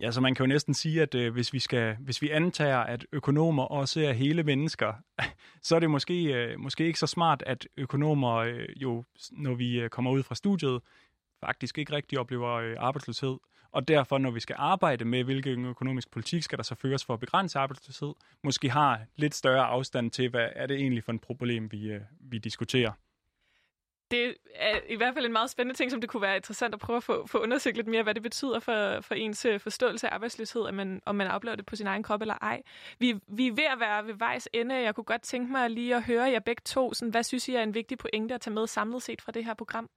Ja, 0.00 0.10
så 0.10 0.20
man 0.20 0.34
kan 0.34 0.44
jo 0.44 0.48
næsten 0.48 0.74
sige, 0.74 1.02
at 1.02 1.14
øh, 1.14 1.32
hvis, 1.32 1.52
vi 1.52 1.58
skal, 1.58 1.96
hvis 2.00 2.22
vi 2.22 2.30
antager, 2.30 2.78
at 2.78 3.06
økonomer 3.12 3.64
også 3.64 4.00
er 4.00 4.12
hele 4.12 4.42
mennesker, 4.42 4.92
så 5.66 5.76
er 5.76 5.80
det 5.80 5.90
måske, 5.90 6.24
øh, 6.24 6.60
måske 6.60 6.86
ikke 6.86 6.98
så 6.98 7.06
smart, 7.06 7.42
at 7.46 7.68
økonomer 7.76 8.34
øh, 8.34 8.66
jo, 8.76 9.04
når 9.30 9.54
vi 9.54 9.80
øh, 9.80 9.90
kommer 9.90 10.10
ud 10.10 10.22
fra 10.22 10.34
studiet, 10.34 10.80
faktisk 11.40 11.78
ikke 11.78 11.92
rigtig 11.92 12.18
oplever 12.18 12.52
øh, 12.52 12.76
arbejdsløshed. 12.78 13.36
Og 13.72 13.88
derfor, 13.88 14.18
når 14.18 14.30
vi 14.30 14.40
skal 14.40 14.56
arbejde 14.58 15.04
med, 15.04 15.24
hvilken 15.24 15.64
økonomisk 15.64 16.10
politik 16.10 16.42
skal 16.42 16.58
der 16.58 16.64
så 16.64 16.74
føres 16.74 17.04
for 17.04 17.14
at 17.14 17.20
begrænse 17.20 17.58
arbejdsløshed, 17.58 18.14
måske 18.44 18.70
har 18.70 19.00
lidt 19.16 19.34
større 19.34 19.64
afstand 19.64 20.10
til, 20.10 20.28
hvad 20.28 20.48
er 20.56 20.66
det 20.66 20.76
egentlig 20.76 21.04
for 21.04 21.12
et 21.12 21.20
problem, 21.20 21.72
vi, 21.72 21.90
øh, 21.90 22.00
vi 22.20 22.38
diskuterer. 22.38 22.92
Det 24.10 24.34
er 24.54 24.80
i 24.88 24.96
hvert 24.96 25.14
fald 25.14 25.26
en 25.26 25.32
meget 25.32 25.50
spændende 25.50 25.78
ting, 25.78 25.90
som 25.90 26.00
det 26.00 26.10
kunne 26.10 26.22
være 26.22 26.36
interessant 26.36 26.74
at 26.74 26.80
prøve 26.80 26.96
at 26.96 27.02
få, 27.02 27.26
få 27.26 27.38
undersøgt 27.38 27.76
lidt 27.76 27.86
mere, 27.86 28.02
hvad 28.02 28.14
det 28.14 28.22
betyder 28.22 28.60
for, 28.60 29.00
for 29.00 29.14
ens 29.14 29.44
øh, 29.44 29.60
forståelse 29.60 30.08
af 30.08 30.14
arbejdsløshed, 30.14 30.66
at 30.66 30.74
man, 30.74 31.02
om 31.06 31.14
man 31.14 31.30
oplever 31.30 31.56
det 31.56 31.66
på 31.66 31.76
sin 31.76 31.86
egen 31.86 32.02
krop 32.02 32.20
eller 32.20 32.34
ej. 32.42 32.62
Vi, 32.98 33.14
vi 33.28 33.46
er 33.46 33.52
ved 33.52 33.64
at 33.64 33.80
være 33.80 34.06
ved 34.06 34.14
vejs 34.14 34.48
ende. 34.52 34.74
Jeg 34.74 34.94
kunne 34.94 35.04
godt 35.04 35.22
tænke 35.22 35.52
mig 35.52 35.70
lige 35.70 35.96
at 35.96 36.02
høre 36.02 36.24
jer 36.30 36.40
begge 36.40 36.62
to. 36.64 36.94
Sådan, 36.94 37.10
hvad 37.10 37.22
synes 37.22 37.48
I 37.48 37.54
er 37.54 37.62
en 37.62 37.74
vigtig 37.74 37.98
pointe 37.98 38.34
at 38.34 38.40
tage 38.40 38.54
med 38.54 38.66
samlet 38.66 39.02
set 39.02 39.22
fra 39.22 39.32
det 39.32 39.44
her 39.44 39.54
program? 39.54 39.88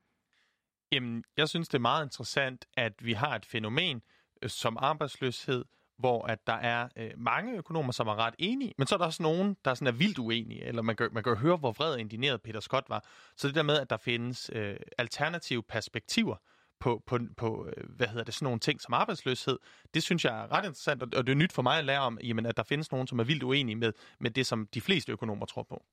Jamen, 0.91 1.23
jeg 1.37 1.49
synes, 1.49 1.67
det 1.67 1.75
er 1.75 1.81
meget 1.81 2.05
interessant, 2.05 2.65
at 2.77 2.93
vi 3.05 3.13
har 3.13 3.35
et 3.35 3.45
fænomen 3.45 4.01
øh, 4.41 4.49
som 4.49 4.77
arbejdsløshed, 4.79 5.65
hvor 5.97 6.25
at 6.25 6.47
der 6.47 6.53
er 6.53 6.87
øh, 6.95 7.11
mange 7.17 7.57
økonomer, 7.57 7.91
som 7.91 8.07
er 8.07 8.15
ret 8.15 8.35
enige, 8.39 8.73
men 8.77 8.87
så 8.87 8.95
er 8.95 8.97
der 8.97 9.05
også 9.05 9.23
nogen, 9.23 9.57
der 9.65 9.73
sådan 9.73 9.87
er 9.87 9.91
vildt 9.91 10.19
uenige, 10.19 10.63
eller 10.63 10.81
man 10.81 10.95
kan, 10.95 11.09
man 11.11 11.23
kan 11.23 11.35
høre, 11.35 11.57
hvor 11.57 11.71
vred 11.71 11.93
og 11.93 11.99
indineret 11.99 12.41
Peter 12.41 12.59
Scott 12.59 12.89
var. 12.89 13.05
Så 13.37 13.47
det 13.47 13.55
der 13.55 13.63
med, 13.63 13.79
at 13.79 13.89
der 13.89 13.97
findes 13.97 14.51
øh, 14.53 14.75
alternative 14.97 15.63
perspektiver 15.63 16.35
på, 16.79 17.03
på, 17.07 17.19
på, 17.37 17.67
øh, 17.67 17.89
hvad 17.89 18.07
hedder 18.07 18.23
det, 18.23 18.33
sådan 18.33 18.45
nogle 18.45 18.59
ting 18.59 18.81
som 18.81 18.93
arbejdsløshed, 18.93 19.59
det 19.93 20.03
synes 20.03 20.25
jeg 20.25 20.39
er 20.43 20.51
ret 20.51 20.65
interessant, 20.65 21.15
og 21.15 21.27
det 21.27 21.31
er 21.31 21.37
nyt 21.37 21.53
for 21.53 21.61
mig 21.61 21.79
at 21.79 21.85
lære 21.85 21.99
om, 21.99 22.19
jamen, 22.23 22.45
at 22.45 22.57
der 22.57 22.63
findes 22.63 22.91
nogen, 22.91 23.07
som 23.07 23.19
er 23.19 23.23
vildt 23.23 23.43
uenige 23.43 23.75
med, 23.75 23.93
med 24.19 24.31
det, 24.31 24.45
som 24.45 24.67
de 24.73 24.81
fleste 24.81 25.11
økonomer 25.11 25.45
tror 25.45 25.63
på. 25.63 25.83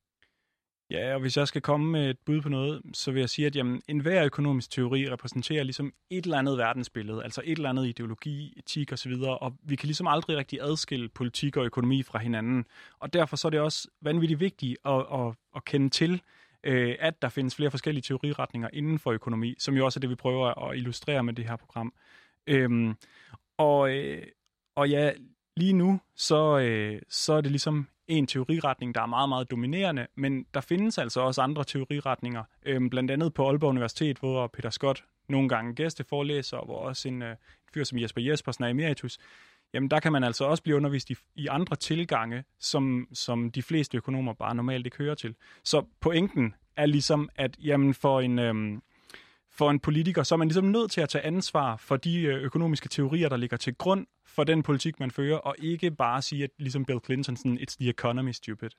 Ja, 0.91 1.13
og 1.13 1.19
hvis 1.19 1.37
jeg 1.37 1.47
skal 1.47 1.61
komme 1.61 1.91
med 1.91 2.09
et 2.09 2.17
bud 2.25 2.41
på 2.41 2.49
noget, 2.49 2.81
så 2.93 3.11
vil 3.11 3.19
jeg 3.19 3.29
sige, 3.29 3.45
at 3.45 3.55
jamen, 3.55 3.81
enhver 3.87 4.25
økonomisk 4.25 4.71
teori 4.71 5.09
repræsenterer 5.09 5.63
ligesom 5.63 5.93
et 6.09 6.23
eller 6.23 6.37
andet 6.37 6.57
verdensbillede, 6.57 7.23
altså 7.23 7.41
et 7.45 7.51
eller 7.51 7.69
andet 7.69 7.87
ideologi, 7.87 8.53
etik 8.57 8.93
osv., 8.93 9.11
og 9.21 9.53
vi 9.63 9.75
kan 9.75 9.87
ligesom 9.87 10.07
aldrig 10.07 10.37
rigtig 10.37 10.59
adskille 10.61 11.09
politik 11.09 11.57
og 11.57 11.65
økonomi 11.65 12.03
fra 12.03 12.19
hinanden. 12.19 12.65
Og 12.99 13.13
derfor 13.13 13.35
så 13.37 13.47
er 13.47 13.49
det 13.49 13.59
også 13.59 13.87
vanvittigt 14.01 14.39
vigtigt 14.39 14.77
at, 14.85 15.05
at, 15.13 15.33
at 15.55 15.65
kende 15.65 15.89
til, 15.89 16.21
øh, 16.63 16.95
at 16.99 17.21
der 17.21 17.29
findes 17.29 17.55
flere 17.55 17.71
forskellige 17.71 18.01
teoriretninger 18.01 18.69
inden 18.73 18.99
for 18.99 19.11
økonomi, 19.11 19.55
som 19.59 19.75
jo 19.75 19.85
også 19.85 19.99
er 19.99 20.01
det, 20.01 20.09
vi 20.09 20.15
prøver 20.15 20.69
at 20.69 20.77
illustrere 20.77 21.23
med 21.23 21.33
det 21.33 21.45
her 21.45 21.55
program. 21.55 21.93
Øhm, 22.47 22.95
og, 23.57 23.95
øh, 23.95 24.23
og 24.75 24.89
ja, 24.89 25.11
lige 25.59 25.73
nu, 25.73 25.99
så, 26.15 26.59
øh, 26.59 27.01
så 27.09 27.33
er 27.33 27.41
det 27.41 27.51
ligesom 27.51 27.87
en 28.07 28.27
teoriretning, 28.27 28.95
der 28.95 29.01
er 29.01 29.05
meget, 29.05 29.29
meget 29.29 29.51
dominerende, 29.51 30.07
men 30.15 30.45
der 30.53 30.61
findes 30.61 30.97
altså 30.97 31.21
også 31.21 31.41
andre 31.41 31.63
teoriretninger, 31.63 32.43
øh, 32.65 32.89
blandt 32.89 33.11
andet 33.11 33.33
på 33.33 33.47
Aalborg 33.47 33.69
Universitet, 33.69 34.17
hvor 34.17 34.47
Peter 34.47 34.69
Scott 34.69 35.03
nogle 35.29 35.49
gange 35.49 35.73
gæsteforelæser, 35.73 36.57
og 36.57 36.65
hvor 36.65 36.77
også 36.77 37.07
en, 37.07 37.21
øh, 37.21 37.31
en 37.31 37.37
fyr 37.73 37.83
som 37.83 37.99
Jesper 37.99 38.21
Jespersen 38.21 38.63
er 38.63 38.67
emeritus, 38.67 39.17
jamen 39.73 39.91
der 39.91 39.99
kan 39.99 40.11
man 40.11 40.23
altså 40.23 40.45
også 40.45 40.63
blive 40.63 40.75
undervist 40.75 41.09
i, 41.09 41.15
i 41.35 41.47
andre 41.47 41.75
tilgange, 41.75 42.43
som, 42.59 43.07
som 43.13 43.51
de 43.51 43.61
fleste 43.61 43.97
økonomer 43.97 44.33
bare 44.33 44.55
normalt 44.55 44.85
ikke 44.85 44.97
hører 44.97 45.15
til. 45.15 45.35
Så 45.63 45.85
pointen 45.99 46.53
er 46.75 46.85
ligesom, 46.85 47.29
at 47.35 47.57
jamen 47.59 47.93
for 47.93 48.21
en, 48.21 48.39
øhm, 48.39 48.81
for 49.59 49.69
en 49.71 49.79
politiker, 49.79 50.23
så 50.23 50.35
er 50.35 50.37
man 50.37 50.47
ligesom 50.47 50.65
nødt 50.65 50.91
til 50.91 51.01
at 51.01 51.09
tage 51.09 51.25
ansvar 51.25 51.75
for 51.75 51.97
de 51.97 52.21
øh, 52.21 52.43
økonomiske 52.43 52.89
teorier, 52.89 53.29
der 53.29 53.37
ligger 53.37 53.57
til 53.57 53.75
grund 53.75 54.07
for 54.25 54.43
den 54.43 54.63
politik, 54.63 54.99
man 54.99 55.11
fører, 55.11 55.37
og 55.37 55.55
ikke 55.57 55.91
bare 55.91 56.21
sige, 56.21 56.43
at 56.43 56.49
ligesom 56.57 56.85
Bill 56.85 56.99
Clinton, 57.05 57.35
sådan, 57.37 57.57
it's 57.57 57.75
the 57.79 57.89
economy, 57.89 58.31
stupid. 58.31 58.69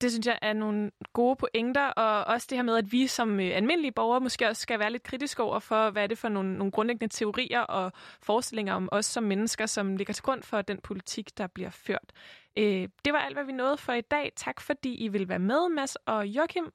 Det 0.00 0.10
synes 0.10 0.26
jeg 0.26 0.38
er 0.42 0.52
nogle 0.52 0.90
gode 1.12 1.36
pointer, 1.36 1.86
og 1.86 2.24
også 2.24 2.46
det 2.50 2.58
her 2.58 2.62
med, 2.62 2.76
at 2.76 2.92
vi 2.92 3.06
som 3.06 3.40
øh, 3.40 3.50
almindelige 3.56 3.92
borgere 3.92 4.20
måske 4.20 4.48
også 4.48 4.62
skal 4.62 4.78
være 4.78 4.92
lidt 4.92 5.02
kritiske 5.02 5.42
over 5.42 5.58
for, 5.58 5.90
hvad 5.90 6.02
er 6.02 6.06
det 6.06 6.18
for 6.18 6.28
nogle, 6.28 6.58
nogle 6.58 6.70
grundlæggende 6.70 7.14
teorier 7.14 7.60
og 7.60 7.92
forestillinger 8.22 8.74
om 8.74 8.88
os 8.92 9.06
som 9.06 9.22
mennesker, 9.22 9.66
som 9.66 9.96
ligger 9.96 10.14
til 10.14 10.22
grund 10.22 10.42
for 10.42 10.62
den 10.62 10.78
politik, 10.78 11.38
der 11.38 11.46
bliver 11.46 11.70
ført. 11.70 12.12
Øh, 12.58 12.88
det 13.04 13.12
var 13.12 13.18
alt, 13.18 13.36
hvad 13.36 13.44
vi 13.44 13.52
nåede 13.52 13.76
for 13.76 13.92
i 13.92 14.00
dag. 14.00 14.32
Tak 14.36 14.60
fordi 14.60 14.94
I 14.94 15.08
vil 15.08 15.28
være 15.28 15.38
med, 15.38 15.68
Mads 15.68 15.96
og 15.96 16.26
Joachim. 16.26 16.72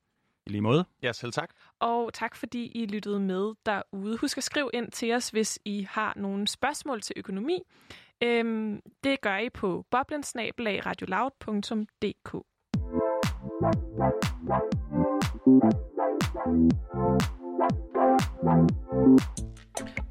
I 0.47 0.51
lige 0.51 0.61
måde. 0.61 0.85
Ja, 1.03 1.13
selv 1.13 1.31
tak. 1.31 1.49
Og 1.79 2.13
tak 2.13 2.35
fordi 2.35 2.71
I 2.75 2.85
lyttede 2.85 3.19
med 3.19 3.53
derude. 3.65 4.17
Husk 4.17 4.37
at 4.37 4.43
skrive 4.43 4.69
ind 4.73 4.91
til 4.91 5.13
os, 5.13 5.29
hvis 5.29 5.59
I 5.65 5.87
har 5.89 6.13
nogle 6.15 6.47
spørgsmål 6.47 7.01
til 7.01 7.13
økonomi. 7.17 7.59
Øhm, 8.23 8.81
det 9.03 9.21
gør 9.21 9.37
I 9.37 9.49
på 9.49 9.85
boblensnabelag.radioloud.dk. 9.91 12.35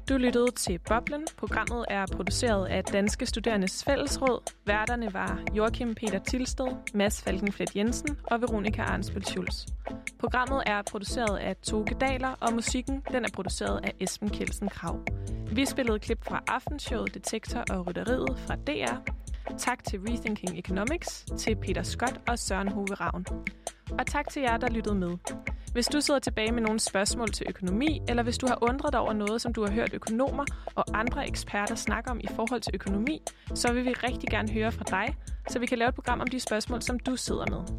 Du 0.09 0.17
lyttede 0.17 0.51
til 0.51 0.79
Boblen. 0.79 1.27
Programmet 1.37 1.85
er 1.89 2.05
produceret 2.15 2.67
af 2.67 2.83
Danske 2.83 3.25
Studerendes 3.25 3.83
Fællesråd. 3.83 4.53
Værterne 4.65 5.13
var 5.13 5.39
Joachim 5.53 5.95
Peter 5.95 6.19
Tilsted, 6.19 6.67
Mads 6.93 7.21
Falkenflet 7.23 7.75
Jensen 7.75 8.17
og 8.23 8.41
Veronika 8.41 8.81
Arnsbøl 8.81 9.25
Schulz. 9.25 9.65
Programmet 10.19 10.63
er 10.65 10.81
produceret 10.91 11.37
af 11.37 11.55
Toge 11.55 11.95
Daler, 12.01 12.35
og 12.39 12.53
musikken 12.53 13.03
den 13.11 13.25
er 13.25 13.29
produceret 13.33 13.79
af 13.83 13.93
Esben 13.99 14.29
Kelsen 14.29 14.69
Krav. 14.69 14.99
Vi 15.51 15.65
spillede 15.65 15.99
klip 15.99 16.25
fra 16.25 16.43
Aftenshowet 16.47 17.13
Detektor 17.13 17.63
og 17.69 17.87
Rytteriet 17.87 18.39
fra 18.39 18.55
DR. 18.55 18.95
Tak 19.57 19.83
til 19.83 19.99
Rethinking 19.99 20.59
Economics, 20.59 21.25
til 21.37 21.55
Peter 21.55 21.83
Scott 21.83 22.21
og 22.27 22.39
Søren 22.39 22.67
Hove 22.67 22.93
Ravn. 22.93 23.25
Og 23.99 24.05
tak 24.05 24.29
til 24.29 24.41
jer, 24.41 24.57
der 24.57 24.69
lyttede 24.69 24.95
med. 24.95 25.17
Hvis 25.73 25.87
du 25.87 26.01
sidder 26.01 26.19
tilbage 26.19 26.51
med 26.51 26.61
nogle 26.61 26.79
spørgsmål 26.79 27.31
til 27.31 27.45
økonomi, 27.49 28.01
eller 28.07 28.23
hvis 28.23 28.37
du 28.37 28.47
har 28.47 28.57
undret 28.61 28.93
dig 28.93 29.01
over 29.01 29.13
noget, 29.13 29.41
som 29.41 29.53
du 29.53 29.65
har 29.65 29.71
hørt 29.71 29.93
økonomer 29.93 30.45
og 30.75 30.85
andre 30.93 31.27
eksperter 31.27 31.75
snakke 31.75 32.11
om 32.11 32.19
i 32.19 32.27
forhold 32.27 32.61
til 32.61 32.71
økonomi, 32.73 33.21
så 33.53 33.73
vil 33.73 33.85
vi 33.85 33.93
rigtig 33.93 34.29
gerne 34.29 34.53
høre 34.53 34.71
fra 34.71 34.83
dig, 34.89 35.15
så 35.49 35.59
vi 35.59 35.65
kan 35.65 35.77
lave 35.77 35.89
et 35.89 35.95
program 35.95 36.21
om 36.21 36.27
de 36.27 36.39
spørgsmål, 36.39 36.81
som 36.81 36.99
du 36.99 37.15
sidder 37.15 37.45
med. 37.49 37.77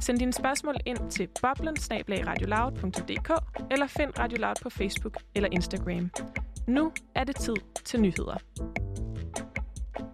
Send 0.00 0.18
dine 0.18 0.32
spørgsmål 0.32 0.74
ind 0.86 1.10
til 1.10 1.28
boblen 1.42 1.76
eller 3.70 3.86
find 3.86 4.18
Radio 4.18 4.38
Loud 4.38 4.56
på 4.62 4.70
Facebook 4.70 5.16
eller 5.34 5.48
Instagram. 5.52 6.10
Nu 6.68 6.92
er 7.14 7.24
det 7.24 7.36
tid 7.36 7.56
til 7.84 8.00
nyheder. 8.00 8.36